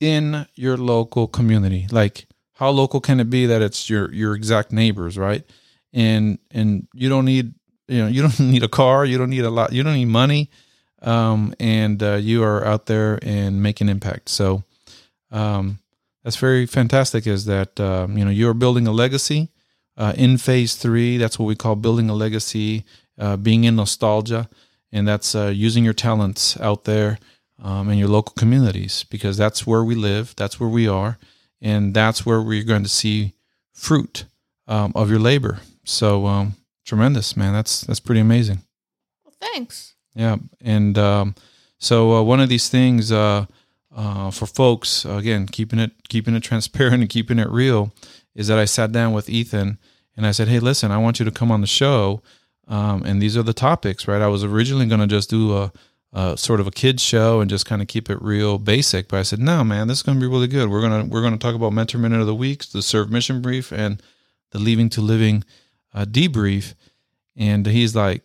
in 0.00 0.46
your 0.54 0.76
local 0.76 1.26
community. 1.26 1.86
Like 1.90 2.26
how 2.54 2.70
local 2.70 3.00
can 3.00 3.20
it 3.20 3.30
be 3.30 3.46
that 3.46 3.62
it's 3.62 3.88
your 3.90 4.12
your 4.12 4.34
exact 4.34 4.72
neighbors, 4.72 5.18
right? 5.18 5.44
And 5.92 6.38
and 6.50 6.88
you 6.94 7.08
don't 7.08 7.24
need 7.24 7.54
you 7.88 8.02
know 8.02 8.08
you 8.08 8.22
don't 8.22 8.40
need 8.52 8.62
a 8.62 8.68
car, 8.68 9.04
you 9.04 9.18
don't 9.18 9.30
need 9.30 9.44
a 9.44 9.50
lot, 9.50 9.72
you 9.72 9.82
don't 9.82 9.94
need 9.94 10.06
money, 10.06 10.50
um, 11.02 11.54
and 11.60 12.02
uh, 12.02 12.14
you 12.14 12.42
are 12.42 12.64
out 12.64 12.86
there 12.86 13.18
and 13.22 13.62
making 13.62 13.88
impact. 13.88 14.28
So 14.28 14.64
um, 15.30 15.78
that's 16.24 16.36
very 16.36 16.66
fantastic. 16.66 17.26
Is 17.26 17.44
that 17.46 17.78
um, 17.80 18.16
you 18.18 18.24
know 18.24 18.30
you 18.30 18.48
are 18.48 18.54
building 18.54 18.86
a 18.86 18.92
legacy 18.92 19.50
uh, 19.96 20.12
in 20.16 20.38
phase 20.38 20.74
three? 20.74 21.16
That's 21.16 21.38
what 21.38 21.46
we 21.46 21.56
call 21.56 21.76
building 21.76 22.10
a 22.10 22.14
legacy, 22.14 22.84
uh, 23.18 23.36
being 23.36 23.64
in 23.64 23.76
nostalgia 23.76 24.48
and 24.92 25.06
that's 25.06 25.34
uh, 25.34 25.52
using 25.54 25.84
your 25.84 25.92
talents 25.92 26.58
out 26.60 26.84
there 26.84 27.18
um, 27.62 27.88
in 27.90 27.98
your 27.98 28.08
local 28.08 28.34
communities 28.34 29.04
because 29.04 29.36
that's 29.36 29.66
where 29.66 29.84
we 29.84 29.94
live, 29.94 30.34
that's 30.36 30.60
where 30.60 30.68
we 30.68 30.86
are, 30.88 31.18
and 31.60 31.94
that's 31.94 32.26
where 32.26 32.42
we're 32.42 32.64
going 32.64 32.82
to 32.82 32.88
see 32.88 33.34
fruit 33.72 34.24
um, 34.66 34.92
of 34.94 35.10
your 35.10 35.18
labor. 35.18 35.60
So 35.84 36.26
um, 36.26 36.54
tremendous, 36.84 37.36
man. 37.36 37.52
That's 37.52 37.82
that's 37.82 38.00
pretty 38.00 38.20
amazing. 38.20 38.62
Well, 39.24 39.34
thanks. 39.40 39.94
Yeah, 40.14 40.36
and 40.60 40.96
um, 40.98 41.34
so 41.78 42.14
uh, 42.14 42.22
one 42.22 42.40
of 42.40 42.48
these 42.48 42.68
things 42.68 43.12
uh, 43.12 43.46
uh, 43.94 44.30
for 44.30 44.46
folks, 44.46 45.04
again, 45.04 45.46
keeping 45.46 45.78
it 45.78 45.92
keeping 46.08 46.34
it 46.34 46.42
transparent 46.42 47.00
and 47.02 47.08
keeping 47.08 47.38
it 47.38 47.48
real, 47.48 47.92
is 48.34 48.48
that 48.48 48.58
I 48.58 48.64
sat 48.64 48.92
down 48.92 49.12
with 49.12 49.28
Ethan 49.28 49.78
and 50.16 50.26
I 50.26 50.30
said, 50.30 50.48
"Hey, 50.48 50.58
listen, 50.58 50.90
I 50.90 50.98
want 50.98 51.18
you 51.18 51.24
to 51.24 51.30
come 51.30 51.50
on 51.50 51.60
the 51.60 51.66
show." 51.66 52.22
Um, 52.68 53.04
and 53.04 53.22
these 53.22 53.36
are 53.36 53.44
the 53.44 53.52
topics, 53.52 54.08
right? 54.08 54.20
I 54.20 54.26
was 54.26 54.42
originally 54.42 54.86
going 54.86 55.00
to 55.00 55.06
just 55.06 55.30
do 55.30 55.56
a, 55.56 55.72
a, 56.16 56.36
sort 56.36 56.60
of 56.60 56.66
a 56.66 56.70
kids 56.70 57.02
show 57.02 57.40
and 57.40 57.50
just 57.50 57.66
kind 57.66 57.82
of 57.82 57.88
keep 57.88 58.08
it 58.08 58.20
real 58.22 58.56
basic, 58.58 59.08
but 59.08 59.18
I 59.18 59.22
said, 59.22 59.38
no, 59.38 59.62
man, 59.62 59.86
this 59.86 59.98
is 59.98 60.02
going 60.02 60.18
to 60.18 60.20
be 60.20 60.30
really 60.30 60.46
good. 60.48 60.70
We're 60.70 60.80
gonna 60.80 61.04
we're 61.04 61.22
gonna 61.22 61.36
talk 61.36 61.54
about 61.54 61.74
mentor 61.74 61.98
minute 61.98 62.20
of 62.20 62.26
the 62.26 62.34
week, 62.34 62.64
the 62.70 62.80
serve 62.80 63.10
mission 63.10 63.42
brief, 63.42 63.70
and 63.70 64.02
the 64.50 64.58
leaving 64.58 64.88
to 64.90 65.02
living 65.02 65.44
uh, 65.92 66.06
debrief. 66.06 66.72
And 67.36 67.66
he's 67.66 67.94
like, 67.94 68.22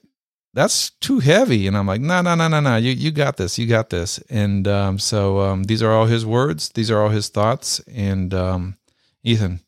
that's 0.53 0.91
too 1.01 1.19
heavy, 1.19 1.67
and 1.67 1.77
I'm 1.77 1.85
like, 1.85 1.99
no, 1.99 2.21
no, 2.21 2.33
no, 2.33 2.47
no, 2.47 2.61
no, 2.61 2.77
you 2.77 2.91
you 2.91 3.11
got 3.11 3.35
this, 3.35 3.59
you 3.59 3.67
got 3.67 3.89
this. 3.89 4.19
And 4.29 4.69
um, 4.69 4.97
so 4.97 5.41
um, 5.41 5.65
these 5.65 5.83
are 5.83 5.91
all 5.91 6.05
his 6.05 6.25
words, 6.25 6.69
these 6.69 6.89
are 6.89 7.01
all 7.01 7.09
his 7.09 7.27
thoughts, 7.27 7.79
and 7.93 8.33
um, 8.33 8.77
Ethan, 9.21 9.59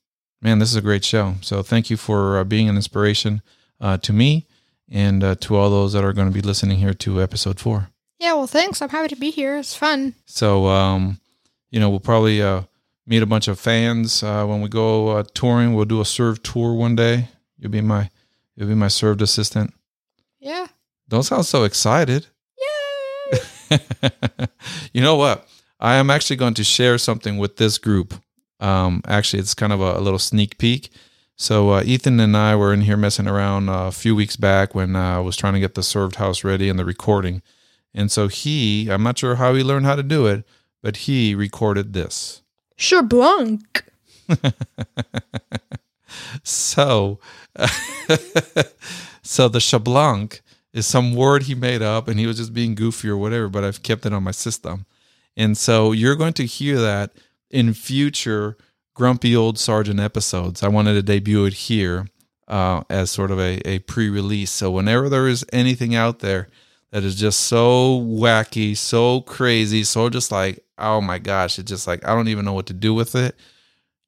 man, 0.41 0.59
this 0.59 0.69
is 0.69 0.78
a 0.78 0.82
great 0.82 1.03
show. 1.03 1.36
So 1.41 1.61
thank 1.61 1.89
you 1.89 1.97
for 1.97 2.38
uh, 2.38 2.43
being 2.45 2.69
an 2.69 2.78
inspiration 2.78 3.41
uh, 3.82 3.97
to 3.97 4.13
me 4.13 4.47
and 4.89 5.24
uh, 5.24 5.36
to 5.36 5.57
all 5.57 5.69
those 5.69 5.91
that 5.91 6.05
are 6.05 6.13
going 6.13 6.28
to 6.28 6.34
be 6.34 6.41
listening 6.41 6.80
here 6.80 6.93
to 6.93 7.21
episode 7.21 7.59
four. 7.59 7.89
Yeah, 8.24 8.36
well, 8.36 8.47
thanks. 8.47 8.82
I'm 8.82 8.88
happy 8.88 9.09
to 9.09 9.17
be 9.17 9.32
here. 9.32 9.57
It's 9.57 9.76
fun. 9.76 10.15
So, 10.26 10.67
um, 10.67 11.19
you 11.71 11.80
know, 11.82 11.89
we'll 11.89 11.99
probably 11.99 12.41
uh, 12.41 12.61
meet 13.05 13.21
a 13.21 13.26
bunch 13.26 13.49
of 13.49 13.59
fans 13.59 14.24
uh, 14.24 14.45
when 14.45 14.61
we 14.61 14.69
go 14.69 15.09
uh, 15.09 15.24
touring. 15.34 15.74
We'll 15.74 15.84
do 15.84 15.99
a 15.99 16.05
serve 16.05 16.41
tour 16.41 16.74
one 16.74 16.95
day. 16.95 17.28
You'll 17.57 17.71
be 17.71 17.82
my, 17.82 18.09
you'll 18.55 18.69
be 18.69 18.76
my 18.76 18.88
served 18.88 19.21
assistant. 19.21 19.74
Yeah. 20.39 20.67
Don't 21.09 21.24
sound 21.24 21.45
so 21.45 21.65
excited. 21.65 22.28
Yay! 23.69 23.80
you 24.93 25.01
know 25.01 25.17
what? 25.17 25.45
I 25.82 25.95
am 25.95 26.09
actually 26.09 26.38
going 26.38 26.53
to 26.53 26.63
share 26.63 26.97
something 26.97 27.38
with 27.38 27.57
this 27.57 27.78
group. 27.78 28.13
Um, 28.61 29.01
actually, 29.05 29.41
it's 29.41 29.53
kind 29.53 29.74
of 29.74 29.82
a, 29.82 29.97
a 29.97 29.99
little 29.99 30.17
sneak 30.17 30.57
peek. 30.57 30.91
So 31.36 31.71
uh, 31.71 31.84
Ethan 31.84 32.21
and 32.21 32.38
I 32.38 32.55
were 32.55 32.74
in 32.74 32.82
here 32.82 32.95
messing 32.95 33.28
around 33.28 33.67
uh, 33.67 33.88
a 33.88 33.91
few 33.91 34.15
weeks 34.15 34.38
back 34.38 34.74
when 34.74 34.95
uh, 34.95 35.17
I 35.17 35.19
was 35.19 35.36
trying 35.36 35.55
to 35.55 35.59
get 35.59 35.76
the 35.76 35.84
served 35.84 36.15
house 36.15 36.45
ready 36.45 36.69
and 36.69 36.80
the 36.80 36.86
recording. 36.86 37.41
And 37.94 38.12
so 38.12 38.28
he, 38.28 38.89
I'm 38.89 39.04
not 39.04 39.18
sure 39.18 39.36
how 39.36 39.54
he 39.54 39.64
learned 39.64 39.86
how 39.86 39.96
to 39.96 40.04
do 40.04 40.26
it, 40.26 40.46
but 40.82 40.98
he 40.98 41.36
recorded 41.36 41.94
this. 41.94 42.41
Sure, 42.76 43.04
Blanc. 43.04 43.86
So, 46.44 47.20
so 49.22 49.48
the 49.48 49.60
Chablanc 49.60 50.41
is 50.74 50.88
some 50.88 51.16
word 51.16 51.44
he 51.44 51.56
made 51.56 51.82
up 51.82 52.08
and 52.08 52.20
he 52.20 52.28
was 52.28 52.38
just 52.38 52.54
being 52.54 52.76
goofy 52.76 53.10
or 53.10 53.18
whatever, 53.18 53.50
but 53.50 53.64
I've 53.64 53.84
kept 53.84 54.06
it 54.06 54.14
on 54.14 54.24
my 54.24 54.32
system. 54.32 54.86
And 55.36 55.58
so 55.58 55.91
you're 55.91 56.16
going 56.16 56.34
to 56.34 56.46
hear 56.46 56.80
that 56.80 57.12
in 57.50 57.74
future 57.74 58.58
Grumpy 58.94 59.36
Old 59.36 59.58
Sergeant 59.58 60.00
episodes. 60.00 60.64
I 60.64 60.68
wanted 60.68 60.94
to 60.94 61.02
debut 61.02 61.46
it 61.46 61.54
here 61.54 62.08
uh, 62.48 62.84
as 62.89 63.10
sort 63.10 63.32
of 63.32 63.39
a, 63.39 63.68
a 63.68 63.80
pre 63.80 64.10
release. 64.10 64.52
So 64.52 64.72
whenever 64.72 65.10
there 65.10 65.28
is 65.28 65.46
anything 65.52 65.96
out 65.96 66.20
there 66.20 66.50
that 66.94 67.04
is 67.04 67.16
just 67.16 67.41
so 67.41 68.00
wacky, 68.00 68.78
so 68.78 69.20
crazy, 69.22 69.84
so 69.84 70.10
just 70.10 70.32
like, 70.32 70.64
oh 70.78 71.02
my 71.02 71.20
gosh, 71.20 71.60
it's 71.60 71.68
just 71.70 71.88
like, 71.88 72.08
I 72.08 72.16
don't 72.16 72.30
even 72.30 72.46
know 72.46 72.54
what 72.54 72.68
to 72.68 72.74
do 72.74 72.94
with 72.94 73.16
it 73.16 73.36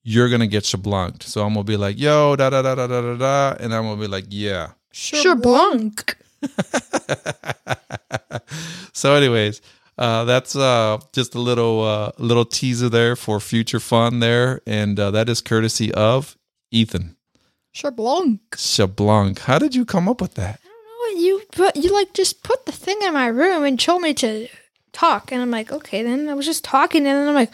you're 0.06 0.30
gonna 0.30 0.48
get 0.48 0.64
shablunked. 0.64 1.24
So 1.24 1.44
I'm 1.44 1.54
gonna 1.54 1.66
be 1.66 1.76
like, 1.76 2.00
yo, 2.00 2.38
da 2.38 2.50
da 2.50 2.62
da 2.62 2.76
da 2.76 2.88
da 2.88 3.02
da 3.02 3.16
da, 3.18 3.56
and 3.60 3.74
I'm 3.74 3.84
gonna 3.84 4.00
be 4.00 4.08
like, 4.08 4.26
yeah. 4.30 4.72
Sure, 4.94 5.36
Blanc. 5.36 6.16
so, 8.94 9.16
anyways, 9.16 9.62
uh, 9.98 10.24
that's 10.24 10.56
uh, 10.56 11.00
just 11.12 11.36
a 11.36 11.40
little 11.40 11.84
uh, 11.84 12.12
little 12.18 12.46
teaser 12.46 12.88
there 12.88 13.18
for 13.18 13.42
future 13.42 13.80
fun 13.82 14.20
there, 14.20 14.62
and 14.66 14.98
uh, 14.98 15.12
that 15.12 15.28
is 15.28 15.42
courtesy 15.42 15.94
of 15.94 16.38
Ethan 16.72 17.18
Sure, 17.74 17.92
Blanc. 17.92 18.40
Shablanc. 18.52 19.40
How 19.40 19.60
did 19.60 19.76
you 19.76 19.84
come 19.84 20.08
up 20.08 20.22
with 20.22 20.36
that? 20.36 20.62
Oh, 21.58 21.72
you 21.76 21.92
like 21.94 22.14
just 22.14 22.44
put 22.44 22.66
the 22.66 22.72
thing 22.72 22.98
in 23.02 23.14
my 23.14 23.28
room 23.28 23.64
and 23.64 23.80
told 23.80 24.02
me 24.02 24.14
to 24.16 24.48
talk, 24.94 25.32
and 25.32 25.42
I'm 25.42 25.52
like, 25.52 25.72
okay. 25.72 26.04
Then 26.04 26.30
I 26.30 26.34
was 26.34 26.46
just 26.46 26.64
talking, 26.64 27.06
and 27.08 27.18
then 27.18 27.28
I'm 27.28 27.36
like, 27.36 27.52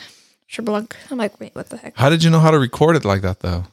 sure, 0.48 0.64
Blanc. 0.66 0.96
I'm 1.10 1.18
like, 1.18 1.40
wait, 1.40 1.54
what 1.56 1.70
the 1.70 1.78
heck? 1.78 1.96
How 1.98 2.10
did 2.10 2.24
you 2.24 2.30
know 2.30 2.40
how 2.40 2.52
to 2.52 2.60
record 2.60 2.96
it 2.96 3.06
like 3.06 3.22
that 3.22 3.40
though? 3.42 3.66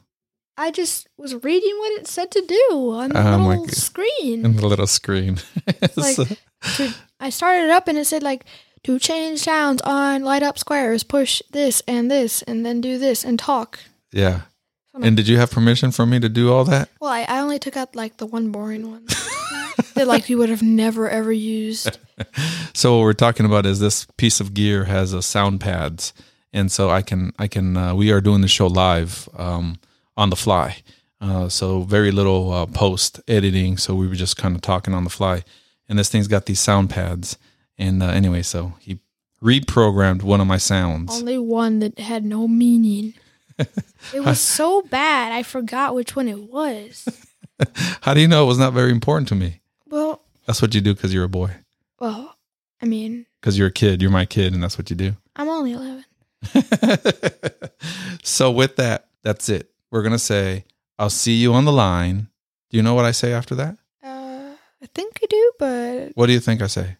I 0.57 0.71
just 0.71 1.07
was 1.17 1.35
reading 1.43 1.73
what 1.79 1.93
it 2.01 2.07
said 2.07 2.31
to 2.31 2.41
do 2.45 2.91
on 2.91 3.11
the 3.11 3.33
Oh, 3.33 3.47
little 3.47 3.67
screen. 3.69 4.45
In 4.45 4.55
the 4.57 4.67
little 4.67 4.87
screen. 4.87 5.39
like 5.95 6.17
to, 6.17 6.93
I 7.19 7.29
started 7.29 7.63
it 7.65 7.69
up 7.69 7.87
and 7.87 7.97
it 7.97 8.05
said 8.05 8.23
like 8.23 8.43
to 8.83 8.99
change 8.99 9.39
sounds 9.39 9.81
on 9.83 10.23
light 10.23 10.43
up 10.43 10.59
squares, 10.59 11.03
push 11.03 11.41
this 11.51 11.81
and 11.87 12.11
this, 12.11 12.41
and 12.41 12.65
then 12.65 12.81
do 12.81 12.97
this 12.97 13.23
and 13.23 13.39
talk. 13.39 13.79
yeah. 14.11 14.41
And 15.01 15.15
did 15.15 15.29
you 15.29 15.37
have 15.37 15.49
permission 15.49 15.91
from 15.91 16.09
me 16.09 16.19
to 16.19 16.27
do 16.27 16.51
all 16.51 16.65
that? 16.65 16.89
Well, 16.99 17.09
I, 17.11 17.21
I 17.21 17.39
only 17.39 17.57
took 17.57 17.77
out 17.77 17.95
like 17.95 18.17
the 18.17 18.25
one 18.25 18.51
boring 18.51 18.91
one 18.91 19.05
that 19.95 20.07
like 20.07 20.29
you 20.29 20.37
would 20.37 20.49
have 20.49 20.63
never 20.63 21.09
ever 21.09 21.31
used. 21.31 21.97
So 22.73 22.97
what 22.97 23.03
we're 23.03 23.13
talking 23.13 23.45
about 23.45 23.65
is 23.65 23.79
this 23.79 24.05
piece 24.17 24.39
of 24.41 24.53
gear 24.53 24.83
has 24.85 25.13
a 25.13 25.21
sound 25.21 25.61
pads, 25.61 26.13
and 26.51 26.69
so 26.71 26.89
I 26.89 27.01
can 27.01 27.31
I 27.39 27.47
can 27.47 27.77
uh, 27.77 27.95
we 27.95 28.11
are 28.11 28.21
doing 28.21 28.41
the 28.41 28.47
show 28.47 28.67
live 28.67 29.27
um, 29.37 29.79
on 30.17 30.29
the 30.29 30.35
fly. 30.35 30.77
Uh, 31.21 31.49
so 31.49 31.81
very 31.81 32.11
little 32.11 32.51
uh, 32.51 32.65
post 32.65 33.21
editing. 33.27 33.77
So 33.77 33.95
we 33.95 34.07
were 34.07 34.15
just 34.15 34.37
kind 34.37 34.55
of 34.55 34.61
talking 34.61 34.93
on 34.93 35.03
the 35.05 35.09
fly, 35.09 35.43
and 35.87 35.97
this 35.97 36.09
thing's 36.09 36.27
got 36.27 36.45
these 36.45 36.59
sound 36.59 36.89
pads. 36.89 37.37
And 37.77 38.03
uh, 38.03 38.07
anyway, 38.07 38.41
so 38.41 38.73
he 38.79 38.99
reprogrammed 39.41 40.21
one 40.21 40.41
of 40.41 40.47
my 40.47 40.57
sounds. 40.57 41.19
Only 41.19 41.37
one 41.37 41.79
that 41.79 41.99
had 41.99 42.25
no 42.25 42.47
meaning. 42.47 43.13
It 44.13 44.21
was 44.21 44.39
so 44.39 44.81
bad, 44.83 45.33
I 45.33 45.43
forgot 45.43 45.93
which 45.93 46.15
one 46.15 46.29
it 46.29 46.39
was. 46.49 47.27
How 48.01 48.13
do 48.13 48.21
you 48.21 48.27
know 48.27 48.45
it 48.45 48.47
was 48.47 48.57
not 48.57 48.71
very 48.71 48.91
important 48.91 49.27
to 49.29 49.35
me? 49.35 49.58
That's 50.49 50.63
what 50.63 50.73
you 50.73 50.81
do 50.81 50.95
because 50.95 51.13
you're 51.13 51.25
a 51.25 51.29
boy. 51.29 51.51
well, 51.99 52.35
I 52.81 52.87
mean, 52.87 53.27
Because 53.39 53.55
you're 53.55 53.67
a 53.67 53.71
kid. 53.71 54.01
You're 54.01 54.09
my 54.09 54.25
kid, 54.25 54.51
and 54.55 54.63
that's 54.63 54.79
what 54.79 54.89
you 54.89 54.95
do. 54.95 55.15
I'm 55.35 55.47
only 55.47 55.73
11. 55.73 56.05
so 58.23 58.49
with 58.49 58.75
that, 58.77 59.09
that's 59.23 59.47
it. 59.49 59.69
We're 59.91 60.01
gonna 60.01 60.17
say, 60.17 60.65
"I'll 60.97 61.11
see 61.11 61.33
you 61.35 61.53
on 61.53 61.65
the 61.65 61.71
line." 61.71 62.29
Do 62.71 62.77
you 62.77 62.81
know 62.83 62.95
what 62.95 63.05
I 63.05 63.11
say 63.11 63.31
after 63.31 63.53
that? 63.55 63.77
Uh, 64.03 64.53
I 64.81 64.85
think 64.95 65.19
I 65.23 65.27
do, 65.29 65.51
but 65.59 66.11
What 66.15 66.25
do 66.25 66.33
you 66.33 66.39
think 66.39 66.63
I 66.63 66.67
say? 66.67 66.97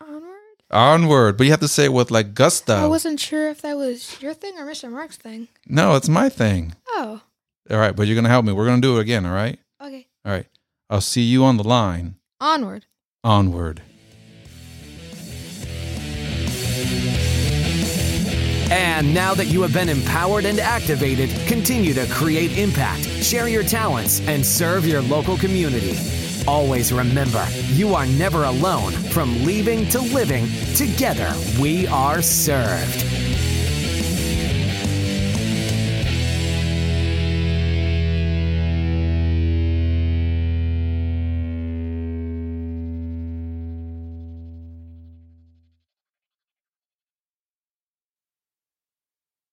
onward. 0.00 0.32
Onward, 0.70 1.36
but 1.36 1.44
you 1.44 1.50
have 1.50 1.60
to 1.60 1.68
say 1.68 1.84
it 1.84 1.92
with 1.92 2.10
like 2.10 2.32
gusto. 2.32 2.74
I 2.76 2.86
wasn't 2.86 3.20
sure 3.20 3.50
if 3.50 3.60
that 3.60 3.76
was 3.76 4.20
your 4.22 4.32
thing 4.32 4.58
or 4.58 4.64
Mr. 4.64 4.90
Mark's 4.90 5.18
thing. 5.18 5.48
no, 5.66 5.96
it's 5.96 6.08
my 6.08 6.30
thing. 6.30 6.74
Oh, 6.88 7.20
All 7.70 7.76
right, 7.76 7.94
but 7.94 8.06
you're 8.06 8.16
gonna 8.16 8.30
help 8.30 8.46
me. 8.46 8.52
We're 8.54 8.66
gonna 8.66 8.80
do 8.80 8.96
it 8.96 9.02
again. 9.02 9.26
All 9.26 9.34
right. 9.34 9.58
okay. 9.82 10.06
All 10.24 10.32
right. 10.32 10.46
I'll 10.88 11.00
see 11.02 11.22
you 11.22 11.44
on 11.44 11.56
the 11.58 11.64
line. 11.64 12.14
Onward. 12.40 12.84
Onward. 13.24 13.82
And 18.70 19.14
now 19.14 19.32
that 19.34 19.46
you 19.46 19.62
have 19.62 19.72
been 19.72 19.88
empowered 19.88 20.44
and 20.44 20.58
activated, 20.60 21.30
continue 21.46 21.94
to 21.94 22.06
create 22.10 22.58
impact, 22.58 23.04
share 23.04 23.48
your 23.48 23.62
talents, 23.62 24.20
and 24.28 24.44
serve 24.44 24.86
your 24.86 25.00
local 25.02 25.38
community. 25.38 25.96
Always 26.46 26.92
remember, 26.92 27.46
you 27.72 27.94
are 27.94 28.06
never 28.06 28.44
alone. 28.44 28.92
From 28.92 29.44
leaving 29.44 29.88
to 29.88 30.00
living, 30.00 30.46
together 30.74 31.32
we 31.58 31.86
are 31.86 32.20
served. 32.20 33.02